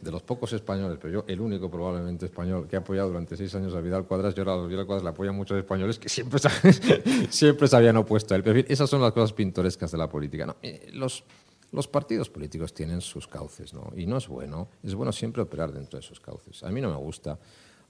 de 0.00 0.12
los 0.12 0.22
pocos 0.22 0.52
españoles, 0.52 0.98
pero 1.00 1.12
yo 1.12 1.24
el 1.26 1.40
único 1.40 1.70
probablemente 1.70 2.26
español 2.26 2.68
que 2.68 2.76
ha 2.76 2.78
apoyado 2.80 3.08
durante 3.08 3.36
seis 3.36 3.54
años 3.54 3.74
a 3.74 3.80
Vidal 3.80 4.04
Cuadras, 4.06 4.34
yo 4.34 4.48
a 4.48 4.66
Vidal 4.66 4.86
Cuadras 4.86 5.02
le 5.02 5.10
apoyan 5.10 5.34
muchos 5.34 5.58
españoles 5.58 5.98
que 5.98 6.08
siempre, 6.08 6.38
siempre 7.30 7.66
se 7.66 7.76
habían 7.76 7.96
opuesto 7.96 8.34
a 8.34 8.36
él. 8.36 8.44
Pero 8.44 8.60
esas 8.68 8.88
son 8.88 9.00
las 9.00 9.12
cosas 9.12 9.32
pintorescas 9.32 9.90
de 9.90 9.98
la 9.98 10.08
política. 10.08 10.46
¿no? 10.46 10.56
Eh, 10.62 10.90
los, 10.92 11.24
los 11.72 11.88
partidos 11.88 12.30
políticos 12.30 12.72
tienen 12.72 13.00
sus 13.00 13.26
cauces, 13.26 13.74
¿no? 13.74 13.92
Y 13.96 14.06
no 14.06 14.16
es 14.16 14.28
bueno, 14.28 14.68
es 14.82 14.94
bueno 14.94 15.12
siempre 15.12 15.42
operar 15.42 15.72
dentro 15.72 15.98
de 15.98 16.04
esos 16.04 16.20
cauces. 16.20 16.62
A 16.62 16.70
mí 16.70 16.80
no 16.80 16.88
me 16.88 16.96
gusta 16.96 17.38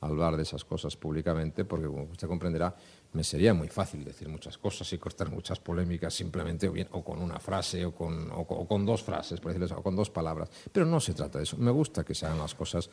hablar 0.00 0.36
de 0.36 0.42
esas 0.42 0.64
cosas 0.64 0.96
públicamente, 0.96 1.64
porque 1.64 1.86
como 1.86 2.04
usted 2.04 2.28
comprenderá, 2.28 2.74
me 3.12 3.24
sería 3.24 3.54
muy 3.54 3.68
fácil 3.68 4.04
decir 4.04 4.28
muchas 4.28 4.58
cosas 4.58 4.92
y 4.92 4.98
cortar 4.98 5.30
muchas 5.30 5.58
polémicas 5.58 6.14
simplemente 6.14 6.68
o, 6.68 7.04
con 7.04 7.20
una 7.20 7.38
frase 7.40 7.84
o 7.84 7.92
con, 7.92 8.86
dos 8.86 9.02
frases, 9.02 9.40
por 9.40 9.52
decirlo 9.52 9.78
o 9.78 9.82
con 9.82 9.96
dos 9.96 10.10
palabras. 10.10 10.50
Pero 10.70 10.86
no 10.86 11.00
se 11.00 11.14
trata 11.14 11.38
de 11.38 11.44
eso. 11.44 11.56
Me 11.56 11.70
gusta 11.70 12.04
que 12.04 12.14
se 12.14 12.26
hagan 12.26 12.38
las 12.38 12.54
cosas 12.54 12.90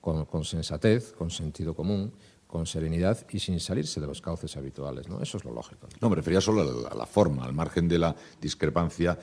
con, 0.00 0.44
sensatez, 0.44 1.12
con 1.12 1.30
sentido 1.30 1.74
común, 1.74 2.12
con 2.46 2.64
serenidad 2.64 3.26
y 3.30 3.40
sin 3.40 3.58
salirse 3.60 4.00
de 4.00 4.06
los 4.06 4.22
cauces 4.22 4.56
habituales. 4.56 5.08
¿no? 5.08 5.20
Eso 5.20 5.36
es 5.36 5.44
lo 5.44 5.52
lógico. 5.52 5.88
No, 6.00 6.08
me 6.08 6.16
refería 6.16 6.40
solo 6.40 6.88
a 6.88 6.94
la 6.94 7.06
forma, 7.06 7.44
al 7.44 7.52
margen 7.52 7.88
de 7.88 7.98
la 7.98 8.14
discrepancia 8.40 9.18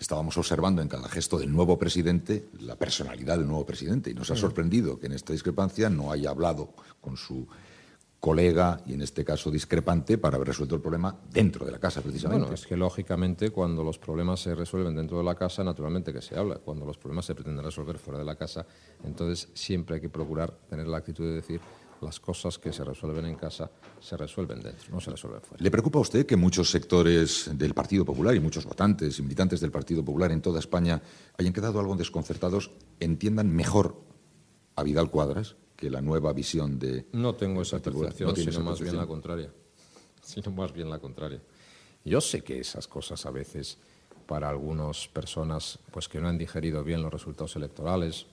estábamos 0.00 0.36
observando 0.38 0.80
en 0.80 0.88
cada 0.88 1.08
gesto 1.08 1.38
del 1.38 1.52
nuevo 1.52 1.78
presidente 1.78 2.48
la 2.58 2.74
personalidad 2.74 3.36
del 3.36 3.46
nuevo 3.46 3.66
presidente 3.66 4.10
y 4.10 4.14
nos 4.14 4.30
ha 4.30 4.36
sorprendido 4.36 4.98
que 4.98 5.06
en 5.06 5.12
esta 5.12 5.32
discrepancia 5.32 5.90
no 5.90 6.10
haya 6.10 6.30
hablado 6.30 6.72
con 7.00 7.16
su 7.16 7.46
colega 8.18 8.80
y 8.86 8.94
en 8.94 9.02
este 9.02 9.24
caso 9.24 9.50
discrepante 9.50 10.18
para 10.18 10.36
haber 10.36 10.48
resuelto 10.48 10.74
el 10.74 10.80
problema 10.80 11.18
dentro 11.30 11.64
de 11.64 11.72
la 11.72 11.78
casa 11.78 12.02
precisamente. 12.02 12.42
Bueno, 12.42 12.54
es 12.54 12.66
que 12.66 12.76
lógicamente 12.76 13.50
cuando 13.50 13.82
los 13.82 13.98
problemas 13.98 14.40
se 14.40 14.54
resuelven 14.54 14.94
dentro 14.94 15.18
de 15.18 15.24
la 15.24 15.34
casa, 15.34 15.64
naturalmente 15.64 16.12
que 16.12 16.20
se 16.20 16.38
habla. 16.38 16.56
Cuando 16.56 16.84
los 16.84 16.98
problemas 16.98 17.24
se 17.24 17.34
pretenden 17.34 17.64
resolver 17.64 17.98
fuera 17.98 18.18
de 18.18 18.26
la 18.26 18.36
casa, 18.36 18.66
entonces 19.04 19.48
siempre 19.54 19.96
hay 19.96 20.00
que 20.02 20.10
procurar 20.10 20.52
tener 20.68 20.86
la 20.86 20.98
actitud 20.98 21.24
de 21.24 21.36
decir 21.36 21.60
las 22.02 22.20
cosas 22.20 22.58
que 22.58 22.72
se 22.72 22.84
resuelven 22.84 23.26
en 23.26 23.34
casa 23.34 23.70
se 24.00 24.16
resuelven 24.16 24.60
dentro, 24.60 24.92
no 24.92 25.00
se 25.00 25.10
resuelven 25.10 25.40
fuera. 25.40 25.62
¿Le 25.62 25.70
preocupa 25.70 25.98
a 25.98 26.02
usted 26.02 26.26
que 26.26 26.36
muchos 26.36 26.70
sectores 26.70 27.50
del 27.54 27.74
Partido 27.74 28.04
Popular 28.04 28.34
y 28.34 28.40
muchos 28.40 28.64
votantes 28.64 29.18
y 29.18 29.22
militantes 29.22 29.60
del 29.60 29.70
Partido 29.70 30.04
Popular 30.04 30.32
en 30.32 30.40
toda 30.40 30.58
España 30.58 31.02
hayan 31.38 31.52
quedado 31.52 31.80
algo 31.80 31.96
desconcertados, 31.96 32.70
entiendan 33.00 33.54
mejor 33.54 34.00
a 34.76 34.82
Vidal 34.82 35.10
Cuadras 35.10 35.56
que 35.76 35.90
la 35.90 36.00
nueva 36.00 36.32
visión 36.32 36.78
de... 36.78 37.06
No 37.12 37.34
tengo 37.34 37.62
esa 37.62 37.80
percepción, 37.80 38.36
sino 38.36 38.60
más 38.60 38.80
bien 38.80 38.96
la 38.96 39.06
contraria. 39.06 39.52
Sino 40.22 40.50
más 40.52 40.72
bien 40.72 40.90
la 40.90 40.98
contraria. 40.98 41.40
Yo 42.04 42.20
sé 42.20 42.42
que 42.42 42.60
esas 42.60 42.86
cosas 42.86 43.24
a 43.26 43.30
veces 43.30 43.78
para 44.26 44.48
algunas 44.48 45.08
personas 45.08 45.78
pues 45.90 46.08
que 46.08 46.20
no 46.20 46.28
han 46.28 46.38
digerido 46.38 46.84
bien 46.84 47.02
los 47.02 47.12
resultados 47.12 47.56
electorales 47.56 48.26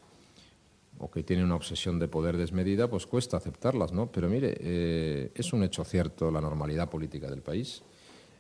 o 1.00 1.12
que 1.12 1.24
tiene 1.24 1.44
una 1.44 1.56
obsesión 1.56 2.00
de 2.00 2.08
poder 2.08 2.38
desmedida, 2.38 2.90
pues 2.90 3.06
cuesta 3.06 3.38
aceptarlas, 3.38 3.92
¿no? 3.92 4.12
Pero 4.12 4.30
mire, 4.30 4.56
eh, 4.60 5.32
es 5.36 5.54
un 5.54 5.64
hecho 5.64 5.84
cierto 5.84 6.32
la 6.32 6.42
normalidad 6.42 6.90
política 6.90 7.30
del 7.30 7.42
país, 7.42 7.84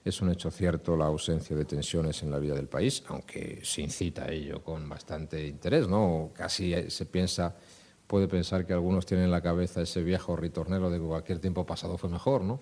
es 0.03 0.21
un 0.21 0.29
hecho 0.29 0.49
cierto 0.49 0.95
la 0.95 1.05
ausencia 1.05 1.55
de 1.55 1.65
tensiones 1.65 2.23
en 2.23 2.31
la 2.31 2.39
vida 2.39 2.55
del 2.55 2.67
país, 2.67 3.03
aunque 3.07 3.59
se 3.63 3.81
incita 3.81 4.23
a 4.23 4.31
ello 4.31 4.63
con 4.63 4.87
bastante 4.87 5.45
interés, 5.45 5.87
¿no? 5.87 6.31
Casi 6.33 6.73
se 6.89 7.05
piensa, 7.05 7.55
puede 8.07 8.27
pensar 8.27 8.65
que 8.65 8.73
algunos 8.73 9.05
tienen 9.05 9.25
en 9.25 9.31
la 9.31 9.41
cabeza 9.41 9.81
ese 9.81 10.01
viejo 10.03 10.35
ritornero 10.35 10.89
de 10.89 10.99
que 10.99 11.05
cualquier 11.05 11.39
tiempo 11.39 11.65
pasado 11.65 11.97
fue 11.97 12.09
mejor, 12.09 12.43
¿no? 12.43 12.61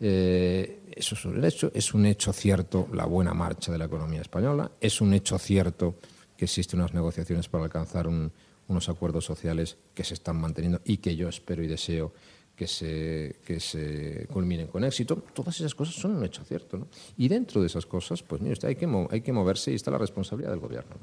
Eh, 0.00 0.82
eso 0.94 1.14
es 1.14 1.24
un 1.24 1.44
hecho, 1.44 1.70
es 1.74 1.94
un 1.94 2.06
hecho 2.06 2.32
cierto 2.32 2.88
la 2.92 3.06
buena 3.06 3.32
marcha 3.34 3.70
de 3.72 3.78
la 3.78 3.84
economía 3.84 4.20
española, 4.20 4.70
es 4.80 5.00
un 5.00 5.14
hecho 5.14 5.38
cierto 5.38 5.96
que 6.36 6.46
existen 6.46 6.80
unas 6.80 6.94
negociaciones 6.94 7.48
para 7.48 7.64
alcanzar 7.64 8.08
un, 8.08 8.32
unos 8.68 8.88
acuerdos 8.88 9.24
sociales 9.24 9.76
que 9.94 10.04
se 10.04 10.14
están 10.14 10.40
manteniendo 10.40 10.80
y 10.84 10.98
que 10.98 11.16
yo 11.16 11.28
espero 11.28 11.62
y 11.62 11.66
deseo 11.66 12.12
que 12.56 12.66
se, 12.66 13.36
que 13.44 13.58
se 13.58 14.26
culminen 14.32 14.68
con 14.68 14.84
éxito. 14.84 15.16
Todas 15.16 15.56
esas 15.56 15.74
cosas 15.74 15.94
son 15.94 16.16
un 16.16 16.24
hecho 16.24 16.44
cierto. 16.44 16.78
¿no? 16.78 16.88
Y 17.16 17.28
dentro 17.28 17.60
de 17.60 17.66
esas 17.66 17.86
cosas, 17.86 18.22
pues 18.22 18.40
mire 18.40 18.52
usted, 18.52 18.68
hay 18.68 18.76
que, 18.76 19.06
hay 19.10 19.20
que 19.20 19.32
moverse 19.32 19.72
y 19.72 19.74
está 19.74 19.90
la 19.90 19.98
responsabilidad 19.98 20.50
del 20.50 20.60
Gobierno. 20.60 20.96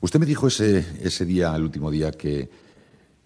Usted 0.00 0.20
me 0.20 0.26
dijo 0.26 0.48
ese, 0.48 0.84
ese 1.00 1.24
día, 1.24 1.54
el 1.56 1.62
último 1.62 1.90
día, 1.90 2.10
que 2.12 2.50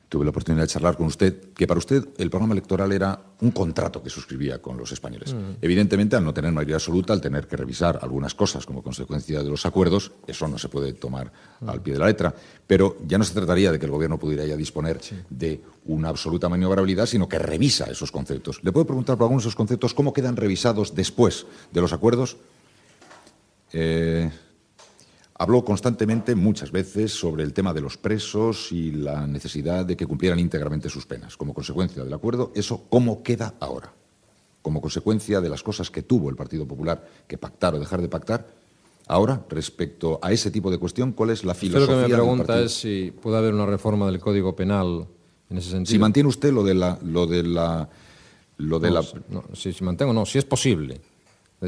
tuve 0.08 0.24
la 0.24 0.30
oportunidad 0.30 0.64
de 0.64 0.68
charlar 0.68 0.96
con 0.96 1.06
usted, 1.06 1.52
que 1.52 1.66
para 1.66 1.78
usted 1.78 2.08
el 2.16 2.30
programa 2.30 2.54
electoral 2.54 2.92
era 2.92 3.20
un 3.40 3.50
contrato 3.50 4.02
que 4.02 4.08
suscribía 4.08 4.60
con 4.60 4.76
los 4.76 4.90
españoles. 4.90 5.34
Mm. 5.34 5.58
Evidentemente, 5.60 6.16
al 6.16 6.24
no 6.24 6.32
tener 6.32 6.50
mayoría 6.50 6.76
absoluta, 6.76 7.12
al 7.12 7.20
tener 7.20 7.46
que 7.46 7.56
revisar 7.56 7.98
algunas 8.00 8.34
cosas 8.34 8.64
como 8.64 8.82
consecuencia 8.82 9.42
de 9.42 9.50
los 9.50 9.66
acuerdos, 9.66 10.12
eso 10.26 10.48
no 10.48 10.56
se 10.56 10.68
puede 10.68 10.94
tomar 10.94 11.30
mm. 11.60 11.68
al 11.68 11.82
pie 11.82 11.92
de 11.92 11.98
la 12.00 12.06
letra. 12.06 12.34
Pero 12.66 12.96
ya 13.06 13.18
no 13.18 13.24
se 13.24 13.34
trataría 13.34 13.70
de 13.70 13.78
que 13.78 13.84
el 13.84 13.92
Gobierno 13.92 14.18
pudiera 14.18 14.44
ya 14.44 14.56
disponer 14.56 15.00
de 15.28 15.60
una 15.86 16.08
absoluta 16.08 16.48
maniobrabilidad, 16.48 17.06
sino 17.06 17.28
que 17.28 17.38
revisa 17.38 17.84
esos 17.90 18.10
conceptos. 18.10 18.60
¿Le 18.62 18.72
puedo 18.72 18.86
preguntar 18.86 19.16
por 19.16 19.24
algunos 19.24 19.44
de 19.44 19.48
esos 19.48 19.56
conceptos 19.56 19.94
cómo 19.94 20.12
quedan 20.12 20.36
revisados 20.36 20.94
después 20.94 21.46
de 21.70 21.80
los 21.80 21.92
acuerdos? 21.92 22.38
Eh, 23.72 24.30
Habló 25.40 25.64
constantemente, 25.64 26.34
muchas 26.34 26.72
veces, 26.72 27.12
sobre 27.12 27.44
el 27.44 27.52
tema 27.52 27.72
de 27.72 27.80
los 27.80 27.96
presos 27.96 28.72
y 28.72 28.90
la 28.90 29.24
necesidad 29.28 29.86
de 29.86 29.96
que 29.96 30.04
cumplieran 30.04 30.40
íntegramente 30.40 30.88
sus 30.88 31.06
penas. 31.06 31.36
Como 31.36 31.54
consecuencia 31.54 32.02
del 32.02 32.12
acuerdo, 32.12 32.50
¿eso 32.56 32.86
cómo 32.90 33.22
queda 33.22 33.54
ahora? 33.60 33.92
Como 34.62 34.80
consecuencia 34.80 35.40
de 35.40 35.48
las 35.48 35.62
cosas 35.62 35.92
que 35.92 36.02
tuvo 36.02 36.28
el 36.28 36.34
Partido 36.34 36.66
Popular 36.66 37.08
que 37.28 37.38
pactar 37.38 37.76
o 37.76 37.78
dejar 37.78 38.02
de 38.02 38.08
pactar, 38.08 38.48
ahora, 39.06 39.44
respecto 39.48 40.18
a 40.20 40.32
ese 40.32 40.50
tipo 40.50 40.72
de 40.72 40.78
cuestión, 40.78 41.12
¿cuál 41.12 41.30
es 41.30 41.44
la 41.44 41.54
filosofía? 41.54 41.94
Usted 41.94 42.02
lo 42.02 42.06
que 42.08 42.12
me 42.12 42.14
pregunta 42.16 42.60
es 42.60 42.72
si 42.72 43.12
puede 43.12 43.38
haber 43.38 43.54
una 43.54 43.64
reforma 43.64 44.06
del 44.06 44.18
Código 44.18 44.56
Penal 44.56 45.06
en 45.50 45.56
ese 45.56 45.70
sentido. 45.70 45.92
Si 45.92 46.00
mantiene 46.00 46.28
usted 46.28 46.52
lo 46.52 46.64
de 46.64 46.74
la... 46.74 46.98
Lo 47.04 47.28
de 47.28 47.44
la, 47.44 47.88
lo 48.56 48.80
de 48.80 48.88
no, 48.88 48.94
la... 48.94 49.08
No, 49.28 49.44
si, 49.54 49.72
si, 49.72 49.84
mantengo, 49.84 50.12
no, 50.12 50.26
si 50.26 50.38
es 50.38 50.44
posible. 50.44 51.00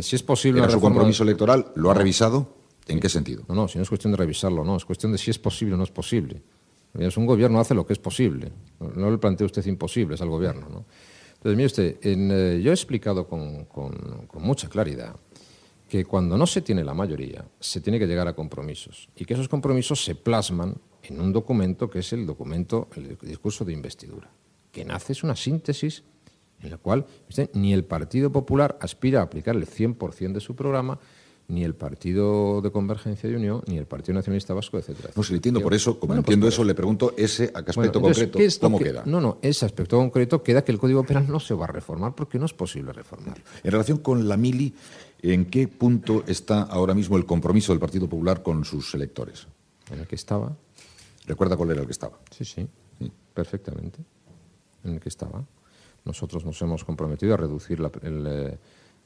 Si 0.01 0.17
es 0.17 0.25
posible... 0.25 0.61
¿Era 0.61 0.71
su 0.71 0.81
compromiso 0.81 1.23
electoral? 1.23 1.71
¿Lo 1.77 1.93
ha 1.93 1.95
revisado? 1.95 2.59
¿En 2.91 3.01
qué 3.01 3.09
sentido? 3.09 3.45
No, 3.49 3.55
no, 3.55 3.69
si 3.69 3.79
no 3.79 3.83
es 3.83 3.89
cuestión 3.89 4.13
de 4.13 4.17
revisarlo, 4.17 4.65
no, 4.65 4.77
es 4.77 4.85
cuestión 4.85 5.13
de 5.13 5.19
si 5.19 5.31
es 5.31 5.39
posible 5.39 5.75
o 5.75 5.77
no 5.77 5.85
es 5.85 5.91
posible. 5.91 6.43
Un 6.95 7.27
gobierno 7.27 7.61
hace 7.61 7.75
lo 7.75 7.87
que 7.87 7.93
es 7.93 7.99
posible. 7.99 8.51
No 8.97 9.11
le 9.11 9.19
plantee 9.19 9.45
usted 9.45 9.65
imposible, 9.67 10.17
es 10.17 10.23
al 10.23 10.29
gobierno. 10.29 10.69
¿no? 10.69 10.85
Entonces, 11.35 11.57
mire 11.57 11.67
usted, 11.67 11.97
eh, 12.03 12.61
yo 12.63 12.71
he 12.71 12.75
explicado 12.75 13.27
con, 13.27 13.67
con, 13.67 14.27
con, 14.27 14.43
mucha 14.43 14.69
claridad 14.69 15.15
que 15.89 16.05
cuando 16.05 16.37
no 16.37 16.47
se 16.47 16.63
tiene 16.63 16.85
la 16.85 16.93
mayoría, 16.93 17.45
se 17.61 17.81
tiene 17.81 17.99
que 17.99 18.07
llegar 18.07 18.27
a 18.29 18.35
compromisos 18.35 19.09
y 19.17 19.25
que 19.25 19.35
esos 19.35 19.49
compromisos 19.49 20.05
se 20.05 20.17
plasman 20.17 20.77
en 21.03 21.21
un 21.21 21.33
documento 21.33 21.89
que 21.89 22.01
es 22.01 22.13
el 22.13 22.27
documento, 22.27 22.89
el 22.97 23.17
discurso 23.23 23.65
de 23.65 23.73
investidura, 23.73 24.31
que 24.71 24.85
nace, 24.85 25.13
es 25.13 25.23
una 25.23 25.35
síntesis 25.35 26.03
en 26.61 26.71
la 26.71 26.77
cual 26.77 27.07
ni 27.55 27.73
el 27.73 27.85
Partido 27.85 28.31
Popular 28.31 28.79
aspira 28.81 29.21
a 29.21 29.25
aplicar 29.25 29.57
el 29.57 29.67
100% 29.67 30.33
de 30.33 30.41
su 30.41 30.55
programa, 30.55 30.99
ni 31.51 31.65
el 31.65 31.75
Partido 31.75 32.61
de 32.63 32.71
Convergencia 32.71 33.29
y 33.29 33.35
Unión, 33.35 33.63
ni 33.67 33.77
el 33.77 33.87
Partido 33.87 34.15
Nacionalista 34.15 34.55
Vasco, 34.55 34.79
etcétera. 34.79 35.11
No, 35.15 35.23
si 35.23 35.35
entiendo 35.35 35.61
por 35.61 35.75
eso, 35.75 35.99
como 35.99 36.13
pues 36.13 36.19
entiendo 36.21 36.47
eso, 36.47 36.63
le 36.63 36.75
pregunto 36.75 37.13
ese 37.17 37.51
aspecto 37.53 38.01
concreto, 38.01 38.39
¿cómo 38.61 38.79
queda? 38.79 39.03
No, 39.05 39.21
no, 39.21 39.39
ese 39.43 39.67
aspecto 39.67 39.99
concreto 39.99 40.43
queda 40.43 40.63
que 40.63 40.73
el 40.73 40.79
Código 40.79 41.05
Penal 41.05 41.29
no 41.29 41.41
se 41.41 41.55
va 41.55 41.65
a 41.65 41.69
reformar 41.69 42.15
porque 42.15 42.39
no 42.39 42.47
es 42.47 42.55
posible 42.55 42.93
reformar. 42.93 43.43
En 43.63 43.71
relación 43.71 43.99
con 43.99 44.29
la 44.29 44.37
mili, 44.37 44.75
¿en 45.23 45.47
qué 45.47 45.67
punto 45.67 46.23
está 46.27 46.63
ahora 46.63 46.95
mismo 46.95 47.17
el 47.17 47.27
compromiso 47.27 47.73
del 47.73 47.81
Partido 47.81 48.09
Popular 48.09 48.43
con 48.43 48.65
sus 48.65 48.95
electores? 48.95 49.47
En 49.91 49.99
el 49.99 50.07
que 50.07 50.15
estaba. 50.15 50.57
¿Recuerda 51.27 51.57
cuál 51.57 51.73
era 51.73 51.81
el 51.81 51.87
que 51.87 51.93
estaba? 51.93 52.19
Sí, 52.31 52.45
sí, 52.45 52.67
perfectamente. 53.35 53.99
En 54.85 54.95
el 54.95 55.01
que 55.01 55.09
estaba. 55.09 55.45
Nosotros 56.05 56.45
nos 56.45 56.61
hemos 56.63 56.85
comprometido 56.85 57.35
a 57.35 57.37
reducir 57.37 57.81
el, 58.03 58.27
eh, 58.27 58.59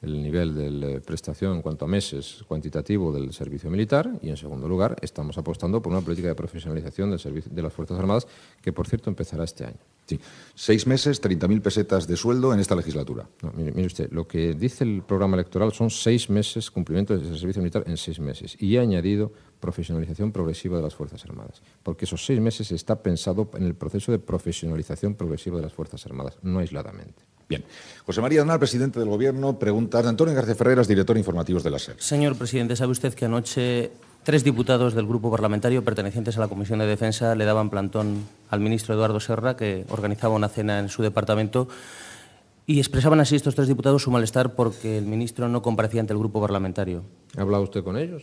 el 0.04 0.22
nivel 0.22 0.54
de 0.54 1.00
prestación 1.00 1.56
en 1.56 1.62
cuanto 1.62 1.84
a 1.84 1.88
meses 1.88 2.44
cuantitativo 2.46 3.12
del 3.12 3.32
servicio 3.32 3.70
militar 3.70 4.10
y, 4.22 4.28
en 4.28 4.36
segundo 4.36 4.68
lugar, 4.68 4.96
estamos 5.02 5.38
apostando 5.38 5.80
por 5.80 5.92
una 5.92 6.02
política 6.02 6.28
de 6.28 6.34
profesionalización 6.34 7.10
del 7.10 7.18
servicio, 7.18 7.50
de 7.52 7.62
las 7.62 7.72
Fuerzas 7.72 7.98
Armadas 7.98 8.26
que, 8.62 8.72
por 8.72 8.86
cierto, 8.86 9.10
empezará 9.10 9.44
este 9.44 9.64
año. 9.64 9.78
Sí. 10.06 10.20
Seis 10.54 10.86
meses, 10.86 11.22
30.000 11.22 11.62
pesetas 11.62 12.06
de 12.06 12.16
sueldo 12.16 12.52
en 12.52 12.60
esta 12.60 12.76
legislatura. 12.76 13.26
mire, 13.54 13.86
usted, 13.86 14.10
lo 14.12 14.28
que 14.28 14.52
dice 14.52 14.84
el 14.84 15.02
programa 15.02 15.36
electoral 15.36 15.72
son 15.72 15.88
seis 15.88 16.28
meses, 16.28 16.70
cumplimiento 16.70 17.16
del 17.16 17.38
servicio 17.38 17.62
militar 17.62 17.84
en 17.86 17.96
seis 17.96 18.20
meses. 18.20 18.56
Y 18.60 18.76
he 18.76 18.80
añadido 18.80 19.32
profesionalización 19.60 20.30
progresiva 20.30 20.76
de 20.76 20.82
las 20.82 20.94
Fuerzas 20.94 21.24
Armadas. 21.24 21.62
Porque 21.82 22.04
esos 22.04 22.24
seis 22.24 22.40
meses 22.40 22.70
está 22.70 23.02
pensado 23.02 23.48
en 23.54 23.64
el 23.64 23.74
proceso 23.74 24.12
de 24.12 24.18
profesionalización 24.18 25.14
progresiva 25.14 25.56
de 25.56 25.62
las 25.62 25.72
Fuerzas 25.72 26.04
Armadas, 26.04 26.38
no 26.42 26.58
aisladamente. 26.58 27.22
Bien. 27.48 27.64
José 28.06 28.20
María 28.20 28.40
Aznar, 28.40 28.58
presidente 28.58 28.98
del 28.98 29.08
Gobierno, 29.08 29.58
pregunta 29.58 29.98
a 29.98 30.08
Antonio 30.08 30.34
García 30.34 30.54
Ferreras, 30.54 30.88
director 30.88 31.16
informativo 31.16 31.60
de 31.60 31.70
la 31.70 31.78
SER. 31.78 31.96
Señor 31.98 32.36
presidente, 32.36 32.76
¿sabe 32.76 32.92
usted 32.92 33.14
que 33.14 33.24
anoche 33.26 33.90
tres 34.24 34.42
diputados 34.44 34.94
del 34.94 35.06
grupo 35.06 35.30
parlamentario 35.30 35.84
pertenecientes 35.84 36.36
a 36.36 36.40
la 36.40 36.48
Comisión 36.48 36.78
de 36.78 36.86
Defensa 36.86 37.34
le 37.34 37.44
daban 37.44 37.70
plantón 37.70 38.24
al 38.50 38.60
ministro 38.60 38.94
Eduardo 38.94 39.20
Serra, 39.20 39.56
que 39.56 39.84
organizaba 39.90 40.34
una 40.34 40.48
cena 40.48 40.78
en 40.78 40.88
su 40.88 41.02
departamento, 41.02 41.68
y 42.66 42.78
expresaban 42.78 43.20
así 43.20 43.36
estos 43.36 43.54
tres 43.54 43.68
diputados 43.68 44.02
su 44.02 44.10
malestar 44.10 44.54
porque 44.54 44.96
el 44.96 45.04
ministro 45.04 45.48
no 45.48 45.60
comparecía 45.60 46.00
ante 46.00 46.14
el 46.14 46.18
grupo 46.18 46.40
parlamentario? 46.40 47.04
¿Ha 47.36 47.42
hablado 47.42 47.64
usted 47.64 47.84
con 47.84 47.98
ellos? 47.98 48.22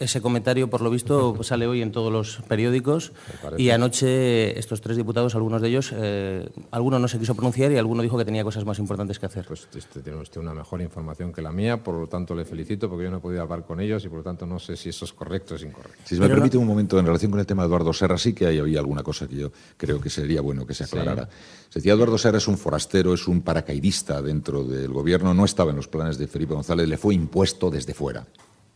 Ese 0.00 0.20
comentario, 0.20 0.68
por 0.68 0.80
lo 0.80 0.90
visto, 0.90 1.38
sale 1.44 1.68
hoy 1.68 1.80
en 1.80 1.92
todos 1.92 2.12
los 2.12 2.42
periódicos 2.48 3.12
y 3.56 3.70
anoche 3.70 4.58
estos 4.58 4.80
tres 4.80 4.96
diputados, 4.96 5.36
algunos 5.36 5.62
de 5.62 5.68
ellos, 5.68 5.92
eh, 5.94 6.48
alguno 6.72 6.98
no 6.98 7.06
se 7.06 7.20
quiso 7.20 7.36
pronunciar 7.36 7.70
y 7.70 7.76
alguno 7.76 8.02
dijo 8.02 8.18
que 8.18 8.24
tenía 8.24 8.42
cosas 8.42 8.64
más 8.64 8.80
importantes 8.80 9.20
que 9.20 9.26
hacer. 9.26 9.46
Pues 9.46 9.68
este, 9.72 10.00
tiene 10.00 10.18
usted 10.18 10.40
una 10.40 10.52
mejor 10.52 10.82
información 10.82 11.32
que 11.32 11.40
la 11.42 11.52
mía, 11.52 11.82
por 11.82 11.94
lo 11.94 12.08
tanto 12.08 12.34
le 12.34 12.44
felicito 12.44 12.88
porque 12.88 13.04
yo 13.04 13.10
no 13.10 13.18
he 13.18 13.20
podido 13.20 13.42
hablar 13.42 13.64
con 13.64 13.80
ellos 13.80 14.04
y 14.04 14.08
por 14.08 14.18
lo 14.18 14.24
tanto 14.24 14.46
no 14.46 14.58
sé 14.58 14.76
si 14.76 14.88
eso 14.88 15.04
es 15.04 15.12
correcto 15.12 15.54
o 15.54 15.56
es 15.56 15.62
incorrecto. 15.62 16.02
Si 16.04 16.16
me 16.16 16.28
permite 16.28 16.56
un 16.58 16.66
momento, 16.66 16.98
en 16.98 17.06
relación 17.06 17.30
con 17.30 17.38
el 17.38 17.46
tema 17.46 17.62
de 17.62 17.68
Eduardo 17.68 17.92
Serra, 17.92 18.18
sí 18.18 18.32
que 18.32 18.46
hay, 18.46 18.58
había 18.58 18.80
alguna 18.80 19.04
cosa 19.04 19.28
que 19.28 19.36
yo 19.36 19.52
creo 19.76 20.00
que 20.00 20.10
sería 20.10 20.40
bueno 20.40 20.66
que 20.66 20.74
se 20.74 20.84
aclarara. 20.84 21.28
Se 21.68 21.78
decía, 21.78 21.92
Eduardo 21.92 22.18
Serra 22.18 22.38
es 22.38 22.48
un 22.48 22.58
forastero, 22.58 23.14
es 23.14 23.28
un 23.28 23.42
paracaidista 23.42 24.20
dentro 24.20 24.64
del 24.64 24.92
gobierno, 24.92 25.34
no 25.34 25.44
estaba 25.44 25.70
en 25.70 25.76
los 25.76 25.86
planes 25.86 26.18
de 26.18 26.26
Felipe 26.26 26.54
González, 26.54 26.88
le 26.88 26.96
fue 26.96 27.14
impuesto 27.14 27.70
desde 27.70 27.94
fuera. 27.94 28.26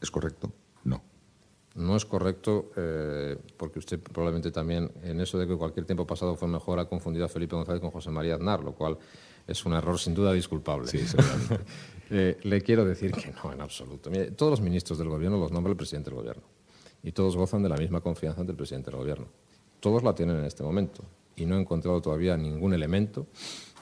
¿Es 0.00 0.12
correcto? 0.12 0.52
No. 0.84 1.02
No 1.74 1.96
es 1.96 2.04
correcto, 2.04 2.72
eh, 2.76 3.36
porque 3.56 3.78
usted 3.78 4.00
probablemente 4.00 4.50
también, 4.50 4.90
en 5.02 5.20
eso 5.20 5.38
de 5.38 5.46
que 5.46 5.56
cualquier 5.56 5.86
tiempo 5.86 6.06
pasado 6.06 6.34
fue 6.34 6.48
mejor, 6.48 6.78
ha 6.80 6.88
confundido 6.88 7.24
a 7.26 7.28
Felipe 7.28 7.54
González 7.54 7.80
con 7.80 7.90
José 7.90 8.10
María 8.10 8.34
Aznar, 8.34 8.64
lo 8.64 8.72
cual 8.72 8.98
es 9.46 9.64
un 9.64 9.74
error 9.74 9.98
sin 9.98 10.14
duda 10.14 10.32
disculpable. 10.32 10.88
Sí, 10.88 11.00
eh, 12.10 12.36
le 12.42 12.60
quiero 12.62 12.84
decir 12.84 13.12
que 13.12 13.32
no, 13.32 13.52
en 13.52 13.60
absoluto. 13.60 14.10
todos 14.36 14.50
los 14.50 14.60
ministros 14.60 14.98
del 14.98 15.08
Gobierno 15.08 15.38
los 15.38 15.52
nombra 15.52 15.70
el 15.70 15.76
presidente 15.76 16.10
del 16.10 16.18
Gobierno 16.18 16.42
y 17.02 17.12
todos 17.12 17.36
gozan 17.36 17.62
de 17.62 17.68
la 17.68 17.76
misma 17.76 18.00
confianza 18.00 18.40
ante 18.40 18.52
el 18.52 18.56
presidente 18.56 18.90
del 18.90 19.00
Gobierno. 19.00 19.26
Todos 19.80 20.02
la 20.02 20.14
tienen 20.14 20.36
en 20.36 20.44
este 20.44 20.62
momento 20.62 21.04
y 21.36 21.46
no 21.46 21.56
he 21.56 21.60
encontrado 21.60 22.00
todavía 22.02 22.36
ningún 22.36 22.74
elemento 22.74 23.26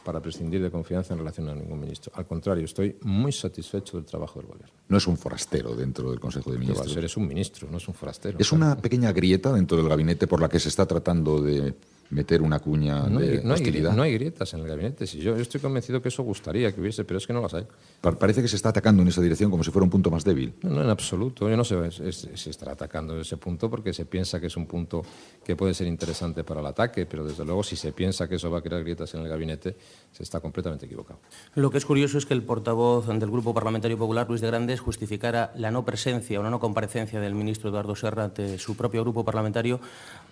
para 0.07 0.21
prescindir 0.21 0.63
de 0.63 0.71
confianza 0.71 1.15
en 1.15 1.19
relación 1.19 1.49
a 1.49 1.55
ningún 1.55 1.81
ministro. 1.81 2.13
Al 2.15 2.27
contrario, 2.27 2.65
estoy 2.65 2.97
muy 3.03 3.33
satisfecho 3.33 3.97
del 3.97 4.07
trabajo 4.07 4.39
del 4.39 4.47
Gobierno. 4.47 4.73
No 4.87 4.99
es 4.99 5.07
un 5.09 5.17
forastero 5.17 5.75
dentro 5.75 6.13
del 6.13 6.21
Consejo 6.21 6.53
de 6.53 6.59
Ministros. 6.59 6.87
Va 6.87 6.93
a 6.93 6.95
ser, 6.95 7.05
es 7.05 7.17
un 7.17 7.27
ministro, 7.27 7.69
no 7.69 7.79
es 7.79 7.89
un 7.89 7.95
forastero. 7.95 8.39
Es 8.39 8.53
una 8.53 8.77
pequeña 8.77 9.11
grieta 9.11 9.53
dentro 9.53 9.77
del 9.77 9.89
gabinete 9.89 10.29
por 10.29 10.41
la 10.41 10.49
que 10.49 10.61
se 10.61 10.69
está 10.69 10.87
tratando 10.87 11.43
de 11.43 11.75
meter 12.11 12.43
una 12.43 12.59
cuña 12.59 13.09
no 13.09 13.21
de 13.21 13.39
hay, 13.39 13.45
no 13.45 13.55
hostilidad. 13.55 13.91
Hay, 13.93 13.97
no 13.97 14.03
hay 14.03 14.13
grietas 14.15 14.53
en 14.55 14.61
el 14.61 14.69
gabinete. 14.69 15.07
Si 15.07 15.19
yo, 15.19 15.37
estoy 15.37 15.61
convencido 15.61 16.01
que 16.01 16.09
eso 16.09 16.23
gustaría 16.23 16.73
que 16.73 16.81
hubiese, 16.81 17.05
pero 17.05 17.19
es 17.19 17.27
que 17.27 17.33
no 17.33 17.41
las 17.41 17.55
hay. 17.55 17.67
Parece 18.01 18.43
que 18.43 18.49
se 18.49 18.57
está 18.57 18.71
atacando 18.71 19.03
en 19.03 19.09
esa 19.09 19.21
dirección 19.21 19.51
como 19.51 19.65
si 19.65 19.71
fuera 19.71 19.85
un 19.85 19.91
punto 19.91 20.11
más 20.11 20.25
débil. 20.25 20.55
No, 20.63 20.71
no 20.71 20.83
en 20.83 20.91
absoluto. 20.91 21.49
Yo 21.49 21.57
no 21.57 21.65
sé 21.65 21.91
si 22.13 22.37
se 22.37 22.51
está 22.51 22.71
atacando 22.73 23.15
en 23.15 23.21
ese 23.21 23.37
punto 23.37 23.69
porque 23.71 23.93
se 23.93 24.05
piensa 24.07 24.41
que 24.41 24.47
es 24.47 24.57
un 24.57 24.67
punto 24.67 25.03
que 25.45 25.57
puede 25.57 25.75
ser 25.75 25.87
interesante 25.87 26.45
para 26.45 26.61
el 26.61 26.67
ataque, 26.67 27.07
pero 27.07 27.25
desde 27.25 27.45
luego 27.45 27.63
si 27.63 27.77
se 27.77 27.93
piensa 27.93 28.29
que 28.29 28.37
eso 28.37 28.51
va 28.51 28.59
a 28.59 28.63
crear 28.63 28.83
grietas 28.83 29.15
en 29.15 29.23
el 29.23 29.29
gabinete, 29.29 29.77
se 30.13 30.23
está 30.23 30.41
completamente 30.41 30.87
equivocado. 30.87 31.21
Lo 31.55 31.71
que 31.71 31.79
es 31.79 31.85
curioso 31.85 32.19
es 32.19 32.27
que 32.27 32.35
el 32.35 32.43
portavoz 32.43 33.07
del 33.07 33.31
Grupo 33.31 33.55
Parlamentario 33.55 33.99
Popular, 33.99 34.27
Luis 34.29 34.41
de 34.41 34.49
Grandes, 34.49 34.81
justificara 34.81 35.53
la 35.57 35.71
no 35.71 35.85
presencia 35.85 36.41
o 36.41 36.43
la 36.43 36.51
no 36.51 36.61
comparecencia 36.61 37.21
del 37.21 37.35
ministro 37.35 37.71
Eduardo 37.71 37.95
Serra 37.97 38.25
ante 38.25 38.59
su 38.59 38.77
propio 38.77 39.03
grupo 39.03 39.25
parlamentario, 39.25 39.81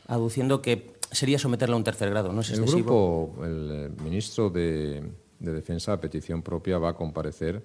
aduciendo 0.07 0.61
que 0.61 0.94
sería 1.11 1.38
someterla 1.38 1.74
a 1.74 1.78
un 1.78 1.84
tercer 1.84 2.11
grado. 2.11 2.32
¿no 2.32 2.40
es 2.40 2.50
el 2.50 2.64
grupo, 2.64 3.34
el 3.42 3.70
eh, 3.70 4.02
ministro 4.02 4.50
de, 4.50 5.02
Defensa, 5.38 5.92
a 5.92 6.00
petición 6.00 6.42
propia, 6.42 6.78
va 6.78 6.90
a 6.90 6.94
comparecer 6.94 7.62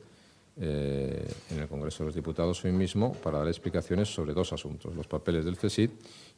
eh, 0.58 1.26
en 1.52 1.60
el 1.60 1.68
Congreso 1.68 2.04
de 2.04 2.08
los 2.08 2.16
Diputados 2.16 2.64
hoy 2.66 2.74
mismo 2.74 3.14
para 3.14 3.40
dar 3.40 3.48
explicaciones 3.48 4.14
sobre 4.14 4.34
dos 4.34 4.52
asuntos, 4.52 4.94
los 4.96 5.08
papeles 5.08 5.46
del 5.46 5.56
CESID 5.56 5.90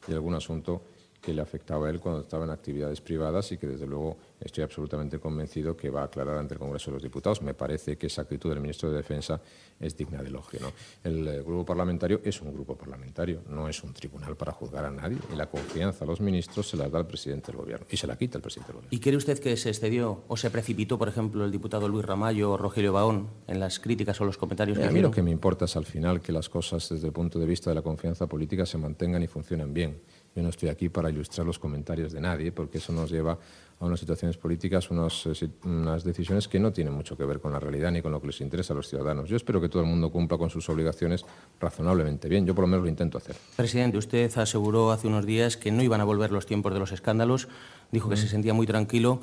y 0.06 0.12
algún 0.12 0.34
asunto 0.34 0.82
que 1.22 1.32
le 1.32 1.40
afectaba 1.40 1.86
a 1.86 1.90
él 1.90 2.00
cuando 2.00 2.22
estaba 2.22 2.44
en 2.44 2.50
actividades 2.50 3.00
privadas 3.00 3.52
y 3.52 3.56
que 3.56 3.68
desde 3.68 3.86
luego 3.86 4.18
estoy 4.40 4.64
absolutamente 4.64 5.20
convencido 5.20 5.76
que 5.76 5.88
va 5.88 6.02
a 6.02 6.04
aclarar 6.06 6.36
ante 6.36 6.54
el 6.54 6.60
Congreso 6.60 6.90
de 6.90 6.96
los 6.96 7.02
Diputados. 7.02 7.40
Me 7.42 7.54
parece 7.54 7.96
que 7.96 8.08
esa 8.08 8.22
actitud 8.22 8.50
del 8.50 8.60
ministro 8.60 8.90
de 8.90 8.96
Defensa 8.96 9.40
es 9.78 9.96
digna 9.96 10.20
de 10.20 10.28
elogio. 10.28 10.58
El 11.04 11.28
eh, 11.28 11.42
grupo 11.42 11.64
parlamentario 11.64 12.20
es 12.24 12.42
un 12.42 12.52
grupo 12.52 12.76
parlamentario, 12.76 13.42
no 13.48 13.68
es 13.68 13.84
un 13.84 13.94
tribunal 13.94 14.36
para 14.36 14.50
juzgar 14.50 14.84
a 14.84 14.90
nadie 14.90 15.16
y 15.32 15.36
la 15.36 15.46
confianza 15.46 16.04
a 16.04 16.08
los 16.08 16.20
ministros 16.20 16.68
se 16.68 16.76
la 16.76 16.88
da 16.88 16.98
el 16.98 17.06
presidente 17.06 17.52
del 17.52 17.60
Gobierno 17.60 17.86
y 17.88 17.96
se 17.96 18.08
la 18.08 18.16
quita 18.16 18.38
el 18.38 18.42
presidente 18.42 18.72
del 18.72 18.76
Gobierno. 18.78 18.96
¿Y 18.96 19.00
cree 19.00 19.16
usted 19.16 19.38
que 19.38 19.56
se 19.56 19.68
excedió 19.68 20.24
o 20.26 20.36
se 20.36 20.50
precipitó, 20.50 20.98
por 20.98 21.08
ejemplo, 21.08 21.44
el 21.44 21.52
diputado 21.52 21.88
Luis 21.88 22.04
Ramallo 22.04 22.50
o 22.50 22.56
Rogelio 22.56 22.92
Baón 22.92 23.28
en 23.46 23.60
las 23.60 23.78
críticas 23.78 24.20
o 24.20 24.24
los 24.24 24.36
comentarios? 24.36 24.76
a 24.78 24.90
mí 24.90 25.00
lo 25.00 25.12
que 25.12 25.22
me 25.22 25.30
importa 25.30 25.66
es 25.66 25.76
al 25.76 25.86
final 25.86 26.20
que 26.20 26.32
las 26.32 26.48
cosas 26.48 26.88
desde 26.88 27.06
el 27.06 27.12
punto 27.12 27.38
de 27.38 27.46
vista 27.46 27.70
de 27.70 27.76
la 27.76 27.82
confianza 27.82 28.26
política 28.26 28.66
se 28.66 28.76
mantengan 28.76 29.22
y 29.22 29.28
funcionen 29.28 29.72
bien 29.72 30.00
yo 30.34 30.42
no 30.42 30.48
estoy 30.48 30.68
aquí 30.68 30.88
para 30.88 31.10
ilustrar 31.10 31.46
los 31.46 31.58
comentarios 31.58 32.12
de 32.12 32.20
nadie, 32.20 32.52
porque 32.52 32.78
eso 32.78 32.92
nos 32.92 33.10
lleva 33.10 33.38
a 33.82 33.84
unas 33.84 33.98
situaciones 33.98 34.36
políticas, 34.36 34.90
unas, 34.90 35.26
eh, 35.26 35.48
unas, 35.64 36.04
decisiones 36.04 36.46
que 36.46 36.60
no 36.60 36.72
tienen 36.72 36.94
mucho 36.94 37.16
que 37.16 37.24
ver 37.24 37.40
con 37.40 37.52
la 37.52 37.58
realidad 37.58 37.90
ni 37.90 38.00
con 38.00 38.12
lo 38.12 38.20
que 38.20 38.28
les 38.28 38.40
interesa 38.40 38.72
a 38.72 38.76
los 38.76 38.88
ciudadanos. 38.88 39.28
Yo 39.28 39.36
espero 39.36 39.60
que 39.60 39.68
todo 39.68 39.82
el 39.82 39.88
mundo 39.88 40.10
cumpla 40.10 40.38
con 40.38 40.50
sus 40.50 40.68
obligaciones 40.68 41.24
razonablemente 41.60 42.28
bien. 42.28 42.46
Yo 42.46 42.54
por 42.54 42.62
lo 42.62 42.68
menos 42.68 42.84
lo 42.84 42.88
intento 42.88 43.18
hacer. 43.18 43.34
Presidente, 43.56 43.98
usted 43.98 44.30
aseguró 44.38 44.92
hace 44.92 45.08
unos 45.08 45.26
días 45.26 45.56
que 45.56 45.72
no 45.72 45.82
iban 45.82 46.00
a 46.00 46.04
volver 46.04 46.30
los 46.30 46.46
tiempos 46.46 46.72
de 46.72 46.78
los 46.78 46.92
escándalos. 46.92 47.48
Dijo 47.90 48.08
que 48.08 48.16
se 48.16 48.28
sentía 48.28 48.54
muy 48.54 48.66
tranquilo. 48.66 49.20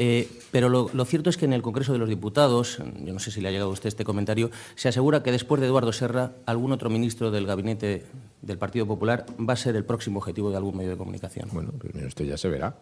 Eh, 0.00 0.28
pero 0.52 0.68
lo, 0.68 1.04
cierto 1.04 1.28
es 1.28 1.36
que 1.36 1.44
en 1.44 1.52
el 1.52 1.60
Congreso 1.60 1.92
de 1.92 1.98
los 1.98 2.08
Diputados, 2.08 2.78
yo 3.04 3.12
no 3.12 3.18
sé 3.18 3.32
si 3.32 3.40
le 3.40 3.48
ha 3.48 3.50
llegado 3.50 3.68
a 3.68 3.72
usted 3.72 3.88
este 3.88 4.04
comentario, 4.04 4.50
se 4.76 4.88
asegura 4.88 5.24
que 5.24 5.32
después 5.32 5.60
de 5.60 5.66
Eduardo 5.66 5.92
Serra, 5.92 6.32
algún 6.46 6.70
otro 6.70 6.88
ministro 6.88 7.32
del 7.32 7.46
gabinete 7.46 8.04
del 8.42 8.58
Partido 8.58 8.86
Popular 8.86 9.26
va 9.38 9.54
a 9.54 9.56
ser 9.56 9.76
el 9.76 9.84
próximo 9.84 10.18
objetivo 10.18 10.50
de 10.50 10.56
algún 10.56 10.76
medio 10.76 10.90
de 10.90 10.96
comunicación. 10.96 11.48
Bueno, 11.52 11.72
pues 11.78 11.94
usted 12.04 12.24
ya 12.24 12.36
se 12.36 12.48
verá. 12.48 12.76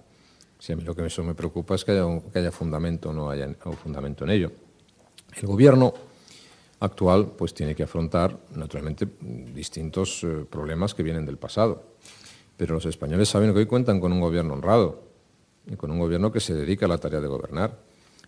Si 0.59 0.73
a 0.73 0.77
mí 0.77 0.83
lo 0.83 0.95
que 0.95 1.05
eso 1.05 1.23
me 1.23 1.35
preocupa 1.35 1.75
es 1.75 1.85
que 1.85 1.93
haya, 1.93 2.05
que 2.33 2.39
haya 2.39 2.53
fundamento 2.53 3.11
o 3.11 3.13
no 3.13 3.31
haya 3.31 3.53
fundamento 3.83 4.25
en 4.25 4.31
ello. 4.31 4.53
El 5.37 5.47
Gobierno 5.47 5.93
actual 6.81 7.33
pues 7.37 7.55
tiene 7.55 7.75
que 7.75 7.83
afrontar, 7.83 8.39
naturalmente, 8.55 9.07
distintos 9.21 10.25
eh, 10.25 10.47
problemas 10.49 10.95
que 10.95 11.03
vienen 11.03 11.27
del 11.27 11.37
pasado. 11.37 11.97
Pero 12.57 12.75
los 12.75 12.87
españoles 12.87 13.29
saben 13.29 13.53
que 13.53 13.59
hoy 13.59 13.67
cuentan 13.67 14.01
con 14.01 14.13
un 14.13 14.21
gobierno 14.21 14.55
honrado, 14.55 15.07
y 15.67 15.77
con 15.77 15.91
un 15.91 15.99
gobierno 15.99 16.31
que 16.31 16.41
se 16.41 16.55
dedica 16.55 16.87
a 16.87 16.89
la 16.89 16.99
tarea 16.99 17.21
de 17.21 17.27
gobernar. 17.27 17.77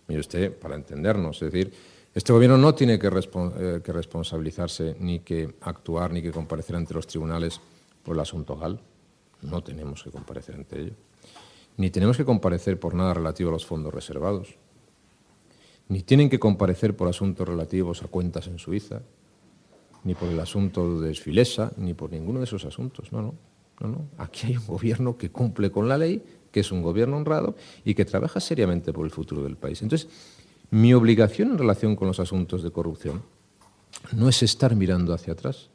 Mire 0.07 0.21
usted, 0.21 0.53
para 0.57 0.75
entendernos, 0.75 1.41
es 1.41 1.51
decir, 1.51 1.73
este 2.13 2.33
gobierno 2.33 2.57
no 2.57 2.73
tiene 2.73 2.97
que, 2.97 3.07
eh, 3.07 3.81
que 3.83 3.93
responsabilizarse 3.93 4.95
ni 4.99 5.19
que 5.19 5.55
actuar 5.61 6.11
ni 6.11 6.21
que 6.21 6.31
comparecer 6.31 6.75
ante 6.75 6.93
los 6.93 7.05
tribunales 7.05 7.59
por 8.03 8.15
el 8.15 8.21
asunto 8.21 8.57
GAL. 8.57 8.79
No 9.41 9.61
tenemos 9.63 10.03
que 10.03 10.09
comparecer 10.09 10.55
ante 10.55 10.81
ello. 10.81 10.93
Ni 11.77 11.91
tenemos 11.91 12.17
que 12.17 12.25
comparecer 12.25 12.79
por 12.79 12.93
nada 12.93 13.13
relativo 13.13 13.49
a 13.49 13.53
los 13.53 13.65
fondos 13.65 13.93
reservados. 13.93 14.55
Ni 15.87 16.01
tienen 16.01 16.29
que 16.29 16.39
comparecer 16.39 16.95
por 16.95 17.07
asuntos 17.07 17.47
relativos 17.47 18.03
a 18.03 18.07
cuentas 18.07 18.47
en 18.47 18.59
Suiza, 18.59 19.01
ni 20.03 20.13
por 20.13 20.29
el 20.29 20.39
asunto 20.39 20.99
de 20.99 21.07
Desfilesa, 21.07 21.71
ni 21.77 21.93
por 21.93 22.11
ninguno 22.11 22.39
de 22.39 22.45
esos 22.45 22.65
asuntos. 22.65 23.11
No, 23.11 23.21
no, 23.21 23.35
no, 23.79 23.87
no. 23.87 24.07
Aquí 24.17 24.47
hay 24.47 24.57
un 24.57 24.67
gobierno 24.67 25.17
que 25.17 25.31
cumple 25.31 25.71
con 25.71 25.87
la 25.87 25.97
ley 25.97 26.21
que 26.51 26.61
es 26.61 26.71
un 26.71 26.81
gobierno 26.81 27.17
honrado 27.17 27.55
y 27.85 27.93
que 27.93 28.05
trabaja 28.05 28.39
seriamente 28.39 28.91
por 28.91 29.05
el 29.05 29.11
futuro 29.11 29.43
del 29.43 29.55
país. 29.55 29.81
Entonces, 29.81 30.09
Mi 30.71 30.93
obligación 30.93 31.51
en 31.51 31.57
relación 31.57 31.95
con 31.95 32.07
los 32.07 32.19
asuntos 32.19 32.63
de 32.63 32.71
corrupción 32.71 33.23
no 34.13 34.29
es 34.29 34.43
estar 34.43 34.75
mirando 34.75 35.13
hacia 35.13 35.33
atrás, 35.33 35.69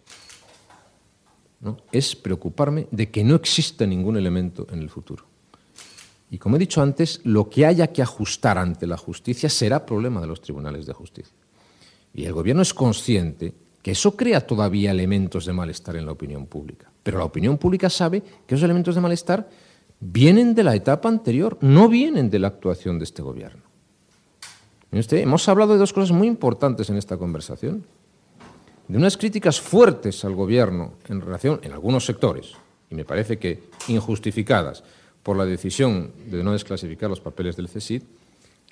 ¿no? 1.61 1.79
es 1.91 2.15
preocuparme 2.15 2.87
de 2.91 3.11
que 3.11 3.25
no 3.25 3.35
exista 3.35 3.87
ningún 3.87 4.17
elemento 4.17 4.67
en 4.71 4.81
el 4.81 4.91
futuro. 4.91 5.25
Y 6.31 6.39
como 6.39 6.57
he 6.57 6.59
dicho 6.59 6.81
antes, 6.81 7.21
lo 7.25 7.49
que 7.49 7.67
haya 7.67 7.89
que 7.89 8.03
ajustar 8.03 8.59
ante 8.59 8.87
la 8.87 8.97
justicia 8.97 9.49
será 9.49 9.85
problema 9.85 10.21
de 10.21 10.27
los 10.27 10.41
tribunales 10.41 10.87
de 10.87 10.93
justicia. 10.93 11.35
Y 12.13 12.25
el 12.25 12.33
Gobierno 12.33 12.63
es 12.63 12.73
consciente 12.73 13.53
que 13.83 13.91
eso 13.91 14.17
crea 14.17 14.47
todavía 14.47 14.93
elementos 14.93 15.45
de 15.45 15.53
malestar 15.53 15.97
en 15.97 16.07
la 16.07 16.13
opinión 16.13 16.47
pública. 16.47 16.91
Pero 17.03 17.19
la 17.19 17.25
opinión 17.25 17.59
pública 17.59 17.91
sabe 17.91 18.23
que 18.47 18.55
esos 18.55 18.65
elementos 18.65 18.95
de 18.95 19.01
malestar 19.01 19.49
vienen 20.01 20.55
de 20.55 20.65
la 20.65 20.75
etapa 20.75 21.09
anterior, 21.09 21.59
no 21.61 21.89
vienen 21.89 22.31
de 22.31 22.39
la 22.39 22.49
actuación 22.49 22.99
de 22.99 23.05
este 23.05 23.23
Gobierno. 23.23 23.63
Hemos 24.95 25.49
hablado 25.49 25.73
de 25.73 25.81
dos 25.81 25.93
cosas 25.93 26.13
muy 26.13 26.29
importantes 26.29 26.89
en 26.89 26.97
esta 26.97 27.17
conversación. 27.17 27.85
De 28.87 28.97
unas 28.97 29.17
críticas 29.17 29.61
fuertes 29.61 30.25
al 30.25 30.35
Gobierno 30.35 30.93
en 31.09 31.21
relación, 31.21 31.59
en 31.63 31.73
algunos 31.73 32.05
sectores, 32.07 32.53
y 32.91 32.95
me 32.95 33.05
parece 33.05 33.39
que 33.39 33.65
injustificadas, 33.89 34.85
por 35.23 35.37
la 35.37 35.47
decisión 35.47 36.13
de 36.31 36.45
no 36.45 36.53
desclasificar 36.53 37.11
los 37.11 37.21
papeles 37.21 37.57
del 37.57 37.69
CSID, 37.69 38.03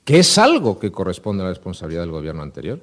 que 0.04 0.18
es 0.20 0.38
algo 0.38 0.78
que 0.78 0.92
corresponde 0.92 1.42
a 1.42 1.46
la 1.46 1.50
responsabilidad 1.50 2.02
del 2.02 2.10
Gobierno 2.10 2.42
anterior. 2.42 2.78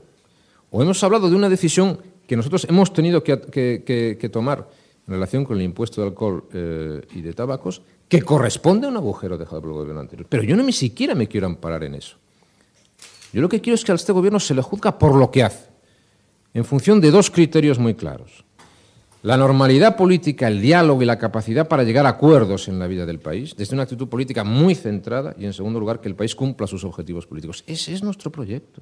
O 0.71 0.81
hemos 0.81 1.01
hablado 1.03 1.29
de 1.29 1.35
una 1.35 1.49
decisión 1.49 1.99
que 2.27 2.35
nosotros 2.35 2.65
hemos 2.67 2.91
tenido 2.91 3.23
que, 3.23 4.29
tomar 4.31 4.67
en 5.07 5.13
relación 5.13 5.45
con 5.45 5.57
el 5.57 5.63
impuesto 5.63 6.01
de 6.01 6.07
alcohol 6.07 6.43
eh, 6.51 7.01
y 7.13 7.21
de 7.21 7.33
tabacos, 7.33 7.81
que 8.07 8.21
corresponde 8.21 8.87
a 8.87 8.89
un 8.89 8.97
agujero 8.97 9.37
dejado 9.37 9.61
por 9.61 9.69
el 9.69 9.75
Gobierno 9.77 10.01
anterior. 10.01 10.27
Pero 10.27 10.43
yo 10.43 10.57
no 10.57 10.63
ni 10.63 10.73
siquiera 10.73 11.15
me 11.15 11.27
quiero 11.27 11.47
amparar 11.47 11.83
en 11.83 11.95
eso. 11.95 12.17
Yo 13.32 13.41
lo 13.41 13.49
que 13.49 13.61
quiero 13.61 13.75
es 13.75 13.84
que 13.84 13.91
a 13.91 13.95
este 13.95 14.11
Gobierno 14.11 14.39
se 14.39 14.55
le 14.55 14.61
juzga 14.61 14.97
por 14.97 15.15
lo 15.15 15.30
que 15.30 15.43
hace, 15.43 15.69
en 16.53 16.65
función 16.65 16.99
de 16.99 17.11
dos 17.11 17.30
criterios 17.30 17.77
muy 17.77 17.93
claros. 17.93 18.43
La 19.21 19.36
normalidad 19.36 19.97
política, 19.97 20.47
el 20.47 20.61
diálogo 20.61 21.01
y 21.01 21.05
la 21.05 21.19
capacidad 21.19 21.67
para 21.67 21.84
llegar 21.84 22.05
a 22.05 22.09
acuerdos 22.09 22.69
en 22.69 22.80
la 22.80 22.88
vida 22.88 23.05
del 23.05 23.19
país, 23.19 23.53
desde 23.55 23.75
una 23.75 23.84
actitud 23.84 24.07
política 24.07 24.45
muy 24.45 24.75
centrada 24.75 25.36
y, 25.38 25.45
en 25.45 25.51
segundo 25.51 25.77
lugar, 25.77 25.99
que 25.99 26.07
el 26.07 26.15
país 26.15 26.34
cumpla 26.34 26.67
sus 26.67 26.86
objetivos 26.86 27.27
políticos. 27.27 27.63
Ese 27.67 27.93
es 27.93 28.01
nuestro 28.01 28.32
proyecto. 28.32 28.82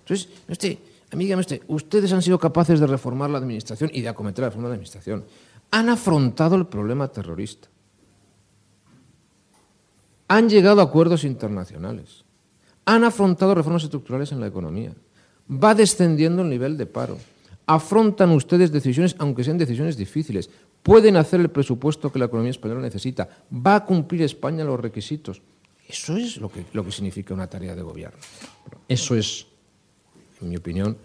Entonces, 0.00 0.30
usted, 0.48 0.78
amiga, 1.10 1.38
ustedes 1.68 2.12
han 2.14 2.22
sido 2.22 2.38
capaces 2.38 2.80
de 2.80 2.86
reformar 2.86 3.28
la 3.28 3.38
administración 3.38 3.90
y 3.92 4.00
de 4.00 4.08
acometer 4.08 4.40
la 4.40 4.48
reforma 4.48 4.68
de 4.68 4.70
la 4.70 4.74
administración. 4.76 5.24
Han 5.70 5.90
afrontado 5.90 6.56
el 6.56 6.66
problema 6.66 7.08
terrorista. 7.08 7.68
Han 10.28 10.48
llegado 10.48 10.80
a 10.80 10.84
acuerdos 10.84 11.24
internacionales. 11.24 12.21
Han 12.84 13.04
afrontado 13.04 13.54
reformas 13.54 13.84
estructurales 13.84 14.32
en 14.32 14.40
la 14.40 14.46
economía. 14.46 14.92
Va 15.50 15.74
descendiendo 15.74 16.42
el 16.42 16.48
nivel 16.48 16.76
de 16.76 16.86
paro 16.86 17.18
afrontan 17.66 18.30
ustedes 18.30 18.72
decisiones, 18.72 19.14
aunque 19.18 19.44
sean 19.44 19.58
decisiones 19.58 19.96
difíciles. 19.96 20.50
Pueden 20.82 21.16
hacer 21.16 21.40
el 21.40 21.50
presupuesto 21.50 22.10
que 22.10 22.18
la 22.18 22.26
economía 22.26 22.50
española 22.50 22.80
necesita. 22.80 23.28
Va 23.54 23.76
a 23.76 23.84
cumplir 23.84 24.22
España 24.22 24.64
los 24.64 24.80
requisitos. 24.80 25.40
Eso 25.88 26.16
es 26.16 26.38
lo 26.38 26.50
que, 26.50 26.64
lo 26.72 26.84
que 26.84 26.92
significa 26.92 27.34
una 27.34 27.48
tarea 27.48 27.74
de 27.74 27.82
gobierno. 27.82 28.18
Eso 28.88 29.14
es, 29.14 29.46
en 30.40 30.48
mi 30.48 30.56
opinión, 30.56 30.96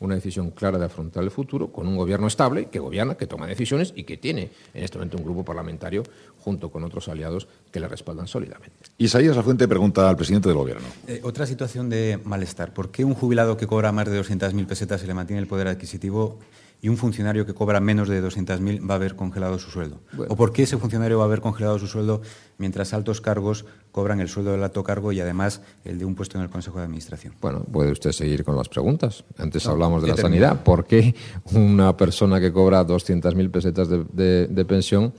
una 0.00 0.14
decisión 0.14 0.50
clara 0.50 0.78
de 0.78 0.86
afrontar 0.86 1.22
el 1.22 1.30
futuro 1.30 1.72
con 1.72 1.86
un 1.86 1.96
gobierno 1.96 2.26
estable 2.26 2.66
que 2.66 2.78
gobierna, 2.78 3.16
que 3.16 3.26
toma 3.26 3.46
decisiones 3.46 3.92
y 3.96 4.04
que 4.04 4.16
tiene 4.16 4.50
en 4.72 4.84
este 4.84 4.98
momento 4.98 5.16
un 5.18 5.24
grupo 5.24 5.44
parlamentario 5.44 6.02
junto 6.40 6.70
con 6.70 6.84
otros 6.84 7.08
aliados 7.08 7.48
que 7.70 7.80
le 7.80 7.88
respaldan 7.88 8.26
sólidamente. 8.26 8.76
Isaías 8.98 9.36
Fuente 9.44 9.68
pregunta 9.68 10.08
al 10.08 10.16
presidente 10.16 10.48
del 10.48 10.56
gobierno. 10.56 10.86
Eh, 11.06 11.20
otra 11.22 11.46
situación 11.46 11.90
de 11.90 12.18
malestar. 12.24 12.72
¿Por 12.72 12.90
qué 12.90 13.04
un 13.04 13.14
jubilado 13.14 13.56
que 13.56 13.66
cobra 13.66 13.92
más 13.92 14.08
de 14.08 14.20
200.000 14.20 14.66
pesetas 14.66 15.00
se 15.00 15.06
le 15.06 15.14
mantiene 15.14 15.40
el 15.40 15.46
poder 15.46 15.68
adquisitivo 15.68 16.38
y 16.80 16.88
un 16.88 16.96
funcionario 16.96 17.46
que 17.46 17.54
cobra 17.54 17.80
menos 17.80 18.08
de 18.08 18.22
200.000 18.22 18.88
va 18.88 18.94
a 18.94 18.96
haber 18.96 19.16
congelado 19.16 19.58
su 19.58 19.70
sueldo? 19.70 20.00
¿O 20.28 20.36
por 20.36 20.52
qué 20.52 20.64
ese 20.64 20.76
funcionario 20.76 21.18
va 21.18 21.24
a 21.24 21.26
haber 21.26 21.40
congelado 21.40 21.78
su 21.78 21.86
sueldo 21.86 22.20
mientras 22.58 22.92
altos 22.92 23.20
cargos 23.20 23.64
cobran 23.90 24.20
el 24.20 24.28
sueldo 24.28 24.52
del 24.52 24.62
alto 24.62 24.84
cargo 24.84 25.12
y 25.12 25.20
además 25.20 25.62
el 25.84 25.98
de 25.98 26.04
un 26.04 26.14
puesto 26.14 26.36
en 26.38 26.44
el 26.44 26.50
Consejo 26.50 26.78
de 26.78 26.84
Administración? 26.84 27.34
Bueno, 27.40 27.60
puede 27.64 27.90
usted 27.90 28.12
seguir 28.12 28.44
con 28.44 28.56
las 28.56 28.68
preguntas. 28.68 29.24
Antes 29.38 29.66
hablamos 29.66 30.02
de 30.02 30.08
la 30.08 30.16
sanidad. 30.16 30.62
¿Por 30.62 30.84
qué 30.84 31.14
una 31.52 31.96
persona 31.96 32.40
que 32.40 32.52
cobra 32.52 32.86
200.000 32.86 33.50
pesetas 33.50 33.88
de 33.88 34.64
pensión 34.68 35.12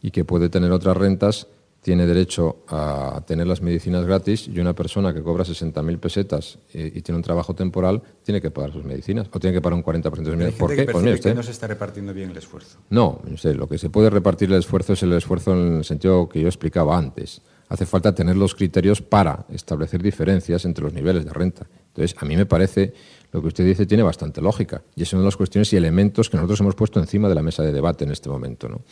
y 0.00 0.10
que 0.10 0.24
puede 0.24 0.48
tener 0.48 0.72
otras 0.72 0.96
rentas 0.96 1.46
tiene 1.82 2.06
derecho 2.06 2.64
a 2.68 3.22
tener 3.26 3.46
las 3.46 3.60
medicinas 3.60 4.06
gratis 4.06 4.46
y 4.46 4.60
una 4.60 4.72
persona 4.72 5.12
que 5.12 5.20
cobra 5.20 5.44
60.000 5.44 5.98
pesetas 5.98 6.58
y, 6.72 7.02
tiene 7.02 7.16
un 7.16 7.22
trabajo 7.22 7.54
temporal 7.54 8.00
tiene 8.22 8.40
que 8.40 8.52
pagar 8.52 8.72
sus 8.72 8.84
medicinas 8.84 9.28
o 9.32 9.40
tiene 9.40 9.54
que 9.54 9.60
pagar 9.60 9.76
un 9.76 9.84
40% 9.84 10.02
de 10.02 10.12
sus 10.12 10.36
medicinas. 10.36 10.54
¿Por 10.54 10.76
qué? 10.76 10.84
Pues 10.84 11.04
usted, 11.14 11.34
no 11.34 11.42
se 11.42 11.50
está 11.50 11.66
repartiendo 11.66 12.14
bien 12.14 12.30
el 12.30 12.36
esfuerzo. 12.36 12.78
No, 12.88 13.20
usted, 13.32 13.56
lo 13.56 13.68
que 13.68 13.78
se 13.78 13.90
puede 13.90 14.10
repartir 14.10 14.48
el 14.48 14.58
esfuerzo 14.58 14.92
es 14.92 15.02
el 15.02 15.12
esfuerzo 15.12 15.54
en 15.54 15.78
el 15.78 15.84
sentido 15.84 16.28
que 16.28 16.40
yo 16.40 16.46
explicaba 16.46 16.96
antes. 16.96 17.42
Hace 17.68 17.84
falta 17.84 18.14
tener 18.14 18.36
los 18.36 18.54
criterios 18.54 19.02
para 19.02 19.44
establecer 19.50 20.02
diferencias 20.02 20.64
entre 20.64 20.84
los 20.84 20.92
niveles 20.92 21.24
de 21.24 21.32
renta. 21.32 21.66
Entonces, 21.94 22.16
a 22.18 22.24
mí 22.24 22.36
me 22.36 22.46
parece 22.46 22.94
lo 23.32 23.40
que 23.40 23.48
usted 23.48 23.64
dice 23.64 23.86
tiene 23.86 24.02
bastante 24.02 24.40
lógica 24.40 24.82
y 24.96 25.02
es 25.02 25.12
una 25.12 25.20
de 25.20 25.26
las 25.26 25.36
cuestiones 25.36 25.72
y 25.72 25.76
elementos 25.76 26.30
que 26.30 26.36
nosotros 26.36 26.60
hemos 26.60 26.74
puesto 26.74 27.00
encima 27.00 27.28
de 27.28 27.34
la 27.34 27.42
mesa 27.42 27.62
de 27.62 27.72
debate 27.72 28.04
en 28.04 28.12
este 28.12 28.28
momento. 28.28 28.68
¿no? 28.68 28.82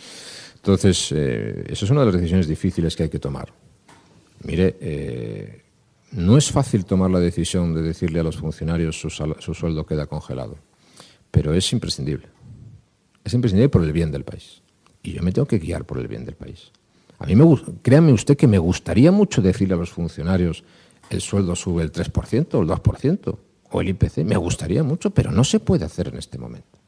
Entonces, 0.57 1.13
eh, 1.13 1.65
esa 1.69 1.85
es 1.85 1.91
una 1.91 2.01
de 2.01 2.07
las 2.07 2.15
decisiones 2.17 2.47
difíciles 2.47 2.95
que 2.95 3.05
hay 3.05 3.09
que 3.09 3.19
tomar. 3.19 3.53
Mire, 4.45 4.77
eh, 4.81 5.63
no 6.13 6.37
es 6.37 6.51
fácil 6.51 6.85
tomar 6.85 7.11
la 7.11 7.21
decisión 7.21 7.75
de 7.75 7.83
decirle 7.83 8.21
a 8.21 8.23
los 8.23 8.37
funcionarios 8.37 9.01
su, 9.01 9.11
su, 9.11 9.55
sueldo 9.55 9.87
queda 9.87 10.07
congelado, 10.07 10.59
pero 11.31 11.55
es 11.55 11.73
imprescindible. 11.73 12.29
Es 13.25 13.33
imprescindible 13.35 13.69
por 13.69 13.85
el 13.85 13.93
bien 13.93 14.11
del 14.11 14.25
país. 14.25 14.63
Y 15.03 15.13
yo 15.13 15.23
me 15.23 15.33
tengo 15.33 15.47
que 15.47 15.59
guiar 15.59 15.85
por 15.85 15.99
el 15.99 16.09
bien 16.09 16.25
del 16.25 16.35
país. 16.35 16.73
A 17.19 17.27
mí 17.27 17.37
me 17.37 17.45
créame 17.83 18.13
usted 18.13 18.37
que 18.37 18.47
me 18.47 18.59
gustaría 18.59 19.13
mucho 19.13 19.43
decirle 19.43 19.75
a 19.75 19.77
los 19.77 19.91
funcionarios 19.91 20.65
el 21.11 21.21
sueldo 21.21 21.55
sube 21.55 21.83
el 21.83 21.93
3% 21.93 22.55
o 22.55 22.63
el 22.63 22.69
2% 22.69 23.39
o 23.73 23.81
el 23.81 23.89
IPC. 23.91 24.19
Me 24.25 24.37
gustaría 24.37 24.83
mucho, 24.83 25.11
pero 25.11 25.31
no 25.31 25.45
se 25.45 25.61
puede 25.61 25.85
hacer 25.85 26.09
en 26.09 26.17
este 26.17 26.39
momento 26.39 26.81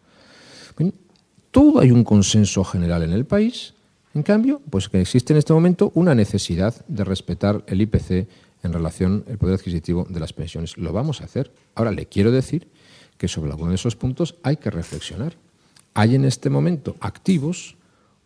todo 1.52 1.80
hay 1.80 1.92
un 1.92 2.02
consenso 2.02 2.64
general 2.64 3.04
en 3.04 3.12
el 3.12 3.26
país. 3.26 3.74
En 4.14 4.22
cambio, 4.22 4.60
pues 4.70 4.88
que 4.88 5.00
existe 5.00 5.32
en 5.32 5.38
este 5.38 5.52
momento 5.52 5.92
una 5.94 6.14
necesidad 6.14 6.84
de 6.88 7.04
respetar 7.04 7.62
el 7.68 7.80
IPC 7.82 8.26
en 8.62 8.72
relación 8.72 9.24
al 9.28 9.38
poder 9.38 9.56
adquisitivo 9.56 10.06
de 10.08 10.18
las 10.18 10.32
pensiones. 10.32 10.76
Lo 10.76 10.92
vamos 10.92 11.20
a 11.20 11.24
hacer. 11.24 11.52
Ahora 11.74 11.92
le 11.92 12.06
quiero 12.06 12.32
decir 12.32 12.68
que 13.18 13.28
sobre 13.28 13.50
algunos 13.50 13.72
de 13.72 13.76
esos 13.76 13.96
puntos 13.96 14.36
hay 14.42 14.56
que 14.56 14.70
reflexionar. 14.70 15.36
Hay 15.94 16.14
en 16.14 16.24
este 16.24 16.48
momento 16.48 16.96
activos 17.00 17.76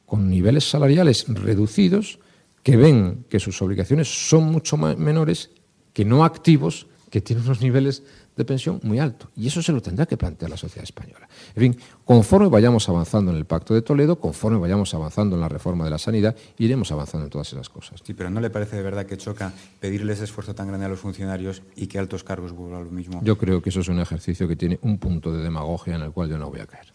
con 0.07 0.31
niveles 0.31 0.71
salariales 0.71 1.27
reducidos 1.29 2.21
que 2.63 2.77
ven 2.77 3.25
que 3.29 3.41
sus 3.41 3.61
obligaciones 3.61 4.29
son 4.29 4.45
mucho 4.45 4.77
menores 4.77 5.51
que 5.97 6.05
no 6.05 6.27
activos 6.27 6.89
que 7.09 7.23
tienen 7.23 7.47
unos 7.47 7.63
niveles 7.63 8.03
de 8.37 8.45
pensión 8.45 8.81
muy 8.83 8.99
alto. 8.99 9.31
Y 9.35 9.47
eso 9.47 9.63
se 9.63 9.73
lo 9.73 9.81
tendrá 9.81 10.05
que 10.05 10.19
plantear 10.19 10.51
la 10.51 10.59
sociedad 10.59 10.85
española. 10.85 11.27
En 11.55 11.63
fin, 11.63 11.81
conforme 12.05 12.49
vayamos 12.49 12.87
avanzando 12.91 13.31
en 13.31 13.39
el 13.39 13.47
Pacto 13.47 13.73
de 13.73 13.81
Toledo, 13.81 14.21
conforme 14.21 14.59
vayamos 14.59 14.93
avanzando 14.93 15.37
en 15.37 15.41
la 15.41 15.49
reforma 15.49 15.85
de 15.85 15.91
la 15.91 15.97
sanidad, 15.97 16.37
iremos 16.59 16.93
avanzando 16.93 17.25
en 17.25 17.31
todas 17.31 17.51
esas 17.51 17.71
cosas. 17.71 18.03
Sí, 18.05 18.13
pero 18.13 18.29
¿no 18.29 18.43
le 18.43 18.51
parece 18.51 18.77
de 18.77 18.83
verdad 18.83 19.07
que 19.07 19.17
choca 19.17 19.55
pedirles 19.81 20.21
esfuerzo 20.21 20.55
tan 20.55 20.69
grande 20.69 20.85
a 20.85 20.91
los 20.91 21.01
funcionarios 21.01 21.63
y 21.77 21.87
que 21.87 21.99
altos 21.99 22.25
cargos 22.25 22.53
vuelvan 22.53 22.85
lo 22.85 22.91
mismo? 22.91 23.23
Yo 23.25 23.39
creo 23.39 23.63
que 23.63 23.71
eso 23.71 23.81
es 23.81 23.89
un 23.89 23.99
ejercicio 23.99 24.47
que 24.47 24.57
tiene 24.57 24.79
un 24.83 24.99
punto 24.99 25.33
de 25.33 25.43
demagogia 25.43 25.95
en 25.95 26.03
el 26.03 26.13
cual 26.13 26.29
yo 26.29 26.37
no 26.37 26.51
voy 26.51 26.61
a 26.61 26.67
caer. 26.67 26.93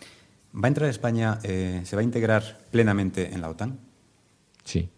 ¿Va 0.53 0.65
a 0.65 0.67
entrar 0.67 0.87
España, 0.91 1.39
eh, 1.41 1.81
se 1.85 1.95
va 1.95 2.01
a 2.01 2.03
integrar 2.03 2.59
plenamente 2.69 3.33
en 3.33 3.41
la 3.41 3.49
OTAN? 3.49 3.79
Sí. 4.63 4.91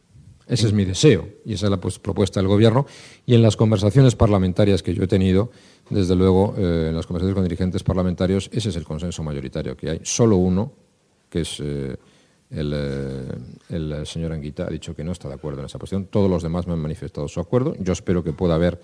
Ese 0.48 0.68
es 0.68 0.74
mi 0.74 0.86
deseo 0.86 1.28
y 1.46 1.54
esa 1.54 1.68
es 1.68 1.72
la 1.72 1.78
pues, 1.78 2.00
propuesta 2.00 2.40
del 2.40 2.48
Gobierno. 2.48 2.86
Y 3.26 3.36
en 3.36 3.42
las 3.42 3.56
conversaciones 3.56 4.16
parlamentarias 4.16 4.84
que 4.84 4.94
yo 4.94 5.04
he 5.04 5.08
tenido, 5.08 5.52
desde 5.90 6.16
luego, 6.16 6.54
eh, 6.58 6.88
en 6.90 6.96
las 6.96 7.08
conversaciones 7.08 7.36
con 7.36 7.44
dirigentes 7.44 7.84
parlamentarios, 7.84 8.50
ese 8.52 8.70
es 8.70 8.76
el 8.76 8.84
consenso 8.84 9.24
mayoritario 9.24 9.78
que 9.78 9.90
hay. 9.90 10.00
Solo 10.04 10.38
uno, 10.38 10.74
que 11.30 11.42
es 11.42 11.60
eh, 11.62 11.96
eh, 12.52 13.28
el, 13.70 14.06
señor 14.06 14.34
Anguita, 14.34 14.66
ha 14.66 14.70
dicho 14.70 14.96
que 14.96 15.04
no 15.04 15.12
está 15.12 15.28
de 15.28 15.36
acuerdo 15.36 15.60
en 15.60 15.66
esa 15.66 15.80
posición. 15.80 16.06
Todos 16.06 16.30
los 16.30 16.44
demás 16.44 16.68
me 16.68 16.74
han 16.74 16.80
manifestado 16.80 17.28
su 17.28 17.40
acuerdo. 17.40 17.76
Yo 17.80 17.94
espero 17.94 18.24
que 18.24 18.34
pueda 18.34 18.56
haber 18.56 18.80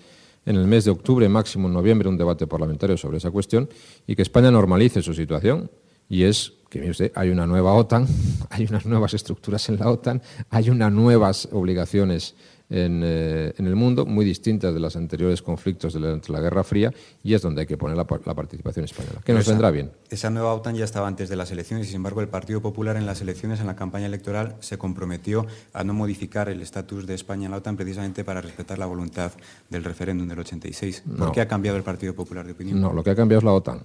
en 0.46 0.56
el 0.56 0.66
mes 0.66 0.86
de 0.86 0.90
octubre, 0.90 1.28
máximo 1.28 1.68
en 1.68 1.74
noviembre, 1.74 2.08
un 2.08 2.16
debate 2.16 2.46
parlamentario 2.46 2.96
sobre 2.96 3.18
esa 3.18 3.30
cuestión 3.30 3.68
y 4.06 4.16
que 4.16 4.22
España 4.22 4.50
normalice 4.50 5.02
su 5.02 5.12
situación. 5.12 5.70
Y 6.08 6.24
es 6.24 6.54
que, 6.70 6.78
mire 6.78 6.92
usted, 6.92 7.12
hay 7.14 7.28
una 7.30 7.46
nueva 7.46 7.74
OTAN, 7.74 8.06
hay 8.50 8.66
unas 8.70 8.86
nuevas 8.86 9.12
estructuras 9.12 9.68
en 9.68 9.78
la 9.78 9.90
OTAN, 9.90 10.22
hay 10.48 10.70
unas 10.70 10.92
nuevas 10.92 11.48
obligaciones 11.52 12.34
eh, 12.72 13.52
en, 13.58 13.66
el 13.66 13.74
mundo, 13.74 14.06
muy 14.06 14.24
distintas 14.24 14.72
de 14.72 14.78
los 14.78 14.94
anteriores 14.94 15.42
conflictos 15.42 15.92
de 15.92 15.98
la, 15.98 16.20
la 16.28 16.40
Guerra 16.40 16.62
Fría, 16.62 16.94
y 17.24 17.34
es 17.34 17.42
donde 17.42 17.62
hay 17.62 17.66
que 17.66 17.76
poner 17.76 17.96
la, 17.96 18.06
participación 18.06 18.84
española, 18.84 19.20
que 19.24 19.32
nos 19.32 19.46
vendrá 19.48 19.72
bien. 19.72 19.90
Esa 20.08 20.30
nueva 20.30 20.54
OTAN 20.54 20.76
ya 20.76 20.84
estaba 20.84 21.08
antes 21.08 21.28
de 21.28 21.34
las 21.34 21.50
elecciones 21.50 21.88
y, 21.88 21.90
sin 21.90 21.96
embargo, 21.96 22.20
el 22.20 22.28
Partido 22.28 22.62
Popular 22.62 22.96
en 22.96 23.06
las 23.06 23.20
elecciones, 23.20 23.58
en 23.58 23.66
la 23.66 23.74
campaña 23.74 24.06
electoral, 24.06 24.54
se 24.60 24.78
comprometió 24.78 25.46
a 25.72 25.82
no 25.82 25.94
modificar 25.94 26.48
el 26.48 26.62
estatus 26.62 27.08
de 27.08 27.14
España 27.14 27.46
en 27.46 27.50
la 27.50 27.56
OTAN 27.56 27.76
precisamente 27.76 28.22
para 28.22 28.40
respetar 28.40 28.78
la 28.78 28.86
voluntad 28.86 29.32
del 29.68 29.82
referéndum 29.82 30.28
del 30.28 30.38
86. 30.38 31.02
¿Por 31.18 31.32
qué 31.32 31.40
ha 31.40 31.48
cambiado 31.48 31.76
el 31.76 31.82
Partido 31.82 32.14
Popular 32.14 32.46
de 32.46 32.52
opinión? 32.52 32.80
No, 32.80 32.92
lo 32.92 33.02
que 33.02 33.10
ha 33.10 33.16
cambiado 33.16 33.40
es 33.40 33.44
la 33.44 33.52
OTAN. 33.52 33.84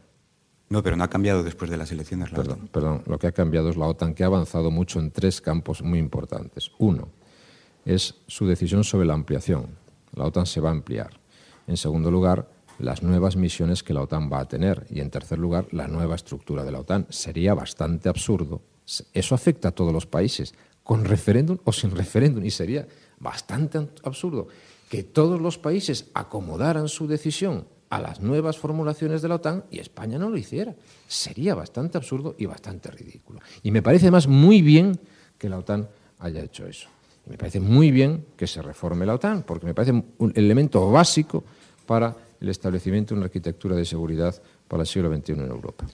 No, 0.69 0.81
pero 0.81 0.95
no 0.95 1.03
ha 1.03 1.09
cambiado 1.09 1.43
después 1.43 1.69
de 1.69 1.77
las 1.77 1.91
elecciones. 1.91 2.31
La 2.31 2.37
perdón, 2.37 2.69
perdón, 2.71 3.03
lo 3.05 3.19
que 3.19 3.27
ha 3.27 3.31
cambiado 3.31 3.69
es 3.69 3.77
la 3.77 3.85
OTAN, 3.85 4.13
que 4.13 4.23
ha 4.23 4.27
avanzado 4.27 4.71
mucho 4.71 4.99
en 4.99 5.11
tres 5.11 5.41
campos 5.41 5.83
muy 5.83 5.99
importantes. 5.99 6.71
Uno, 6.79 7.09
es 7.85 8.15
su 8.27 8.47
decisión 8.47 8.83
sobre 8.83 9.05
la 9.05 9.13
ampliación. 9.13 9.67
La 10.15 10.25
OTAN 10.25 10.47
se 10.47 10.61
va 10.61 10.69
a 10.69 10.71
ampliar. 10.71 11.19
En 11.67 11.77
segundo 11.77 12.09
lugar, 12.09 12.49
las 12.79 13.03
nuevas 13.03 13.35
misiones 13.35 13.83
que 13.83 13.93
la 13.93 14.01
OTAN 14.01 14.31
va 14.31 14.39
a 14.39 14.47
tener. 14.47 14.87
Y 14.89 15.01
en 15.01 15.11
tercer 15.11 15.37
lugar, 15.37 15.67
la 15.71 15.87
nueva 15.87 16.15
estructura 16.15 16.63
de 16.63 16.71
la 16.71 16.79
OTAN. 16.79 17.05
Sería 17.09 17.53
bastante 17.53 18.09
absurdo. 18.09 18.61
Eso 19.13 19.35
afecta 19.35 19.69
a 19.69 19.71
todos 19.71 19.93
los 19.93 20.07
países, 20.07 20.55
con 20.83 21.05
referéndum 21.05 21.59
o 21.63 21.71
sin 21.71 21.91
referéndum. 21.91 22.43
Y 22.43 22.51
sería 22.51 22.87
bastante 23.19 23.87
absurdo 24.03 24.47
que 24.89 25.03
todos 25.03 25.39
los 25.39 25.57
países 25.57 26.09
acomodaran 26.13 26.87
su 26.87 27.07
decisión 27.07 27.67
a 27.89 27.99
las 27.99 28.19
nuevas 28.19 28.57
formulaciones 28.57 29.21
de 29.21 29.27
la 29.27 29.35
OTAN 29.35 29.65
y 29.71 29.79
España 29.79 30.17
no 30.17 30.29
lo 30.29 30.37
hiciera. 30.37 30.75
Sería 31.07 31.55
bastante 31.55 31.97
absurdo 31.97 32.35
y 32.37 32.45
bastante 32.45 32.89
ridículo. 32.91 33.39
Y 33.63 33.71
me 33.71 33.81
parece 33.81 34.05
además 34.05 34.27
muy 34.27 34.61
bien 34.61 34.99
que 35.37 35.49
la 35.49 35.59
OTAN 35.59 35.87
haya 36.19 36.41
hecho 36.41 36.65
eso. 36.65 36.89
Me 37.27 37.37
parece 37.37 37.59
muy 37.59 37.91
bien 37.91 38.25
que 38.37 38.47
se 38.47 38.61
reforme 38.61 39.05
la 39.05 39.15
OTAN, 39.15 39.43
porque 39.43 39.65
me 39.65 39.73
parece 39.73 40.03
un 40.17 40.33
elemento 40.35 40.89
básico 40.91 41.43
para 41.85 42.15
el 42.39 42.49
establecimiento 42.49 43.13
de 43.13 43.19
una 43.19 43.25
arquitectura 43.25 43.75
de 43.75 43.85
seguridad 43.85 44.39
para 44.67 44.83
el 44.83 44.87
siglo 44.87 45.15
XXI 45.15 45.33
en 45.33 45.39
Europa. 45.41 45.85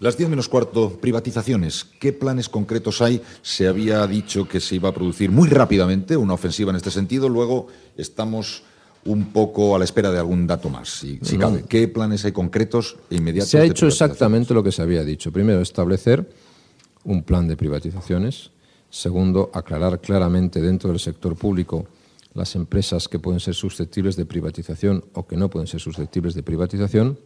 Las 0.00 0.16
10 0.16 0.30
menos 0.30 0.48
cuarto, 0.48 0.98
privatizaciones. 1.00 1.84
¿Qué 1.84 2.12
planes 2.12 2.48
concretos 2.48 3.00
hay? 3.00 3.22
Se 3.40 3.68
había 3.68 4.04
dicho 4.08 4.48
que 4.48 4.58
se 4.58 4.74
iba 4.74 4.88
a 4.88 4.94
producir 4.94 5.30
muy 5.30 5.48
rápidamente 5.48 6.16
una 6.16 6.34
ofensiva 6.34 6.70
en 6.70 6.76
este 6.76 6.90
sentido. 6.90 7.28
Luego 7.28 7.68
estamos 7.96 8.64
un 9.04 9.32
poco 9.32 9.74
a 9.74 9.78
la 9.78 9.84
espera 9.84 10.10
de 10.10 10.18
algún 10.18 10.46
dato 10.46 10.68
más, 10.68 10.88
si, 10.88 11.18
cabe. 11.38 11.64
¿Qué 11.68 11.88
planes 11.88 12.24
hay 12.24 12.32
concretos 12.32 12.96
e 13.10 13.16
inmediatos? 13.16 13.50
Se 13.50 13.58
ha 13.58 13.64
hecho 13.64 13.86
exactamente 13.86 14.54
lo 14.54 14.62
que 14.62 14.72
se 14.72 14.82
había 14.82 15.02
dicho. 15.04 15.32
Primero, 15.32 15.60
establecer 15.60 16.28
un 17.04 17.22
plan 17.22 17.48
de 17.48 17.56
privatizaciones 17.56 18.52
Segundo, 18.92 19.50
aclarar 19.54 20.02
claramente 20.02 20.60
dentro 20.60 20.90
del 20.90 21.00
sector 21.00 21.34
público 21.34 21.86
las 22.34 22.54
empresas 22.56 23.08
que 23.08 23.18
pueden 23.18 23.40
ser 23.40 23.54
susceptibles 23.54 24.16
de 24.16 24.26
privatización 24.26 25.02
o 25.14 25.26
que 25.26 25.38
no 25.38 25.48
pueden 25.48 25.66
ser 25.66 25.80
susceptibles 25.80 26.34
de 26.34 26.42
privatización. 26.42 27.18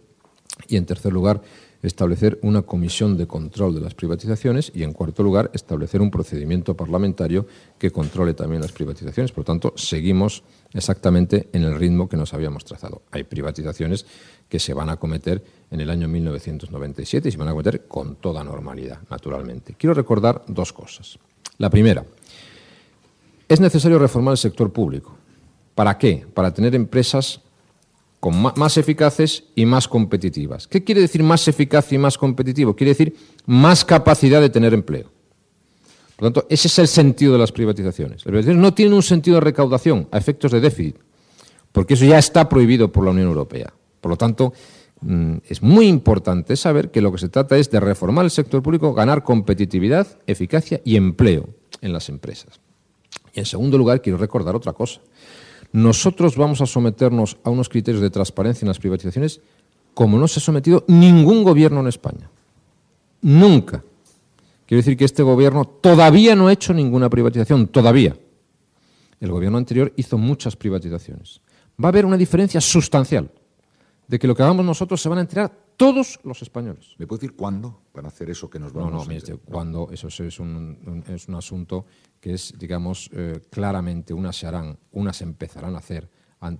Y 0.68 0.76
en 0.76 0.86
tercer 0.86 1.12
lugar, 1.12 1.42
establecer 1.88 2.38
una 2.42 2.62
comisión 2.62 3.16
de 3.16 3.26
control 3.26 3.74
de 3.74 3.80
las 3.80 3.94
privatizaciones 3.94 4.72
y 4.74 4.82
en 4.82 4.92
cuarto 4.92 5.22
lugar, 5.22 5.50
establecer 5.54 6.00
un 6.00 6.10
procedimiento 6.10 6.76
parlamentario 6.76 7.46
que 7.78 7.90
controle 7.90 8.34
también 8.34 8.62
las 8.62 8.72
privatizaciones. 8.72 9.32
Por 9.32 9.42
lo 9.42 9.44
tanto, 9.44 9.72
seguimos 9.76 10.42
exactamente 10.72 11.48
en 11.52 11.62
el 11.62 11.78
ritmo 11.78 12.08
que 12.08 12.16
nos 12.16 12.34
habíamos 12.34 12.64
trazado. 12.64 13.02
Hay 13.10 13.24
privatizaciones 13.24 14.06
que 14.48 14.58
se 14.58 14.74
van 14.74 14.90
a 14.90 14.96
cometer 14.96 15.42
en 15.70 15.80
el 15.80 15.90
año 15.90 16.08
1997 16.08 17.28
y 17.28 17.32
se 17.32 17.38
van 17.38 17.48
a 17.48 17.52
cometer 17.52 17.86
con 17.86 18.16
toda 18.16 18.44
normalidad, 18.44 19.00
naturalmente. 19.10 19.74
Quiero 19.78 19.94
recordar 19.94 20.44
dos 20.48 20.72
cosas. 20.72 21.18
La 21.58 21.70
primera, 21.70 22.04
es 23.48 23.60
necesario 23.60 23.98
reformar 23.98 24.32
el 24.32 24.38
sector 24.38 24.72
público. 24.72 25.16
¿Para 25.74 25.98
qué? 25.98 26.26
Para 26.34 26.52
tener 26.52 26.74
empresas 26.74 27.40
más 28.30 28.76
eficaces 28.76 29.44
y 29.54 29.66
más 29.66 29.88
competitivas. 29.88 30.66
¿Qué 30.66 30.84
quiere 30.84 31.00
decir 31.00 31.22
más 31.22 31.46
eficaz 31.48 31.92
y 31.92 31.98
más 31.98 32.18
competitivo? 32.18 32.74
Quiere 32.74 32.92
decir 32.92 33.16
más 33.46 33.84
capacidad 33.84 34.40
de 34.40 34.50
tener 34.50 34.74
empleo. 34.74 35.10
Por 36.16 36.24
lo 36.24 36.32
tanto, 36.32 36.46
ese 36.48 36.68
es 36.68 36.78
el 36.78 36.88
sentido 36.88 37.32
de 37.32 37.38
las 37.38 37.52
privatizaciones. 37.52 38.16
Las 38.16 38.24
privatizaciones 38.24 38.62
no 38.62 38.74
tienen 38.74 38.94
un 38.94 39.02
sentido 39.02 39.36
de 39.36 39.42
recaudación 39.42 40.08
a 40.10 40.18
efectos 40.18 40.50
de 40.52 40.60
déficit, 40.60 40.96
porque 41.72 41.94
eso 41.94 42.06
ya 42.06 42.18
está 42.18 42.48
prohibido 42.48 42.90
por 42.90 43.04
la 43.04 43.10
Unión 43.10 43.28
Europea. 43.28 43.72
Por 44.00 44.10
lo 44.10 44.16
tanto, 44.16 44.52
Mm, 45.00 45.38
es 45.48 45.62
muy 45.62 45.88
importante 45.88 46.56
saber 46.56 46.90
que 46.90 47.02
lo 47.02 47.12
que 47.12 47.18
se 47.18 47.28
trata 47.28 47.56
es 47.56 47.70
de 47.70 47.80
reformar 47.80 48.24
el 48.24 48.30
sector 48.30 48.62
público, 48.62 48.94
ganar 48.94 49.22
competitividad, 49.24 50.06
eficacia 50.26 50.80
y 50.84 50.96
empleo 50.96 51.50
en 51.82 51.92
las 51.92 52.08
empresas. 52.08 52.60
Y 53.34 53.40
en 53.40 53.46
segundo 53.46 53.76
lugar, 53.76 54.00
quiero 54.00 54.18
recordar 54.18 54.56
otra 54.56 54.72
cosa. 54.72 55.00
Nosotros 55.72 56.36
vamos 56.36 56.60
a 56.60 56.66
someternos 56.66 57.36
a 57.44 57.50
unos 57.50 57.68
criterios 57.68 58.02
de 58.02 58.10
transparencia 58.10 58.64
en 58.64 58.68
las 58.68 58.78
privatizaciones 58.78 59.40
como 59.94 60.18
no 60.18 60.28
se 60.28 60.40
ha 60.40 60.42
sometido 60.42 60.84
ningún 60.88 61.42
gobierno 61.42 61.80
en 61.80 61.86
España. 61.86 62.30
Nunca. 63.22 63.82
Quiero 64.66 64.80
decir 64.80 64.96
que 64.96 65.04
este 65.04 65.22
gobierno 65.22 65.64
todavía 65.64 66.34
no 66.34 66.48
ha 66.48 66.52
hecho 66.52 66.74
ninguna 66.74 67.08
privatización, 67.08 67.68
todavía. 67.68 68.16
El 69.20 69.30
gobierno 69.30 69.56
anterior 69.58 69.92
hizo 69.96 70.18
muchas 70.18 70.56
privatizaciones. 70.56 71.40
Va 71.82 71.88
a 71.88 71.92
haber 71.92 72.04
una 72.04 72.16
diferencia 72.16 72.60
sustancial 72.60 73.30
de 74.08 74.18
que 74.18 74.26
lo 74.26 74.34
que 74.34 74.42
hagamos 74.42 74.64
nosotros 74.64 75.00
se 75.00 75.08
van 75.08 75.18
a 75.18 75.20
enterar 75.22 75.66
todos 75.76 76.20
los 76.24 76.40
españoles. 76.42 76.94
¿Me 76.98 77.06
puede 77.06 77.20
decir 77.20 77.36
cuándo 77.36 77.82
van 77.92 78.06
a 78.06 78.08
hacer 78.08 78.30
eso 78.30 78.48
que 78.48 78.58
nos 78.58 78.72
vamos 78.72 79.06
no, 79.06 79.14
no, 79.14 79.34
a 79.34 79.36
cuándo, 79.44 79.88
eso 79.90 80.08
es 80.08 80.40
un, 80.40 81.04
es 81.08 81.28
un 81.28 81.34
asunto 81.34 81.86
que 82.20 82.34
es, 82.34 82.54
digamos, 82.58 83.10
eh, 83.12 83.40
claramente 83.50 84.14
unas 84.14 84.36
se 84.36 84.46
harán, 84.46 84.78
unas 84.92 85.20
empezarán 85.22 85.74
a 85.74 85.78
hacer 85.78 86.08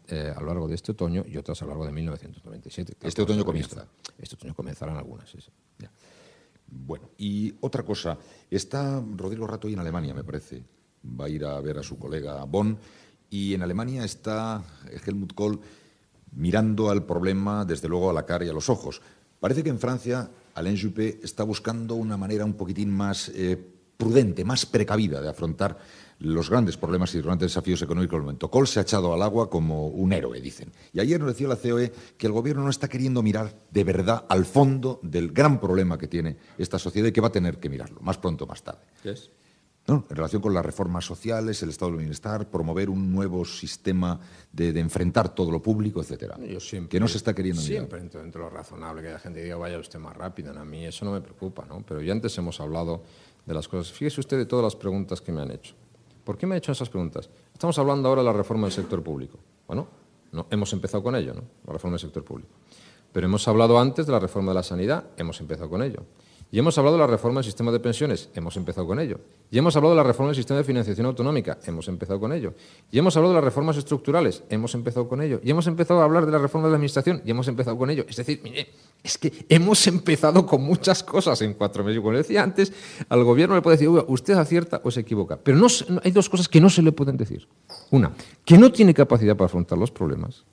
eh, 0.08 0.32
a 0.34 0.40
lo 0.40 0.46
largo 0.46 0.68
de 0.68 0.74
este 0.74 0.92
otoño 0.92 1.24
y 1.26 1.36
otras 1.36 1.60
a 1.62 1.64
lo 1.64 1.70
largo 1.70 1.86
de 1.86 1.92
1997. 1.92 2.96
Este 3.02 3.22
otoño 3.22 3.44
comienza. 3.44 3.86
Este 4.18 4.34
otoño 4.34 4.54
comenzarán 4.54 4.96
algunas, 4.96 5.30
sí. 5.30 5.38
Bueno, 6.68 7.10
y 7.16 7.54
otra 7.60 7.84
cosa, 7.84 8.18
está 8.50 9.00
Rodrigo 9.14 9.46
Rato 9.46 9.68
en 9.68 9.78
Alemania, 9.78 10.14
me 10.14 10.24
parece. 10.24 10.64
Va 11.04 11.26
a 11.26 11.28
ir 11.28 11.44
a 11.44 11.60
ver 11.60 11.78
a 11.78 11.82
su 11.82 11.96
colega 11.98 12.42
Bonn. 12.44 12.76
Y 13.30 13.54
en 13.54 13.62
Alemania 13.62 14.04
está 14.04 14.64
Helmut 15.04 15.32
Kohl 15.34 15.60
mirando 16.32 16.90
al 16.90 17.04
problema, 17.04 17.64
desde 17.64 17.88
luego, 17.88 18.10
a 18.10 18.12
la 18.12 18.26
cara 18.26 18.44
y 18.44 18.48
a 18.48 18.52
los 18.52 18.68
ojos. 18.68 19.00
Parece 19.40 19.62
que 19.62 19.70
en 19.70 19.78
Francia 19.78 20.30
Alain 20.54 20.80
Juppé 20.80 21.20
está 21.22 21.44
buscando 21.44 21.94
una 21.94 22.16
manera 22.16 22.44
un 22.44 22.54
poquitín 22.54 22.90
más 22.90 23.30
eh, 23.34 23.58
prudente, 23.96 24.44
más 24.44 24.66
precavida 24.66 25.20
de 25.20 25.28
afrontar 25.28 25.78
los 26.18 26.48
grandes 26.48 26.76
problemas 26.76 27.12
y 27.14 27.18
los 27.18 27.26
grandes 27.26 27.50
desafíos 27.50 27.82
económicos 27.82 28.16
del 28.16 28.22
momento. 28.22 28.50
Kohl 28.50 28.66
se 28.66 28.78
ha 28.78 28.82
echado 28.82 29.12
al 29.12 29.22
agua 29.22 29.50
como 29.50 29.88
un 29.88 30.12
héroe, 30.12 30.40
dicen. 30.40 30.72
Y 30.92 31.00
ayer 31.00 31.20
nos 31.20 31.28
decía 31.28 31.48
la 31.48 31.56
COE 31.56 31.92
que 32.16 32.26
el 32.26 32.32
gobierno 32.32 32.62
no 32.62 32.70
está 32.70 32.88
queriendo 32.88 33.22
mirar 33.22 33.54
de 33.70 33.84
verdad 33.84 34.24
al 34.28 34.46
fondo 34.46 34.98
del 35.02 35.32
gran 35.32 35.60
problema 35.60 35.98
que 35.98 36.08
tiene 36.08 36.38
esta 36.56 36.78
sociedad 36.78 37.08
y 37.08 37.12
que 37.12 37.20
va 37.20 37.28
a 37.28 37.32
tener 37.32 37.58
que 37.58 37.68
mirarlo, 37.68 38.00
más 38.00 38.16
pronto 38.16 38.44
o 38.44 38.46
más 38.46 38.62
tarde. 38.62 38.80
¿Qué 39.02 39.10
es? 39.10 39.30
En 39.88 40.04
relación 40.08 40.42
con 40.42 40.52
las 40.52 40.66
reformas 40.66 41.04
sociales, 41.04 41.62
el 41.62 41.70
estado 41.70 41.92
del 41.92 42.00
bienestar, 42.00 42.50
promover 42.50 42.90
un 42.90 43.12
nuevo 43.12 43.44
sistema 43.44 44.18
de, 44.52 44.78
enfrentar 44.80 45.34
todo 45.34 45.50
lo 45.50 45.62
público, 45.62 46.00
etcétera. 46.00 46.36
que 46.88 47.00
no 47.00 47.06
se 47.06 47.18
está 47.18 47.34
queriendo 47.34 47.62
Siempre 47.62 48.00
dentro 48.00 48.20
de 48.20 48.38
lo 48.38 48.50
razonable 48.50 49.02
que 49.02 49.10
la 49.10 49.18
gente 49.20 49.42
diga 49.42 49.56
vaya 49.56 49.78
usted 49.78 49.98
más 49.98 50.16
rápido. 50.16 50.58
A 50.58 50.64
mí 50.64 50.84
eso 50.84 51.04
no 51.04 51.12
me 51.12 51.20
preocupa, 51.20 51.64
¿no? 51.66 51.84
Pero 51.86 52.02
ya 52.02 52.12
antes 52.12 52.36
hemos 52.38 52.60
hablado 52.60 53.02
de 53.44 53.54
las 53.54 53.68
cosas. 53.68 53.92
Fíjese 53.92 54.20
usted 54.20 54.36
de 54.36 54.46
todas 54.46 54.64
las 54.64 54.76
preguntas 54.76 55.20
que 55.20 55.30
me 55.30 55.40
han 55.40 55.52
hecho. 55.52 55.74
¿Por 56.24 56.36
qué 56.36 56.46
me 56.46 56.56
ha 56.56 56.58
hecho 56.58 56.72
esas 56.72 56.88
preguntas? 56.88 57.30
Estamos 57.52 57.78
hablando 57.78 58.08
ahora 58.08 58.22
de 58.22 58.26
la 58.26 58.32
reforma 58.32 58.66
del 58.66 58.72
sector 58.72 59.02
público. 59.02 59.38
Bueno, 59.68 59.86
no, 60.32 60.46
hemos 60.50 60.72
empezado 60.72 61.02
con 61.02 61.14
ello, 61.14 61.32
¿no? 61.34 61.42
La 61.64 61.74
reforma 61.74 61.94
del 61.94 62.00
sector 62.00 62.24
público. 62.24 62.50
Pero 63.12 63.26
hemos 63.26 63.46
hablado 63.46 63.78
antes 63.78 64.04
de 64.04 64.12
la 64.12 64.18
reforma 64.18 64.50
de 64.50 64.56
la 64.56 64.62
sanidad, 64.64 65.04
hemos 65.16 65.40
empezado 65.40 65.70
con 65.70 65.82
ello. 65.82 66.02
Y 66.56 66.58
hemos 66.58 66.78
hablado 66.78 66.96
de 66.96 67.02
la 67.02 67.06
reforma 67.06 67.40
del 67.40 67.44
sistema 67.44 67.70
de 67.70 67.80
pensiones, 67.80 68.30
hemos 68.32 68.56
empezado 68.56 68.86
con 68.86 68.98
ello. 68.98 69.20
Y 69.50 69.58
hemos 69.58 69.76
hablado 69.76 69.94
de 69.94 69.98
la 69.98 70.02
reforma 70.02 70.28
del 70.28 70.36
sistema 70.36 70.56
de 70.56 70.64
financiación 70.64 71.06
autonómica, 71.06 71.58
hemos 71.66 71.86
empezado 71.86 72.18
con 72.18 72.32
ello. 72.32 72.54
Y 72.90 72.98
hemos 72.98 73.14
hablado 73.14 73.34
de 73.34 73.40
las 73.40 73.44
reformas 73.44 73.76
estructurales, 73.76 74.42
hemos 74.48 74.74
empezado 74.74 75.06
con 75.06 75.20
ello. 75.20 75.38
Y 75.44 75.50
hemos 75.50 75.66
empezado 75.66 76.00
a 76.00 76.04
hablar 76.04 76.24
de 76.24 76.32
la 76.32 76.38
reforma 76.38 76.68
de 76.68 76.70
la 76.70 76.76
administración, 76.76 77.20
y 77.26 77.30
hemos 77.30 77.46
empezado 77.48 77.76
con 77.76 77.90
ello. 77.90 78.06
Es 78.08 78.16
decir, 78.16 78.40
mire, 78.42 78.70
es 79.04 79.18
que 79.18 79.44
hemos 79.50 79.86
empezado 79.86 80.46
con 80.46 80.62
muchas 80.62 81.02
cosas 81.02 81.42
en 81.42 81.52
cuatro 81.52 81.84
meses. 81.84 82.00
Como 82.00 82.12
le 82.12 82.18
decía 82.20 82.42
antes, 82.42 82.72
al 83.10 83.22
gobierno 83.22 83.54
le 83.54 83.60
puede 83.60 83.76
decir, 83.76 83.90
usted 84.06 84.32
acierta 84.32 84.80
o 84.82 84.90
se 84.90 85.00
equivoca. 85.00 85.36
Pero 85.36 85.58
no, 85.58 85.66
hay 86.02 86.10
dos 86.10 86.30
cosas 86.30 86.48
que 86.48 86.62
no 86.62 86.70
se 86.70 86.80
le 86.80 86.90
pueden 86.90 87.18
decir. 87.18 87.46
Una, 87.90 88.12
que 88.46 88.56
no 88.56 88.72
tiene 88.72 88.94
capacidad 88.94 89.36
para 89.36 89.44
afrontar 89.44 89.76
los 89.76 89.90
problemas, 89.90 90.46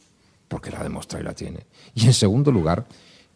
porque 0.49 0.69
la 0.69 0.83
demuestra 0.83 1.21
y 1.21 1.23
la 1.23 1.33
tiene. 1.33 1.65
Y 1.95 2.07
en 2.07 2.13
segundo 2.13 2.51
lugar, 2.51 2.85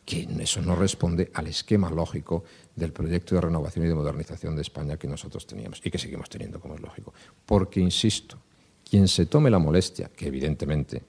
que 0.08 0.26
eso 0.39 0.62
no 0.62 0.74
responde 0.74 1.30
al 1.34 1.47
esquema 1.47 1.89
lógico 1.89 2.45
del 2.74 2.93
proyecto 2.93 3.36
de 3.36 3.41
renovación 3.41 3.84
y 3.84 3.89
de 3.89 3.93
modernización 3.93 4.55
de 4.55 4.62
España 4.62 4.95
que 4.95 5.05
nosotros 5.05 5.45
teníamos 5.45 5.82
y 5.84 5.91
que 5.91 5.97
seguimos 5.97 6.30
teniendo, 6.30 6.62
como 6.62 6.76
es 6.76 6.82
lógico. 6.82 7.14
Porque, 7.45 7.82
insisto, 7.82 8.38
quien 8.89 9.10
se 9.10 9.26
tome 9.26 9.49
la 9.49 9.60
molestia, 9.60 10.10
que 10.16 10.28
evidentemente 10.28 11.03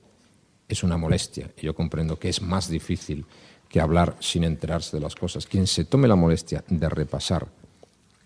es 0.69 0.83
una 0.83 0.97
molestia, 0.97 1.49
y 1.57 1.67
yo 1.67 1.77
comprendo 1.77 2.19
que 2.19 2.29
es 2.29 2.43
más 2.43 2.69
difícil 2.69 3.25
que 3.69 3.81
hablar 3.81 4.17
sin 4.19 4.43
enterarse 4.43 4.97
de 4.97 5.01
las 5.01 5.15
cosas, 5.15 5.47
quien 5.47 5.69
se 5.69 5.85
tome 5.85 6.09
la 6.09 6.17
molestia 6.17 6.65
de 6.67 6.89
repasar 6.89 7.47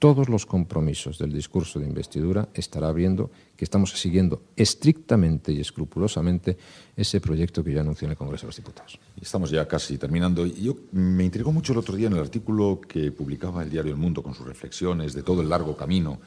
todos 0.02 0.28
los 0.28 0.46
compromisos 0.46 1.16
del 1.16 1.32
discurso 1.32 1.78
de 1.78 1.86
investidura, 1.86 2.48
estará 2.54 2.90
viendo 2.90 3.30
que 3.56 3.64
estamos 3.64 3.92
siguiendo 3.92 4.42
estrictamente 4.56 5.52
y 5.52 5.60
escrupulosamente 5.60 6.58
ese 6.96 7.20
proyecto 7.20 7.62
que 7.62 7.70
yo 7.70 7.80
anuncié 7.80 8.06
en 8.06 8.10
el 8.10 8.16
Congreso 8.16 8.42
de 8.42 8.48
los 8.48 8.56
Diputados. 8.56 8.98
Estamos 9.20 9.52
ya 9.52 9.68
casi 9.68 9.98
terminando. 9.98 10.44
Yo 10.44 10.74
me 10.90 11.22
intrigó 11.22 11.52
mucho 11.52 11.72
el 11.72 11.78
otro 11.78 11.94
día 11.94 12.08
en 12.08 12.14
el 12.14 12.18
artículo 12.18 12.80
que 12.80 13.12
publicaba 13.12 13.62
el 13.62 13.70
diario 13.70 13.92
El 13.92 13.96
Mundo 13.96 14.24
con 14.24 14.34
sus 14.34 14.44
reflexiones 14.44 15.12
de 15.12 15.22
todo 15.22 15.40
el 15.40 15.48
largo 15.48 15.76
camino 15.76 16.18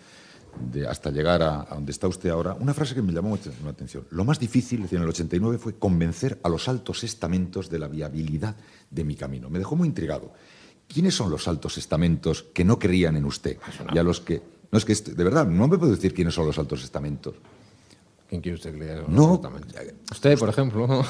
de 0.71 0.87
hasta 0.87 1.11
llegar 1.11 1.43
a, 1.43 1.67
donde 1.69 1.91
está 1.91 2.07
usted 2.07 2.29
ahora, 2.29 2.55
una 2.57 2.73
frase 2.73 2.95
que 2.95 3.01
me 3.01 3.11
llamó 3.11 3.27
mucho 3.27 3.51
la 3.61 3.71
atención. 3.71 4.07
Lo 4.09 4.23
más 4.23 4.39
difícil, 4.39 4.83
decía 4.83 4.99
en 4.99 5.03
el 5.03 5.09
89, 5.09 5.57
fue 5.57 5.75
convencer 5.75 6.39
a 6.43 6.47
los 6.47 6.69
altos 6.69 7.03
estamentos 7.03 7.69
de 7.69 7.79
la 7.79 7.89
viabilidad 7.89 8.55
de 8.89 9.03
mi 9.03 9.17
camino. 9.17 9.49
Me 9.49 9.59
dejó 9.59 9.75
muy 9.75 9.89
intrigado. 9.89 10.31
¿Quiénes 10.87 11.15
son 11.15 11.29
los 11.29 11.47
altos 11.47 11.77
estamentos 11.77 12.45
que 12.53 12.63
no 12.63 12.79
creían 12.79 13.15
en 13.17 13.25
usted? 13.25 13.57
Y 13.93 13.97
a 13.97 14.03
los 14.03 14.21
que... 14.21 14.41
No 14.71 14.77
es 14.77 14.85
que, 14.85 14.93
de 14.95 15.23
verdad, 15.23 15.47
no 15.47 15.67
me 15.67 15.77
puedo 15.77 15.91
decir 15.91 16.13
quiénes 16.13 16.33
son 16.33 16.47
los 16.47 16.57
altos 16.57 16.83
estamentos. 16.83 17.35
¿Quién 18.27 18.41
quiere 18.41 18.55
usted 18.55 18.71
que 18.73 18.79
le 18.79 18.85
diga 18.85 19.03
No. 19.07 19.39
Usted, 20.11 20.37
por 20.39 20.49
ejemplo. 20.49 21.05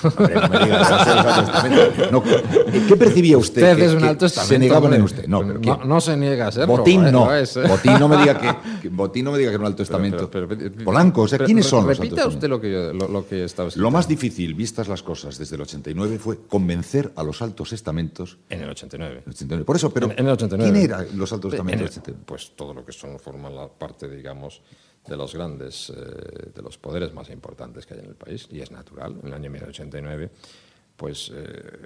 ¿Qué 2.88 2.95
percibía 2.97 3.38
usted? 3.38 3.61
Usted 3.61 3.76
que- 3.78 3.86
es 3.86 3.93
un 3.93 4.03
alto 4.03 4.28
Se 4.28 4.39
estamento. 4.41 4.59
negaban 4.59 4.84
hombre. 4.84 4.97
en 4.97 5.03
usted. 5.03 5.28
No, 5.28 5.39
pero 5.39 5.59
no, 5.59 5.86
no 5.86 6.01
se 6.01 6.18
niega 6.18 6.47
a 6.47 6.51
serlo. 6.51 6.78
Botín 6.78 7.05
eh, 7.05 7.11
no. 7.11 7.26
lo 7.26 7.34
es, 7.36 7.55
eh. 7.57 7.68
Botín 7.68 7.93
no 7.99 8.07
me 8.07 8.18
diga 8.18 8.38
que, 8.39 8.82
que- 8.82 8.89
Botín 8.89 9.26
no 9.26 9.32
me 9.32 9.38
diga 9.38 9.49
que 9.51 9.55
es 9.55 9.59
un 9.59 9.66
alto 9.66 9.84
estamento. 9.84 10.30
Pero- 10.30 10.47
pero- 10.47 10.70
pero- 10.72 10.84
Polanco, 10.86 11.22
o 11.22 11.28
sea, 11.28 11.39
¿quiénes 11.39 11.66
son 11.66 11.88
los 11.88 11.97
Repita 11.97 12.22
altos 12.24 12.36
usted 12.36 12.49
lo 12.49 12.59
que, 12.59 12.72
yo- 12.72 12.93
lo, 12.93 13.07
lo 13.07 13.28
que 13.28 13.43
estaba 13.45 13.66
Lo 13.66 13.70
escribiendo. 13.70 13.91
más 13.97 14.07
difícil, 14.07 14.53
vistas 14.53 14.88
las 14.88 15.01
cosas, 15.03 15.38
desde 15.38 15.55
el 15.55 15.61
89 15.61 16.20
fue 16.20 16.39
convencer 16.47 17.11
a 17.16 17.24
los 17.24 17.41
altos 17.41 17.74
estamentos. 17.74 18.38
En 18.49 18.61
el 18.61 18.70
89. 18.70 19.22
del 19.26 19.30
89. 19.34 19.63
Por 19.66 19.76
eso, 19.78 19.89
pero 19.91 20.07
En- 20.07 20.20
en 20.20 20.26
el 20.28 20.32
89. 20.34 20.72
¿quién 20.72 20.84
eran 20.91 21.07
los 21.18 21.32
altos 21.32 21.53
En 21.53 21.59
estamentos 21.59 21.82
el- 21.82 21.88
del 21.88 21.99
89? 22.01 22.24
Pues 22.26 22.51
todo 22.55 22.74
lo 22.74 22.86
que 22.86 22.91
son, 22.91 23.18
forman 23.20 23.55
la 23.55 23.68
parte, 23.68 24.09
digamos, 24.09 24.61
de 25.07 25.17
los 25.17 25.33
grandes, 25.35 25.89
eh, 25.89 26.51
de 26.55 26.61
los 26.61 26.77
poderes 26.77 27.13
más 27.13 27.29
importantes 27.29 27.85
que 27.85 27.93
hay 27.93 27.99
en 28.01 28.07
el 28.07 28.15
país, 28.15 28.47
y 28.51 28.59
es 28.61 28.71
natural. 28.71 29.15
En 29.21 29.27
el 29.27 29.33
año 29.33 29.49
1989, 29.51 30.29
pues 30.97 31.31
eh, 31.33 31.85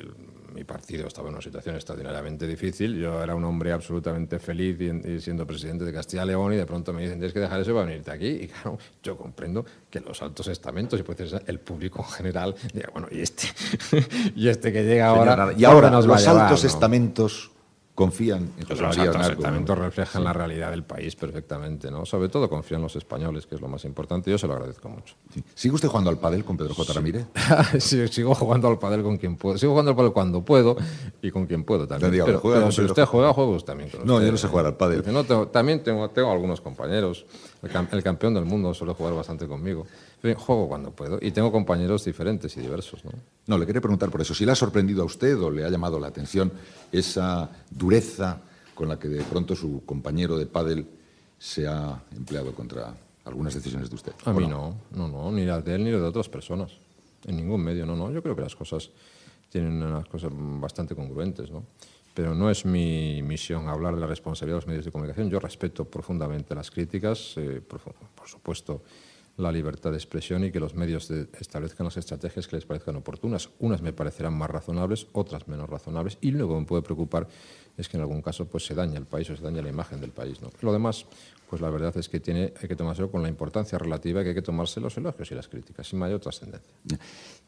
el- 0.00 0.12
mi 0.52 0.64
partido 0.64 1.06
estaba 1.06 1.28
en 1.28 1.34
una 1.34 1.42
situación 1.42 1.76
extraordinariamente 1.76 2.46
difícil. 2.46 2.98
Yo 2.98 3.22
era 3.22 3.34
un 3.34 3.44
hombre 3.44 3.70
absolutamente 3.70 4.38
feliz 4.38 4.76
y, 4.80 5.08
y 5.08 5.20
siendo 5.20 5.46
presidente 5.46 5.84
de 5.84 5.92
Castilla 5.92 6.24
y 6.24 6.28
León, 6.28 6.52
y 6.52 6.56
de 6.56 6.66
pronto 6.66 6.92
me 6.92 7.02
dicen, 7.02 7.18
tienes 7.18 7.32
que 7.32 7.38
dejar 7.40 7.60
eso 7.60 7.72
para 7.74 7.86
venirte 7.86 8.10
aquí. 8.10 8.26
Y 8.26 8.48
claro, 8.48 8.76
yo 9.02 9.16
comprendo 9.16 9.64
que 9.88 10.00
los 10.00 10.20
altos 10.20 10.48
estamentos, 10.48 10.98
y 10.98 11.02
puede 11.04 11.28
ser 11.28 11.44
el 11.46 11.60
público 11.60 12.00
en 12.00 12.10
general, 12.10 12.54
diga, 12.74 12.88
bueno, 12.92 13.06
y 13.10 13.20
este, 13.20 13.46
y 14.34 14.48
este 14.48 14.72
que 14.72 14.82
llega 14.84 15.06
ahora. 15.08 15.32
Señora, 15.32 15.44
y 15.44 15.48
¿dónde 15.52 15.66
ahora, 15.66 15.90
nos 15.90 16.06
va 16.08 16.12
a 16.12 16.16
los 16.16 16.26
llevar, 16.26 16.42
altos 16.46 16.64
no? 16.64 16.68
estamentos 16.70 17.50
confían 17.98 18.52
en 18.58 18.64
José 18.68 18.80
los 18.82 18.96
María 18.96 19.10
estamentos 19.32 19.76
reflejan 19.76 20.22
la 20.22 20.32
realidad 20.32 20.70
del 20.70 20.84
país 20.84 21.16
perfectamente, 21.16 21.90
¿no? 21.90 22.06
Sobre 22.06 22.28
todo 22.28 22.48
confían 22.48 22.80
los 22.80 22.94
españoles, 22.94 23.44
que 23.46 23.56
es 23.56 23.60
lo 23.60 23.66
más 23.66 23.84
importante. 23.84 24.30
Yo 24.30 24.38
se 24.38 24.46
lo 24.46 24.52
agradezco 24.52 24.88
mucho. 24.88 25.16
Sí. 25.34 25.42
¿Sigue 25.52 25.74
usted 25.74 25.88
jugando 25.88 26.08
al 26.08 26.18
pádel 26.18 26.44
con 26.44 26.56
Pedro 26.56 26.74
J. 26.74 26.92
Ramírez? 26.92 27.26
Sí, 27.80 28.06
sigo 28.06 28.36
jugando 28.36 28.68
al 28.68 28.78
pádel 28.78 29.02
con 29.02 29.16
quien 29.16 29.36
puedo. 29.36 29.58
Sigo 29.58 29.72
jugando 29.72 29.90
al 29.90 29.96
pádel 29.96 30.12
cuando 30.12 30.44
puedo 30.44 30.76
y 31.20 31.30
con 31.32 31.46
quien 31.46 31.64
puedo 31.64 31.88
también. 31.88 32.24
Pero 32.24 32.38
juega 32.38 32.70
si 32.70 32.82
usted 32.82 33.04
juega, 33.04 33.32
juego 33.32 33.50
usted 33.52 33.66
también 33.66 33.90
con 33.90 34.06
No, 34.06 34.14
usted. 34.14 34.26
yo 34.26 34.32
no 34.32 34.38
sé 34.38 34.46
jugar 34.46 34.66
al 34.66 34.76
pádel. 34.76 35.02
No, 35.12 35.24
tengo- 35.24 35.48
también 35.48 35.82
tengo, 35.82 36.08
tengo 36.10 36.30
algunos 36.30 36.60
compañeros. 36.60 37.26
El, 37.62 37.70
cam- 37.72 37.88
el 37.90 38.02
campeón 38.04 38.34
del 38.34 38.44
mundo 38.44 38.72
suele 38.74 38.92
jugar 38.94 39.14
bastante 39.14 39.48
conmigo. 39.48 39.86
Juego 40.20 40.68
cuando 40.68 40.90
puedo 40.90 41.18
y 41.20 41.30
tengo 41.30 41.52
compañeros 41.52 42.04
diferentes 42.04 42.56
y 42.56 42.60
diversos, 42.60 43.04
¿no? 43.04 43.12
No, 43.46 43.56
le 43.56 43.66
quería 43.66 43.80
preguntar 43.80 44.10
por 44.10 44.20
eso. 44.20 44.34
Si 44.34 44.44
le 44.44 44.52
ha 44.52 44.56
sorprendido 44.56 45.02
a 45.02 45.04
usted 45.04 45.40
o 45.40 45.50
le 45.50 45.64
ha 45.64 45.70
llamado 45.70 46.00
la 46.00 46.08
atención 46.08 46.50
esa 46.90 47.48
dureza 47.70 48.40
con 48.74 48.88
la 48.88 48.98
que 48.98 49.08
de 49.08 49.22
pronto 49.22 49.54
su 49.54 49.84
compañero 49.84 50.36
de 50.36 50.46
pádel 50.46 50.86
se 51.38 51.66
ha 51.66 52.02
empleado 52.16 52.52
contra 52.52 52.94
algunas 53.24 53.54
decisiones 53.54 53.88
de 53.90 53.94
usted. 53.94 54.12
A 54.24 54.30
¿O 54.30 54.34
mí 54.34 54.46
no, 54.46 54.74
no, 54.92 55.08
no, 55.08 55.30
ni 55.30 55.44
las 55.44 55.64
de 55.64 55.76
él 55.76 55.84
ni 55.84 55.92
las 55.92 56.00
de 56.00 56.06
otras 56.06 56.28
personas. 56.28 56.72
En 57.24 57.36
ningún 57.36 57.62
medio, 57.62 57.86
no, 57.86 57.94
no. 57.94 58.10
Yo 58.10 58.22
creo 58.22 58.34
que 58.34 58.42
las 58.42 58.56
cosas 58.56 58.90
tienen 59.50 59.82
unas 59.82 60.06
cosas 60.06 60.30
bastante 60.32 60.94
congruentes, 60.94 61.50
¿no? 61.50 61.64
Pero 62.12 62.34
no 62.34 62.50
es 62.50 62.64
mi 62.64 63.22
misión 63.22 63.68
hablar 63.68 63.94
de 63.94 64.00
la 64.00 64.06
responsabilidad 64.08 64.56
de 64.56 64.62
los 64.62 64.66
medios 64.66 64.84
de 64.84 64.90
comunicación. 64.90 65.30
Yo 65.30 65.38
respeto 65.38 65.84
profundamente 65.84 66.54
las 66.54 66.70
críticas, 66.70 67.34
eh, 67.36 67.60
por 67.60 68.28
supuesto, 68.28 68.82
la 69.38 69.52
libertad 69.52 69.92
de 69.92 69.96
expresión 69.96 70.44
y 70.44 70.50
que 70.50 70.60
los 70.60 70.74
medios 70.74 71.10
establezcan 71.10 71.84
las 71.84 71.96
estrategias 71.96 72.48
que 72.48 72.56
les 72.56 72.66
parezcan 72.66 72.96
oportunas. 72.96 73.48
Unas 73.60 73.80
me 73.80 73.92
parecerán 73.92 74.34
más 74.34 74.50
razonables, 74.50 75.06
otras 75.12 75.46
menos 75.46 75.70
razonables. 75.70 76.18
Y 76.20 76.32
luego 76.32 76.58
me 76.60 76.66
puede 76.66 76.82
preocupar 76.82 77.28
es 77.78 77.88
que 77.88 77.96
en 77.96 78.02
algún 78.02 78.20
caso 78.20 78.46
pues, 78.46 78.66
se 78.66 78.74
daña 78.74 78.98
el 78.98 79.06
país 79.06 79.30
o 79.30 79.36
se 79.36 79.42
daña 79.42 79.62
la 79.62 79.68
imagen 79.68 80.00
del 80.00 80.10
país. 80.10 80.42
¿no? 80.42 80.50
Lo 80.60 80.72
demás, 80.72 81.06
pues 81.48 81.62
la 81.62 81.70
verdad 81.70 81.96
es 81.96 82.08
que 82.08 82.18
tiene, 82.18 82.52
hay 82.60 82.68
que 82.68 82.74
tomárselo 82.74 83.10
con 83.10 83.22
la 83.22 83.28
importancia 83.28 83.78
relativa 83.78 84.22
que 84.24 84.30
hay 84.30 84.34
que 84.34 84.42
tomarse 84.42 84.80
los 84.80 84.96
elogios 84.96 85.30
y 85.30 85.34
las 85.36 85.46
críticas, 85.46 85.86
sin 85.86 86.00
mayor 86.00 86.18
trascendencia. 86.18 86.74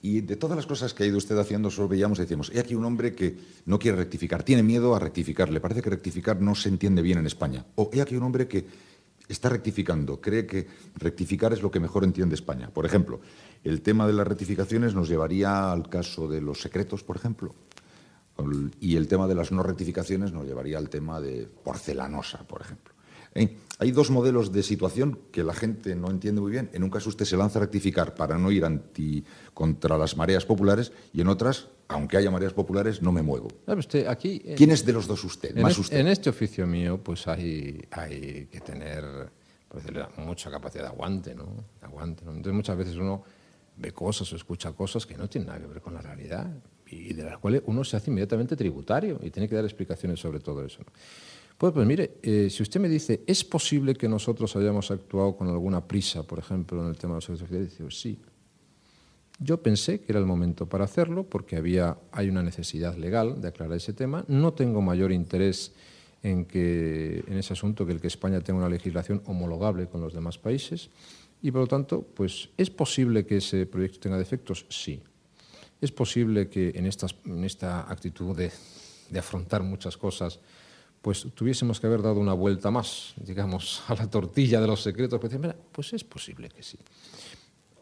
Y 0.00 0.20
de 0.20 0.36
todas 0.36 0.56
las 0.56 0.66
cosas 0.66 0.94
que 0.94 1.02
ha 1.02 1.06
ido 1.06 1.18
usted 1.18 1.36
haciendo, 1.36 1.70
solo 1.70 1.88
veíamos 1.88 2.18
y 2.20 2.22
decíamos, 2.22 2.52
he 2.54 2.60
aquí 2.60 2.76
un 2.76 2.84
hombre 2.84 3.16
que 3.16 3.36
no 3.66 3.80
quiere 3.80 3.98
rectificar, 3.98 4.44
tiene 4.44 4.62
miedo 4.62 4.94
a 4.94 5.00
rectificar, 5.00 5.50
le 5.50 5.60
parece 5.60 5.82
que 5.82 5.90
rectificar 5.90 6.40
no 6.40 6.54
se 6.54 6.68
entiende 6.68 7.02
bien 7.02 7.18
en 7.18 7.26
España. 7.26 7.66
O 7.74 7.90
he 7.92 8.00
aquí 8.00 8.14
un 8.14 8.22
hombre 8.22 8.46
que 8.46 8.89
está 9.32 9.48
rectificando, 9.48 10.20
cree 10.20 10.46
que 10.46 10.66
rectificar 10.96 11.52
es 11.52 11.62
lo 11.62 11.70
que 11.70 11.80
mejor 11.80 12.04
entiende 12.04 12.34
España. 12.34 12.70
Por 12.70 12.86
ejemplo, 12.86 13.20
el 13.64 13.82
tema 13.82 14.06
de 14.06 14.12
las 14.12 14.26
rectificaciones 14.26 14.94
nos 14.94 15.08
llevaría 15.08 15.70
al 15.72 15.88
caso 15.88 16.28
de 16.28 16.40
los 16.40 16.60
secretos, 16.60 17.02
por 17.02 17.16
ejemplo. 17.16 17.54
Y 18.80 18.96
el 18.96 19.06
tema 19.06 19.26
de 19.26 19.34
las 19.34 19.52
no 19.52 19.62
rectificaciones 19.62 20.32
nos 20.32 20.46
llevaría 20.46 20.78
al 20.78 20.88
tema 20.88 21.20
de 21.20 21.46
porcelanosa, 21.46 22.46
por 22.46 22.62
ejemplo. 22.62 22.94
¿Eh? 23.34 23.56
Hay 23.78 23.92
dos 23.92 24.10
modelos 24.10 24.52
de 24.52 24.62
situación 24.62 25.18
que 25.32 25.42
la 25.44 25.54
gente 25.54 25.94
no 25.94 26.10
entiende 26.10 26.40
muy 26.40 26.50
bien. 26.50 26.68
En 26.72 26.82
un 26.82 26.90
caso 26.90 27.08
usted 27.08 27.24
se 27.24 27.36
lanza 27.36 27.58
a 27.58 27.62
rectificar 27.62 28.14
para 28.14 28.36
no 28.38 28.50
ir 28.50 28.64
anti, 28.64 29.24
contra 29.54 29.96
las 29.96 30.16
mareas 30.16 30.44
populares 30.44 30.92
y 31.12 31.20
en 31.20 31.28
otras, 31.28 31.68
aunque 31.88 32.16
haya 32.16 32.30
mareas 32.30 32.52
populares, 32.52 33.00
no 33.02 33.12
me 33.12 33.22
muevo. 33.22 33.48
¿Sabe 33.64 33.78
usted, 33.80 34.06
aquí, 34.06 34.42
en- 34.44 34.56
¿Quién 34.56 34.70
es 34.72 34.84
de 34.84 34.92
los 34.92 35.06
dos 35.06 35.22
usted? 35.24 35.56
en, 35.56 35.62
Más 35.62 35.72
es- 35.72 35.78
usted. 35.78 35.98
en 35.98 36.08
este 36.08 36.28
oficio 36.28 36.66
mío, 36.66 36.98
pues 37.02 37.26
hay, 37.28 37.80
hay 37.92 38.46
que 38.50 38.60
tener 38.60 39.04
mucha 40.18 40.50
capacidad 40.50 40.82
de 40.84 40.88
aguante, 40.88 41.34
¿no? 41.34 41.46
De 41.80 41.86
aguante, 41.86 42.24
¿no? 42.24 42.32
Entonces 42.32 42.52
muchas 42.54 42.76
veces 42.76 42.96
uno 42.96 43.22
ve 43.76 43.92
cosas 43.92 44.30
o 44.32 44.36
escucha 44.36 44.72
cosas 44.72 45.06
que 45.06 45.16
no 45.16 45.28
tienen 45.28 45.46
nada 45.48 45.60
que 45.60 45.66
ver 45.68 45.80
con 45.80 45.94
la 45.94 46.02
realidad 46.02 46.52
y 46.86 47.14
de 47.14 47.22
las 47.24 47.38
cuales 47.38 47.62
uno 47.66 47.84
se 47.84 47.96
hace 47.96 48.10
inmediatamente 48.10 48.56
tributario 48.56 49.18
y 49.22 49.30
tiene 49.30 49.48
que 49.48 49.54
dar 49.54 49.64
explicaciones 49.64 50.18
sobre 50.20 50.40
todo 50.40 50.64
eso. 50.64 50.80
¿no? 50.80 50.92
Pues, 51.60 51.74
pues 51.74 51.86
mire, 51.86 52.12
eh, 52.22 52.48
si 52.48 52.62
usted 52.62 52.80
me 52.80 52.88
dice, 52.88 53.22
¿es 53.26 53.44
posible 53.44 53.94
que 53.94 54.08
nosotros 54.08 54.56
hayamos 54.56 54.90
actuado 54.90 55.36
con 55.36 55.46
alguna 55.46 55.86
prisa, 55.86 56.22
por 56.22 56.38
ejemplo, 56.38 56.82
en 56.82 56.88
el 56.88 56.96
tema 56.96 57.12
de 57.12 57.16
los 57.18 57.24
secretos 57.24 57.42
oficiales? 57.42 57.76
Digo, 57.76 57.90
sí. 57.90 58.18
Yo 59.38 59.62
pensé 59.62 60.00
que 60.00 60.10
era 60.10 60.20
el 60.20 60.24
momento 60.24 60.64
para 60.64 60.84
hacerlo 60.84 61.24
porque 61.24 61.56
había, 61.56 61.98
hay 62.12 62.30
una 62.30 62.42
necesidad 62.42 62.96
legal 62.96 63.42
de 63.42 63.48
aclarar 63.48 63.76
ese 63.76 63.92
tema. 63.92 64.24
No 64.26 64.54
tengo 64.54 64.80
mayor 64.80 65.12
interés 65.12 65.72
en, 66.22 66.46
que, 66.46 67.24
en 67.26 67.36
ese 67.36 67.52
asunto 67.52 67.84
que 67.84 67.92
el 67.92 68.00
que 68.00 68.06
España 68.06 68.40
tenga 68.40 68.60
una 68.60 68.70
legislación 68.70 69.20
homologable 69.26 69.86
con 69.86 70.00
los 70.00 70.14
demás 70.14 70.38
países. 70.38 70.88
Y 71.42 71.50
por 71.50 71.60
lo 71.60 71.66
tanto, 71.66 72.00
pues, 72.00 72.48
¿es 72.56 72.70
posible 72.70 73.26
que 73.26 73.36
ese 73.36 73.66
proyecto 73.66 74.00
tenga 74.00 74.16
defectos? 74.16 74.64
Sí. 74.70 75.02
¿Es 75.78 75.92
posible 75.92 76.48
que 76.48 76.70
en, 76.70 76.86
en 76.86 77.44
esta 77.44 77.80
actitud 77.80 78.34
de, 78.34 78.50
de 79.10 79.18
afrontar 79.18 79.62
muchas 79.62 79.98
cosas 79.98 80.40
pues 81.02 81.26
tuviésemos 81.34 81.80
que 81.80 81.86
haber 81.86 82.02
dado 82.02 82.20
una 82.20 82.34
vuelta 82.34 82.70
más, 82.70 83.14
digamos, 83.16 83.82
a 83.88 83.94
la 83.94 84.08
tortilla 84.08 84.60
de 84.60 84.66
los 84.66 84.82
secretos. 84.82 85.20
Pues, 85.72 85.92
es 85.92 86.04
posible 86.04 86.48
que 86.48 86.62
sí. 86.62 86.78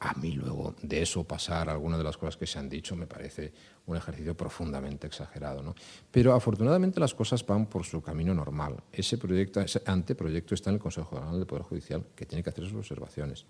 A 0.00 0.14
mí 0.14 0.30
luego 0.30 0.76
de 0.80 1.02
eso 1.02 1.24
pasar 1.24 1.68
alguna 1.68 1.98
de 1.98 2.04
las 2.04 2.16
cosas 2.16 2.36
que 2.36 2.46
se 2.46 2.60
han 2.60 2.68
dicho 2.68 2.94
me 2.94 3.08
parece 3.08 3.52
un 3.86 3.96
ejercicio 3.96 4.36
profundamente 4.36 5.08
exagerado. 5.08 5.60
¿no? 5.60 5.74
Pero 6.08 6.34
afortunadamente 6.34 7.00
las 7.00 7.14
cosas 7.14 7.44
van 7.44 7.66
por 7.66 7.84
su 7.84 8.00
camino 8.00 8.32
normal. 8.32 8.76
Ese, 8.92 9.18
proyecto, 9.18 9.60
ese 9.60 9.82
anteproyecto 9.84 10.54
está 10.54 10.70
en 10.70 10.74
el 10.74 10.80
Consejo 10.80 11.16
General 11.16 11.36
del 11.36 11.46
Poder 11.46 11.64
Judicial, 11.64 12.04
que 12.14 12.26
tiene 12.26 12.44
que 12.44 12.50
hacer 12.50 12.64
sus 12.64 12.74
observaciones. 12.74 13.44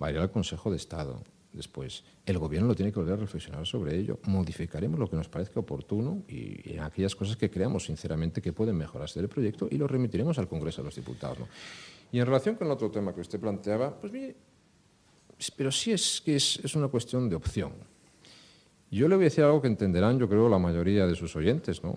Va 0.00 0.06
a 0.06 0.10
ir 0.12 0.18
al 0.18 0.30
Consejo 0.30 0.70
de 0.70 0.76
Estado 0.76 1.24
después. 1.52 2.04
El 2.24 2.38
Gobierno 2.38 2.68
lo 2.68 2.74
tiene 2.74 2.92
que 2.92 2.98
volver 2.98 3.14
a 3.14 3.16
reflexionar 3.16 3.66
sobre 3.66 3.96
ello. 3.96 4.18
Modificaremos 4.26 4.98
lo 4.98 5.08
que 5.08 5.16
nos 5.16 5.28
parezca 5.28 5.60
oportuno 5.60 6.22
y, 6.28 6.78
aquellas 6.78 7.14
cosas 7.16 7.36
que 7.36 7.50
creamos 7.50 7.84
sinceramente 7.84 8.40
que 8.40 8.52
pueden 8.52 8.76
mejorarse 8.76 9.20
del 9.20 9.28
proyecto 9.28 9.68
y 9.70 9.76
lo 9.76 9.86
remitiremos 9.86 10.38
al 10.38 10.48
Congreso 10.48 10.82
de 10.82 10.86
los 10.86 10.96
Diputados. 10.96 11.48
Y 12.12 12.18
en 12.18 12.26
relación 12.26 12.56
con 12.56 12.66
el 12.66 12.72
otro 12.72 12.90
tema 12.90 13.14
que 13.14 13.20
usted 13.20 13.38
planteaba, 13.38 13.98
pues 13.98 14.12
mire, 14.12 14.36
pero 15.56 15.70
sí 15.70 15.92
es 15.92 16.20
que 16.20 16.36
es, 16.36 16.74
una 16.74 16.88
cuestión 16.88 17.28
de 17.28 17.36
opción. 17.36 17.72
Yo 18.90 19.08
le 19.08 19.14
voy 19.14 19.24
a 19.24 19.28
decir 19.28 19.44
algo 19.44 19.62
que 19.62 19.68
entenderán, 19.68 20.18
yo 20.18 20.28
creo, 20.28 20.48
la 20.48 20.58
mayoría 20.58 21.06
de 21.06 21.14
sus 21.14 21.34
oyentes, 21.36 21.82
¿no? 21.82 21.96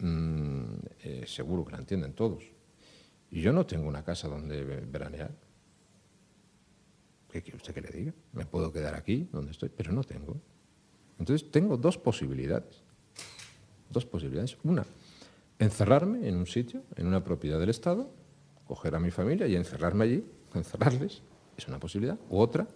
Mm, 0.00 0.64
eh, 1.04 1.24
seguro 1.26 1.64
que 1.64 1.72
la 1.72 1.78
entienden 1.78 2.12
todos. 2.12 2.44
Yo 3.30 3.52
no 3.52 3.64
tengo 3.64 3.88
una 3.88 4.04
casa 4.04 4.28
donde 4.28 4.64
veranear. 4.64 5.30
¿Qué 7.34 7.42
quiere 7.42 7.56
usted 7.56 7.74
que 7.74 7.80
le 7.80 7.88
diga? 7.88 8.14
Me 8.32 8.46
puedo 8.46 8.72
quedar 8.72 8.94
aquí, 8.94 9.28
donde 9.32 9.50
estoy, 9.50 9.68
pero 9.68 9.90
no 9.90 10.04
tengo. 10.04 10.36
Entonces 11.18 11.50
tengo 11.50 11.76
dos 11.76 11.98
posibilidades. 11.98 12.84
Dos 13.90 14.06
posibilidades. 14.06 14.56
Una, 14.62 14.86
encerrarme 15.58 16.28
en 16.28 16.36
un 16.36 16.46
sitio, 16.46 16.84
en 16.94 17.08
una 17.08 17.24
propiedad 17.24 17.58
del 17.58 17.70
Estado, 17.70 18.08
coger 18.68 18.94
a 18.94 19.00
mi 19.00 19.10
familia 19.10 19.48
y 19.48 19.56
encerrarme 19.56 20.04
allí, 20.04 20.24
encerrarles, 20.54 21.22
es 21.56 21.66
una 21.66 21.80
posibilidad. 21.80 22.16
U 22.30 22.38
otra, 22.38 22.68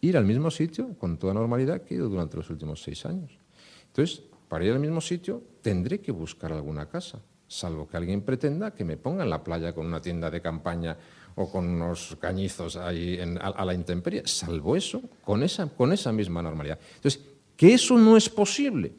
ir 0.00 0.16
al 0.16 0.24
mismo 0.24 0.50
sitio 0.50 0.98
con 0.98 1.16
toda 1.16 1.32
normalidad 1.32 1.82
que 1.82 1.94
he 1.94 1.98
ido 1.98 2.08
durante 2.08 2.36
los 2.36 2.50
últimos 2.50 2.82
seis 2.82 3.06
años. 3.06 3.38
Entonces, 3.86 4.24
para 4.48 4.64
ir 4.64 4.72
al 4.72 4.80
mismo 4.80 5.00
sitio 5.00 5.40
tendré 5.62 6.00
que 6.00 6.10
buscar 6.10 6.52
alguna 6.52 6.88
casa, 6.88 7.22
salvo 7.46 7.86
que 7.86 7.96
alguien 7.96 8.22
pretenda 8.22 8.74
que 8.74 8.84
me 8.84 8.96
ponga 8.96 9.22
en 9.22 9.30
la 9.30 9.44
playa 9.44 9.72
con 9.72 9.86
una 9.86 10.00
tienda 10.00 10.32
de 10.32 10.42
campaña 10.42 10.98
o 11.36 11.50
con 11.50 11.68
unos 11.68 12.16
cañizos 12.20 12.76
ahí 12.76 13.18
a, 13.40 13.64
la 13.64 13.74
intemperie. 13.74 14.22
Salvo 14.26 14.76
eso, 14.76 15.02
con 15.24 15.42
esa, 15.42 15.66
con 15.66 15.92
esa 15.92 16.12
misma 16.12 16.42
normalidad. 16.42 16.78
Entonces, 16.96 17.20
que 17.56 17.74
eso 17.74 17.98
no 17.98 18.16
es 18.16 18.28
posible. 18.28 18.92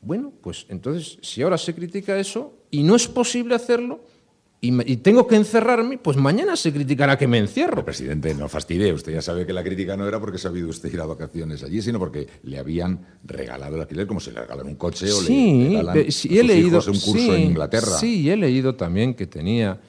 Bueno, 0.00 0.32
pues 0.42 0.66
entonces, 0.68 1.18
si 1.22 1.42
ahora 1.42 1.56
se 1.58 1.74
critica 1.74 2.18
eso 2.18 2.54
y 2.70 2.82
no 2.82 2.96
es 2.96 3.06
posible 3.06 3.54
hacerlo, 3.54 4.00
y, 4.64 4.98
tengo 4.98 5.26
que 5.26 5.34
encerrarme, 5.34 5.98
pues 5.98 6.16
mañana 6.16 6.54
se 6.54 6.72
criticará 6.72 7.18
que 7.18 7.26
me 7.26 7.38
encierro. 7.38 7.84
presidente, 7.84 8.32
no 8.32 8.48
fastidie. 8.48 8.92
Usted 8.92 9.12
ya 9.12 9.20
sabe 9.20 9.44
que 9.44 9.52
la 9.52 9.64
crítica 9.64 9.96
no 9.96 10.06
era 10.06 10.20
porque 10.20 10.38
se 10.38 10.46
ha 10.46 10.50
habido 10.50 10.68
usted 10.68 10.92
ir 10.92 11.00
a 11.00 11.04
vacaciones 11.04 11.64
allí, 11.64 11.82
sino 11.82 11.98
porque 11.98 12.28
le 12.44 12.58
habían 12.58 13.04
regalado 13.24 13.74
el 13.74 13.80
alquiler 13.82 14.06
como 14.06 14.20
si 14.20 14.30
le 14.30 14.40
regalan 14.40 14.68
un 14.68 14.76
coche 14.76 15.10
o 15.10 15.20
le 15.20 15.26
regalan 15.80 16.12
sí, 16.12 16.38
he 16.38 16.44
leído, 16.44 16.78
un 16.78 17.00
curso 17.00 17.34
en 17.34 17.40
Inglaterra. 17.40 17.98
Sí, 17.98 18.30
he 18.30 18.36
leído 18.36 18.76
también 18.76 19.14
que 19.14 19.26
tenía 19.26 19.80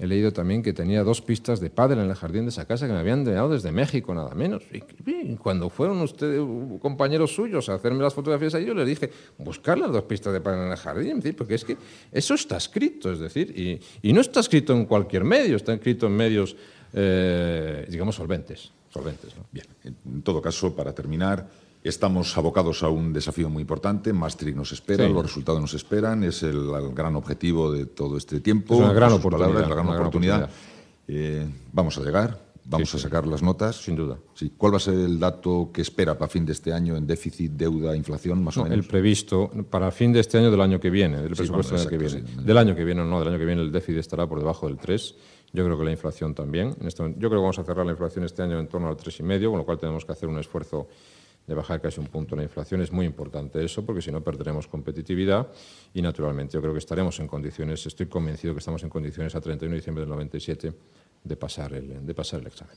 He 0.00 0.06
leído 0.06 0.32
también 0.32 0.62
que 0.62 0.72
tenía 0.72 1.04
dos 1.04 1.20
pistas 1.20 1.60
de 1.60 1.68
pádel 1.68 1.98
en 1.98 2.08
el 2.08 2.14
jardín 2.14 2.44
de 2.44 2.48
esa 2.48 2.64
casa 2.64 2.86
que 2.86 2.92
me 2.94 3.00
habían 3.00 3.22
dado 3.22 3.50
desde 3.50 3.70
México, 3.70 4.14
nada 4.14 4.34
menos. 4.34 4.62
Y, 4.72 5.36
cuando 5.36 5.68
fueron 5.68 6.00
ustedes, 6.00 6.40
compañeros 6.80 7.34
suyos, 7.34 7.68
a 7.68 7.74
hacerme 7.74 8.02
las 8.02 8.14
fotografías 8.14 8.54
a 8.54 8.60
ellos, 8.60 8.74
les 8.74 8.86
dije, 8.86 9.10
buscar 9.36 9.78
las 9.78 9.92
dos 9.92 10.04
pistas 10.04 10.32
de 10.32 10.40
pádel 10.40 10.60
en 10.64 10.70
el 10.72 10.78
jardín, 10.78 11.22
porque 11.36 11.54
es 11.54 11.66
que 11.66 11.76
eso 12.10 12.32
está 12.32 12.56
escrito, 12.56 13.12
es 13.12 13.18
decir, 13.18 13.80
y, 14.02 14.12
no 14.14 14.22
está 14.22 14.40
escrito 14.40 14.72
en 14.72 14.86
cualquier 14.86 15.24
medio, 15.24 15.56
está 15.56 15.74
escrito 15.74 16.06
en 16.06 16.12
medios, 16.12 16.56
eh, 16.94 17.86
digamos, 17.90 18.16
solventes. 18.16 18.72
solventes 18.88 19.34
Bien, 19.52 19.66
en 19.84 20.22
todo 20.22 20.40
caso, 20.40 20.74
para 20.74 20.94
terminar, 20.94 21.46
Estamos 21.82 22.36
abocados 22.36 22.82
a 22.82 22.90
un 22.90 23.12
desafío 23.12 23.48
muy 23.48 23.62
importante. 23.62 24.12
Maastricht 24.12 24.56
nos 24.56 24.70
espera, 24.72 25.08
los 25.08 25.22
resultados 25.22 25.60
nos 25.62 25.72
esperan. 25.72 26.24
Es 26.24 26.42
el, 26.42 26.70
gran 26.94 27.16
objetivo 27.16 27.72
de 27.72 27.86
todo 27.86 28.18
este 28.18 28.40
tiempo. 28.40 28.74
Es 28.74 28.80
una 28.80 28.92
gran 28.92 29.12
oportunidad. 29.12 29.68
gran 29.68 29.88
oportunidad. 29.88 30.50
Eh, 31.08 31.48
vamos 31.72 31.96
a 31.96 32.02
llegar, 32.02 32.38
vamos 32.66 32.94
a 32.94 32.98
sacar 32.98 33.26
las 33.26 33.42
notas. 33.42 33.76
Sin 33.76 33.96
duda. 33.96 34.18
Sí. 34.34 34.52
¿Cuál 34.58 34.74
va 34.74 34.76
a 34.76 34.80
ser 34.80 34.92
el 34.92 35.18
dato 35.18 35.70
que 35.72 35.80
espera 35.80 36.18
para 36.18 36.28
fin 36.28 36.44
de 36.44 36.52
este 36.52 36.70
año 36.70 36.96
en 36.96 37.06
déficit, 37.06 37.52
deuda, 37.52 37.96
inflación, 37.96 38.44
más 38.44 38.58
o 38.58 38.64
menos? 38.64 38.76
El 38.76 38.84
previsto 38.84 39.50
para 39.70 39.90
fin 39.90 40.12
de 40.12 40.20
este 40.20 40.36
año 40.36 40.50
del 40.50 40.60
año 40.60 40.78
que 40.78 40.90
viene, 40.90 41.16
del 41.22 41.34
presupuesto 41.34 41.74
del 41.74 41.80
año 41.80 41.90
que 41.90 41.98
viene. 41.98 42.22
Del 42.44 42.58
año 42.58 42.76
que 42.76 42.84
viene, 42.84 43.02
no, 43.06 43.20
del 43.20 43.28
año 43.28 43.38
que 43.38 43.46
viene 43.46 43.62
el 43.62 43.72
déficit 43.72 44.00
estará 44.00 44.26
por 44.26 44.38
debajo 44.38 44.66
del 44.66 44.76
3. 44.76 45.14
Yo 45.54 45.64
creo 45.64 45.78
que 45.78 45.84
la 45.84 45.92
inflación 45.92 46.34
también. 46.34 46.76
Este 46.82 47.02
yo 47.02 47.28
creo 47.28 47.30
que 47.30 47.36
vamos 47.36 47.58
a 47.58 47.64
cerrar 47.64 47.86
la 47.86 47.92
inflación 47.92 48.26
este 48.26 48.42
año 48.42 48.60
en 48.60 48.68
torno 48.68 48.88
al 48.88 48.98
3,5, 48.98 49.48
con 49.48 49.58
lo 49.58 49.64
cual 49.64 49.78
tenemos 49.78 50.04
que 50.04 50.12
hacer 50.12 50.28
un 50.28 50.38
esfuerzo 50.38 50.86
de 51.46 51.54
bajar 51.54 51.80
casi 51.80 52.00
un 52.00 52.06
punto 52.06 52.36
la 52.36 52.42
inflación. 52.42 52.80
Es 52.80 52.92
muy 52.92 53.06
importante 53.06 53.64
eso 53.64 53.84
porque 53.84 54.02
si 54.02 54.12
no 54.12 54.22
perderemos 54.22 54.68
competitividad 54.68 55.48
y 55.92 56.02
naturalmente 56.02 56.54
yo 56.54 56.60
creo 56.60 56.72
que 56.72 56.78
estaremos 56.78 57.18
en 57.20 57.26
condiciones, 57.26 57.84
estoy 57.86 58.06
convencido 58.06 58.54
que 58.54 58.60
estamos 58.60 58.82
en 58.82 58.88
condiciones 58.88 59.34
a 59.34 59.40
31 59.40 59.72
de 59.72 59.76
diciembre 59.76 60.02
del 60.02 60.10
97 60.10 60.72
de 61.24 61.36
pasar 61.36 61.74
el, 61.74 62.06
de 62.06 62.14
pasar 62.14 62.40
el 62.40 62.46
examen. 62.46 62.76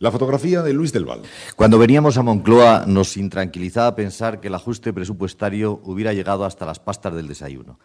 La 0.00 0.10
fotografía 0.12 0.62
de 0.62 0.72
Luis 0.72 0.92
del 0.92 1.04
Val. 1.04 1.22
Cuando 1.56 1.78
veníamos 1.78 2.18
a 2.18 2.22
Moncloa 2.22 2.84
nos 2.86 3.16
intranquilizaba 3.16 3.96
pensar 3.96 4.40
que 4.40 4.48
el 4.48 4.54
ajuste 4.54 4.92
presupuestario 4.92 5.80
hubiera 5.84 6.12
llegado 6.12 6.44
hasta 6.44 6.66
las 6.66 6.78
pastas 6.78 7.14
del 7.14 7.28
desayuno 7.28 7.78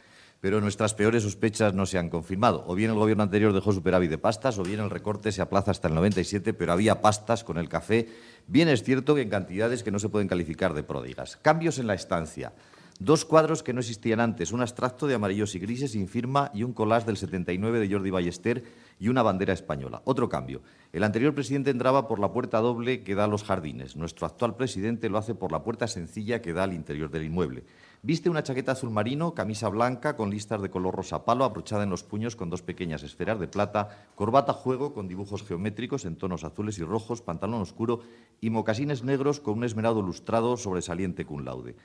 pero 0.43 0.59
nuestras 0.59 0.93
peores 0.93 1.23
sospechas 1.23 1.73
no 1.73 1.85
se 1.85 1.97
han 1.97 2.09
confirmado. 2.09 2.65
O 2.67 2.75
bien 2.75 2.91
el 2.91 2.97
gobierno 2.97 3.23
anterior 3.23 3.53
dejó 3.53 3.71
superávit 3.71 4.09
de 4.09 4.17
pastas, 4.17 4.59
o 4.59 4.63
bien 4.63 4.81
el 4.81 4.89
recorte 4.89 5.31
se 5.31 5.41
aplaza 5.41 5.71
hasta 5.71 5.87
el 5.87 5.93
97, 5.93 6.53
pero 6.53 6.73
había 6.73 6.99
pastas 7.01 7.45
con 7.45 7.57
el 7.57 7.69
café. 7.69 8.09
Bien 8.45 8.67
es 8.67 8.83
cierto 8.83 9.15
que 9.15 9.21
en 9.21 9.29
cantidades 9.29 9.83
que 9.83 9.91
no 9.91 9.99
se 9.99 10.09
pueden 10.09 10.27
calificar 10.27 10.73
de 10.73 10.83
pródigas. 10.83 11.37
Cambios 11.37 11.79
en 11.79 11.87
la 11.87 11.93
estancia. 11.93 12.51
Dos 12.99 13.23
cuadros 13.23 13.63
que 13.63 13.71
no 13.71 13.79
existían 13.79 14.19
antes, 14.19 14.51
un 14.51 14.59
abstracto 14.59 15.07
de 15.07 15.15
amarillos 15.15 15.55
y 15.55 15.59
grises 15.59 15.91
sin 15.91 16.09
firma 16.09 16.51
y 16.53 16.63
un 16.63 16.73
collage 16.73 17.05
del 17.05 17.15
79 17.15 17.79
de 17.79 17.89
Jordi 17.89 18.09
Ballester 18.09 18.65
y 18.99 19.07
una 19.07 19.23
bandera 19.23 19.53
española. 19.53 20.01
Otro 20.03 20.27
cambio. 20.27 20.61
El 20.91 21.03
anterior 21.03 21.33
presidente 21.33 21.71
entraba 21.71 22.07
por 22.07 22.19
la 22.19 22.33
puerta 22.33 22.59
doble 22.59 23.03
que 23.03 23.15
da 23.15 23.23
a 23.23 23.27
los 23.27 23.43
jardines. 23.43 23.95
Nuestro 23.95 24.27
actual 24.27 24.57
presidente 24.57 25.09
lo 25.09 25.17
hace 25.17 25.35
por 25.35 25.53
la 25.53 25.63
puerta 25.63 25.87
sencilla 25.87 26.41
que 26.41 26.53
da 26.53 26.63
al 26.63 26.73
interior 26.73 27.09
del 27.09 27.23
inmueble. 27.23 27.63
Viste 28.05 28.29
una 28.29 28.43
chaqueta 28.43 28.73
azul 28.73 28.89
marino, 28.89 29.33
camisa 29.33 29.69
blanca 29.69 30.17
con 30.17 30.29
listas 30.29 30.61
de 30.61 30.69
color 30.69 30.93
rosa 30.93 31.23
palo, 31.23 31.45
abrochada 31.45 31.83
en 31.83 31.89
los 31.89 32.03
puños 32.03 32.35
con 32.35 32.49
dos 32.49 32.61
pequeñas 32.61 33.01
esferas 33.01 33.39
de 33.39 33.47
plata, 33.47 34.09
corbata 34.15 34.51
juego 34.51 34.93
con 34.93 35.07
dibujos 35.07 35.41
geométricos 35.41 36.03
en 36.03 36.17
tonos 36.17 36.43
azules 36.43 36.77
y 36.79 36.83
rojos, 36.83 37.21
pantalón 37.21 37.61
oscuro 37.61 38.01
y 38.41 38.49
mocasines 38.49 39.05
negros 39.05 39.39
con 39.39 39.59
un 39.59 39.63
esmerado 39.63 40.01
lustrado 40.01 40.57
sobresaliente 40.57 41.23
cum 41.23 41.45
laude. 41.45 41.77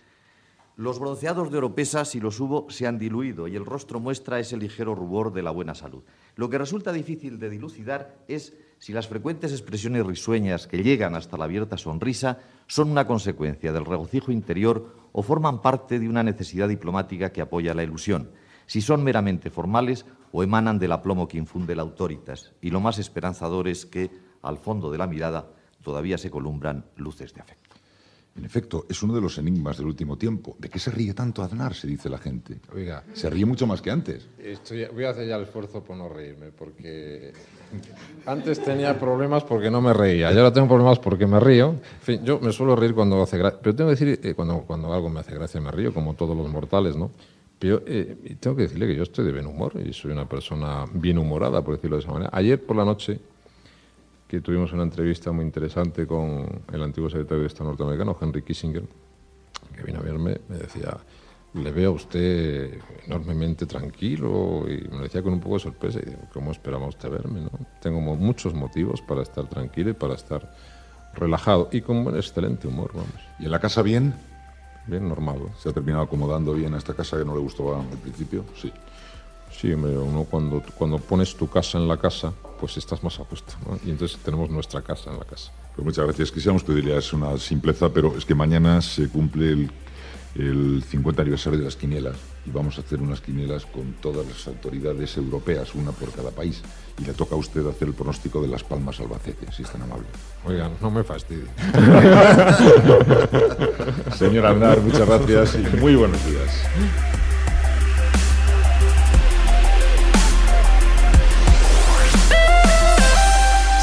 Los 0.75 0.99
bronceados 0.99 1.53
de 1.53 1.59
Oropesa, 1.59 2.05
si 2.05 2.19
los 2.19 2.41
hubo, 2.41 2.69
se 2.69 2.89
han 2.89 2.99
diluido 2.99 3.47
y 3.47 3.55
el 3.55 3.65
rostro 3.65 4.01
muestra 4.01 4.41
ese 4.41 4.57
ligero 4.57 4.97
rubor 4.97 5.33
de 5.33 5.43
la 5.43 5.53
buena 5.53 5.77
salud. 5.77 6.03
Lo 6.35 6.51
que 6.51 6.59
resulta 6.59 6.93
difícil 6.93 7.39
de 7.39 7.49
dilucidar 7.49 8.19
es 8.27 8.57
si 8.79 8.93
las 8.93 9.09
frecuentes 9.09 9.53
expresiones 9.53 10.07
risueñas 10.07 10.67
que 10.67 10.83
llegan 10.83 11.15
hasta 11.15 11.37
la 11.37 11.45
abierta 11.45 11.77
sonrisa 11.77 12.39
son 12.67 12.91
una 12.91 13.07
consecuencia 13.07 13.73
del 13.73 13.85
regocijo 13.85 14.31
interior 14.31 14.95
o 15.13 15.23
forman 15.23 15.63
parte 15.63 15.99
de 15.99 16.09
una 16.09 16.23
necesidad 16.23 16.69
diplomática 16.69 17.33
que 17.33 17.41
apoya 17.41 17.75
la 17.75 17.83
ilusión, 17.83 18.31
si 18.67 18.81
son 18.81 19.03
meramente 19.03 19.51
formales 19.51 20.07
o 20.31 20.43
emanan 20.43 20.79
del 20.79 20.93
aplomo 20.93 21.27
que 21.27 21.39
infunde 21.39 21.75
la 21.75 21.83
autoritas, 21.83 22.53
y 22.61 22.71
lo 22.71 22.81
más 22.81 22.99
esperanzador 22.99 23.67
es 23.67 23.87
que, 23.87 24.11
al 24.43 24.59
fondo 24.59 24.91
de 24.91 24.99
la 24.99 25.07
mirada, 25.07 25.49
todavía 25.83 26.19
se 26.19 26.31
columbran 26.31 26.85
luces 26.97 27.33
de 27.35 27.41
afecto. 27.41 27.68
En 28.39 28.45
efecto, 28.45 28.87
es 28.89 29.03
uno 29.03 29.15
de 29.15 29.21
los 29.21 29.37
enigmas 29.39 29.79
del 29.79 29.87
último 29.87 30.17
tiempo. 30.17 30.55
¿De 30.61 30.69
qué 30.69 30.79
se 30.79 30.93
ríe 30.93 31.13
tanto 31.13 31.43
Aznar? 31.43 31.75
Se 31.75 31.89
dice 31.89 32.09
la 32.09 32.19
gente. 32.19 32.61
Oiga. 32.73 33.03
Se 33.13 33.29
ríe 33.29 33.45
mucho 33.45 33.67
más 33.67 33.83
que 33.83 33.91
antes. 33.91 34.29
voy 34.95 35.05
a 35.05 35.11
hacer 35.11 35.27
ya 35.27 35.37
el 35.37 35.43
esfuerzo 35.43 35.83
por 35.83 35.97
no 35.97 36.09
reírme, 36.09 36.53
porque 36.57 37.33
antes 38.27 38.63
tenía 38.63 38.97
problemas 38.99 39.43
porque 39.43 39.73
no 39.73 39.81
me 39.81 39.93
reía, 39.93 40.33
y 40.33 40.37
ahora 40.37 40.53
tengo 40.53 40.69
problemas 40.69 41.01
porque 41.01 41.27
me 41.27 41.41
río. 41.41 41.71
En 41.71 42.01
fin, 42.01 42.25
yo 42.25 42.39
me 42.39 42.53
suelo 42.53 42.77
reír 42.77 42.95
cuando 42.95 43.21
hace 43.21 43.39
gracia, 43.39 43.59
pero 43.61 43.75
tengo 43.75 43.91
que 43.91 43.97
decir, 43.97 44.21
eh, 44.23 44.35
cuando, 44.35 44.61
cuando 44.61 44.93
algo 44.93 45.11
me 45.11 45.19
hace 45.19 45.35
gracia 45.35 45.61
me 45.61 45.73
río, 45.73 45.93
como 45.93 46.15
todos 46.15 46.37
los 46.37 46.49
mortales, 46.49 46.95
¿no? 46.95 47.11
Pero 47.59 47.83
eh, 47.87 48.37
tengo 48.39 48.55
que 48.55 48.63
decirle 48.63 48.87
que 48.87 48.95
yo 48.95 49.03
estoy 49.03 49.25
de 49.25 49.33
buen 49.33 49.47
humor 49.47 49.73
y 49.85 49.93
soy 49.93 50.13
una 50.13 50.29
persona 50.29 50.85
bien 50.93 51.19
humorada, 51.19 51.61
por 51.63 51.75
decirlo 51.75 51.97
de 51.97 52.03
esa 52.05 52.13
manera. 52.13 52.31
Ayer 52.33 52.65
por 52.65 52.77
la 52.77 52.85
noche 52.85 53.19
que 54.29 54.43
tuvimos 54.43 54.73
una 54.75 54.83
entrevista 54.83 55.33
muy 55.33 55.45
interesante 55.45 56.07
con 56.07 56.47
el 56.71 56.83
antiguo 56.83 57.09
secretario 57.09 57.41
de 57.41 57.47
Estado 57.47 57.71
norteamericano, 57.71 58.17
Henry 58.21 58.43
Kissinger, 58.43 58.85
que 59.75 59.83
vino 59.83 60.01
a 60.01 60.03
verme, 60.03 60.39
me 60.49 60.59
decía, 60.59 60.99
le 61.55 61.73
veo 61.73 61.93
a 61.93 61.95
usted 61.95 62.79
enormemente 63.07 63.65
tranquilo 63.65 64.67
y 64.69 64.87
me 64.95 65.05
decía 65.05 65.23
con 65.23 65.33
un 65.33 65.41
poco 65.41 65.55
de 65.55 65.61
sorpresa, 65.61 66.01
y 66.03 66.11
digo, 66.11 66.21
¿cómo 66.33 66.53
esperaba 66.53 66.87
usted 66.87 67.11
verme? 67.11 67.41
No? 67.41 67.51
Tengo 67.81 68.01
muchos 68.01 68.53
motivos 68.53 69.01
para 69.01 69.23
estar 69.23 69.49
tranquilo 69.49 69.91
y 69.91 69.95
para 69.95 70.15
estar 70.15 70.55
relajado 71.15 71.71
y 71.73 71.81
con 71.81 71.97
un 71.97 72.15
excelente 72.15 72.69
humor, 72.69 72.91
vamos. 72.93 73.15
¿Y 73.39 73.47
en 73.47 73.51
la 73.51 73.61
casa 73.61 73.81
bien? 73.81 74.15
Bien, 74.87 75.09
normal. 75.09 75.39
¿Se 75.59 75.71
ha 75.71 75.73
terminado 75.73 76.05
acomodando 76.05 76.53
bien 76.53 76.75
a 76.75 76.79
esta 76.79 76.95
casa 76.95 77.19
que 77.19 77.25
no 77.25 77.35
le 77.35 77.41
gustó 77.41 77.75
al 77.75 77.99
principio? 77.99 78.45
Sí. 78.55 78.71
Sí, 79.51 79.73
uno 79.73 80.27
cuando, 80.31 80.63
cuando 80.77 80.99
pones 80.99 81.35
tu 81.35 81.49
casa 81.49 81.79
en 81.79 81.89
la 81.89 81.97
casa, 81.97 82.33
pues 82.61 82.77
estás 82.77 83.03
más 83.03 83.19
a 83.19 83.25
puesto. 83.25 83.55
Y 83.85 83.91
entonces 83.91 84.19
tenemos 84.25 84.51
nuestra 84.51 84.83
casa 84.83 85.11
en 85.11 85.19
la 85.19 85.25
casa. 85.25 85.53
Pues 85.75 85.85
muchas 85.85 86.05
gracias. 86.05 86.31
Quisiéramos 86.31 86.65
pedirles 86.65 87.13
una 87.13 87.37
simpleza, 87.39 87.89
pero 87.89 88.17
es 88.17 88.25
que 88.25 88.35
mañana 88.35 88.83
se 88.83 89.09
cumple 89.09 89.53
el, 89.53 89.71
el 90.35 90.85
50 90.89 91.23
aniversario 91.23 91.59
de 91.59 91.65
las 91.65 91.77
quinielas 91.77 92.17
y 92.47 92.51
vamos 92.51 92.79
a 92.79 92.81
hacer 92.81 93.01
unas 93.01 93.21
quinielas 93.21 93.67
con 93.67 93.93
todas 93.95 94.27
las 94.27 94.47
autoridades 94.47 95.17
europeas, 95.17 95.75
una 95.75 95.93
por 95.93 96.11
cada 96.13 96.31
país. 96.31 96.63
Y 96.99 97.05
le 97.05 97.13
toca 97.13 97.35
a 97.35 97.39
usted 97.39 97.67
hacer 97.67 97.89
el 97.89 97.95
pronóstico 97.95 98.41
de 98.41 98.49
Las 98.49 98.65
Palmas 98.65 98.99
Albacete, 99.01 99.53
si 99.53 99.63
es 99.63 99.71
tan 99.71 99.83
amable. 99.83 100.07
Oigan, 100.45 100.73
no 100.81 100.91
me 100.91 101.05
fastidie. 101.05 101.45
Señor 104.17 104.47
Andar, 104.47 104.81
muchas 104.81 105.07
gracias 105.07 105.57
y 105.57 105.77
muy 105.77 105.95
buenos 105.95 106.25
días. 106.27 107.28